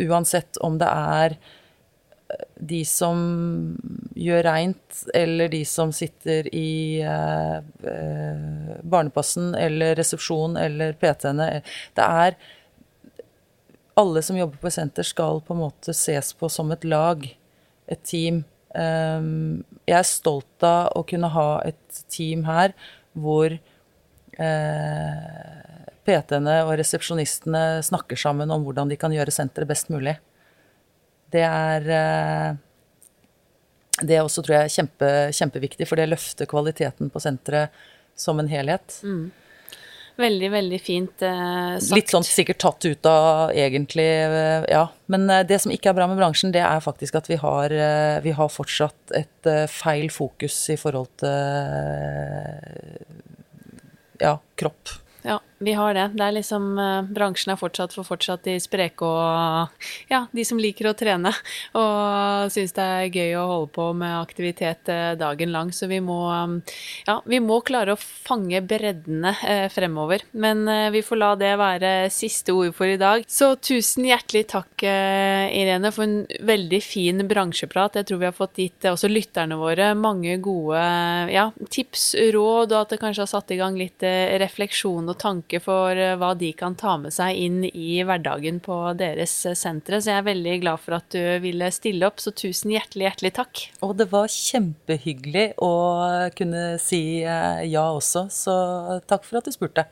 Uansett 0.07 0.59
om 0.65 0.77
det 0.81 0.89
er 0.89 1.37
de 2.61 2.83
som 2.85 3.17
gjør 4.13 4.43
reint, 4.45 4.99
eller 5.17 5.49
de 5.49 5.63
som 5.65 5.89
sitter 5.95 6.45
i 6.53 7.01
eh, 7.01 7.57
eh 7.57 8.49
barnepassen 8.81 9.55
eller 9.55 9.95
resepsjon 9.97 10.57
eller 10.57 10.93
PT-ene. 11.01 11.61
Det 11.97 12.09
er 12.25 12.37
Alle 13.99 14.21
som 14.23 14.37
jobber 14.37 14.57
på 14.57 14.69
et 14.69 14.73
senter, 14.73 15.03
skal 15.03 15.41
på 15.43 15.53
en 15.53 15.59
måte 15.65 15.93
ses 15.93 16.31
på 16.33 16.47
som 16.49 16.71
et 16.71 16.85
lag, 16.87 17.25
et 17.91 18.03
team. 18.07 18.45
Um, 18.71 19.65
jeg 19.83 19.97
er 19.99 20.07
stolt 20.07 20.63
av 20.63 20.95
å 20.95 21.03
kunne 21.03 21.27
ha 21.27 21.59
et 21.67 21.99
team 22.07 22.45
her 22.47 22.71
hvor 23.11 23.51
eh, 23.51 25.41
PT-ene 26.07 26.55
og 26.63 26.77
resepsjonistene 26.79 27.81
snakker 27.83 28.19
sammen 28.19 28.51
om 28.53 28.63
hvordan 28.63 28.91
de 28.91 28.97
kan 28.99 29.13
gjøre 29.13 29.33
senteret 29.35 29.69
best 29.69 29.91
mulig. 29.91 30.15
Det 31.31 31.43
er 31.47 31.89
eh, 31.97 32.49
Det 34.01 34.17
er 34.17 34.23
også, 34.23 34.43
tror 34.43 34.61
jeg, 34.61 34.73
kjempe, 34.77 35.11
kjempeviktig, 35.35 35.87
for 35.89 35.99
det 35.99 36.09
løfter 36.09 36.49
kvaliteten 36.49 37.11
på 37.13 37.21
senteret 37.21 37.75
som 38.17 38.39
en 38.41 38.49
helhet. 38.51 38.99
Mm. 39.03 39.29
Veldig, 40.19 40.49
veldig 40.51 40.79
fint 40.83 41.23
eh, 41.23 41.77
sagt. 41.79 41.95
Litt 41.95 42.11
sånn 42.13 42.25
sikkert 42.27 42.59
tatt 42.61 42.85
ut 42.85 43.07
av 43.09 43.53
egentlig, 43.57 44.07
eh, 44.25 44.65
ja. 44.69 44.83
Men 45.11 45.29
eh, 45.31 45.45
det 45.47 45.61
som 45.63 45.71
ikke 45.73 45.91
er 45.91 45.97
bra 45.97 46.07
med 46.11 46.19
bransjen, 46.19 46.51
det 46.53 46.63
er 46.65 46.83
faktisk 46.83 47.15
at 47.21 47.29
vi 47.31 47.39
har, 47.41 47.73
vi 48.23 48.33
har 48.35 48.51
fortsatt 48.51 49.15
et 49.17 49.51
feil 49.71 50.11
fokus 50.13 50.57
i 50.73 50.77
forhold 50.79 51.09
til 51.23 51.31
ja, 54.21 54.35
kropp. 54.59 54.97
Ja, 55.23 55.39
vi 55.61 55.73
har 55.73 55.93
det. 55.93 56.07
Det 56.17 56.23
er 56.25 56.33
liksom 56.33 56.79
eh, 56.81 57.03
Bransjen 57.13 57.51
er 57.53 57.59
fortsatt 57.59 57.93
for 57.93 58.07
fortsatt 58.07 58.47
de 58.47 58.55
spreke 58.61 59.05
og 59.05 59.83
ja, 60.09 60.23
de 60.33 60.45
som 60.47 60.57
liker 60.57 60.89
å 60.89 60.95
trene. 60.97 61.29
Og 61.77 62.49
syns 62.53 62.73
det 62.73 62.85
er 62.85 63.13
gøy 63.13 63.35
å 63.37 63.43
holde 63.51 63.69
på 63.75 63.85
med 63.97 64.15
aktivitet 64.17 64.89
eh, 64.89 65.11
dagen 65.19 65.53
lang. 65.53 65.69
Så 65.75 65.85
vi 65.91 65.99
må, 66.01 66.17
ja, 67.05 67.19
vi 67.29 67.41
må 67.43 67.59
klare 67.65 67.93
å 67.93 67.99
fange 68.01 68.63
breddene 68.65 69.35
eh, 69.45 69.67
fremover. 69.69 70.25
Men 70.31 70.65
eh, 70.65 70.89
vi 70.95 71.03
får 71.05 71.21
la 71.21 71.31
det 71.37 71.51
være 71.61 71.91
siste 72.13 72.55
ord 72.57 72.73
for 72.77 72.89
i 72.89 72.97
dag. 73.01 73.27
Så 73.29 73.53
tusen 73.61 74.09
hjertelig 74.09 74.47
takk, 74.55 74.73
eh, 74.81 75.45
Irene, 75.61 75.93
for 75.93 76.07
en 76.07 76.25
veldig 76.49 76.81
fin 76.81 77.21
bransjeprat. 77.29 78.01
Jeg 78.01 78.09
tror 78.09 78.23
vi 78.23 78.29
har 78.31 78.37
fått 78.37 78.63
gitt 78.63 78.89
også 78.89 79.11
lytterne 79.11 79.59
våre 79.61 79.91
mange 79.93 80.39
gode 80.41 80.81
ja, 81.29 81.51
tips, 81.69 82.15
råd, 82.33 82.73
og 82.73 82.79
at 82.81 82.95
det 82.95 83.01
kanskje 83.05 83.27
har 83.27 83.33
satt 83.35 83.53
i 83.53 83.61
gang 83.61 83.77
litt 83.77 84.01
eh, 84.07 84.33
og 85.11 85.19
tanke 85.21 85.61
for 85.63 85.97
eh, 85.97 86.15
hva 86.19 86.31
de 86.39 86.51
kan 86.57 86.75
ta 86.79 86.95
med 87.01 87.13
seg 87.15 87.37
inn 87.37 87.61
i 87.67 88.01
hverdagen 88.07 88.61
på 88.63 88.77
deres 88.99 89.33
eh, 89.49 89.57
sentre. 89.57 90.01
Så 90.01 90.13
jeg 90.13 90.21
er 90.21 90.29
veldig 90.31 90.57
glad 90.63 90.83
for 90.83 90.97
at 90.97 91.07
du 91.13 91.21
ville 91.43 91.71
stille 91.75 92.07
opp, 92.07 92.21
så 92.23 92.33
tusen 92.33 92.73
hjertelig, 92.73 93.09
hjertelig 93.09 93.33
takk. 93.39 93.63
Og 93.85 93.95
det 93.99 94.09
var 94.11 94.31
kjempehyggelig 94.31 95.47
å 95.61 95.73
kunne 96.37 96.65
si 96.81 97.03
eh, 97.21 97.65
ja 97.71 97.87
også, 97.91 98.27
så 98.33 98.55
takk 99.09 99.27
for 99.27 99.41
at 99.41 99.49
du 99.49 99.55
spurte. 99.55 99.87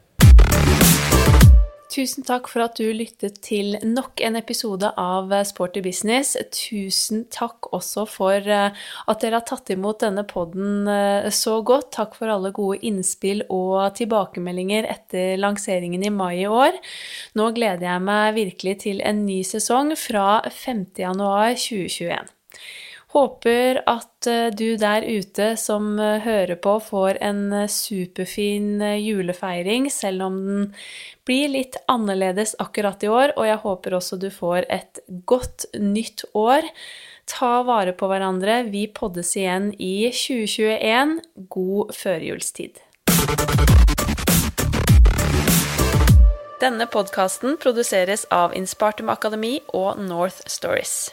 Tusen 1.89 2.21
takk 2.21 2.45
for 2.51 2.61
at 2.61 2.77
du 2.77 2.91
lyttet 2.93 3.39
til 3.41 3.73
nok 3.81 4.21
en 4.21 4.37
episode 4.37 4.91
av 5.01 5.31
Sporty 5.49 5.81
business. 5.81 6.35
Tusen 6.53 7.23
takk 7.33 7.71
også 7.73 8.05
for 8.05 8.45
eh, 8.45 8.77
at 9.09 9.23
dere 9.23 9.39
har 9.39 9.47
tatt 9.49 9.73
imot 9.73 10.03
denne 10.05 10.21
podden 10.29 10.85
eh, 10.85 11.31
så 11.33 11.57
godt. 11.65 11.89
Takk 11.97 12.13
for 12.19 12.29
alle 12.29 12.53
gode 12.53 12.77
innspill 12.85 13.41
og 13.49 13.97
tilbakemeldinger 13.97 14.85
etter 14.93 15.41
lanseringen 15.41 16.05
i 16.05 16.13
mai 16.13 16.43
i 16.43 16.49
år. 16.49 16.77
Nå 17.33 17.49
gleder 17.57 17.89
jeg 17.89 18.05
meg 18.05 18.37
virkelig 18.37 18.79
til 18.85 19.01
en 19.01 19.25
ny 19.25 19.41
sesong 19.47 19.95
fra 19.97 20.43
5.1.2021. 20.45 22.38
Håper 23.09 23.79
at 23.89 24.27
eh, 24.29 24.51
du 24.53 24.75
der 24.77 25.01
ute 25.01 25.55
som 25.57 25.95
eh, 25.97 26.19
hører 26.21 26.59
på, 26.61 26.75
får 26.91 27.17
en 27.25 27.39
eh, 27.63 27.69
superfin 27.71 28.83
julefeiring, 29.01 29.87
selv 29.89 30.27
om 30.27 30.35
den 30.45 30.67
blir 31.25 31.49
litt 31.49 31.79
annerledes 31.89 32.53
akkurat 32.61 33.01
i 33.01 33.09
år. 33.09 33.33
Og 33.33 33.47
jeg 33.49 33.61
håper 33.63 33.95
også 33.97 34.19
du 34.21 34.29
får 34.29 34.67
et 34.69 35.01
godt 35.25 35.65
nytt 35.73 36.21
år. 36.37 36.69
Ta 37.29 37.63
vare 37.65 37.95
på 37.97 38.09
hverandre. 38.11 38.61
Vi 38.69 38.85
poddes 38.93 39.33
igjen 39.41 39.71
i 39.81 40.11
2021. 40.13 41.17
God 41.49 41.95
førjulstid. 41.97 42.77
Denne 46.61 46.85
podkasten 46.91 47.57
produseres 47.57 48.27
av 48.35 48.53
Inspartum 48.57 49.09
Akademi 49.09 49.55
og 49.73 49.97
North 49.97 50.43
Stories. 50.45 51.09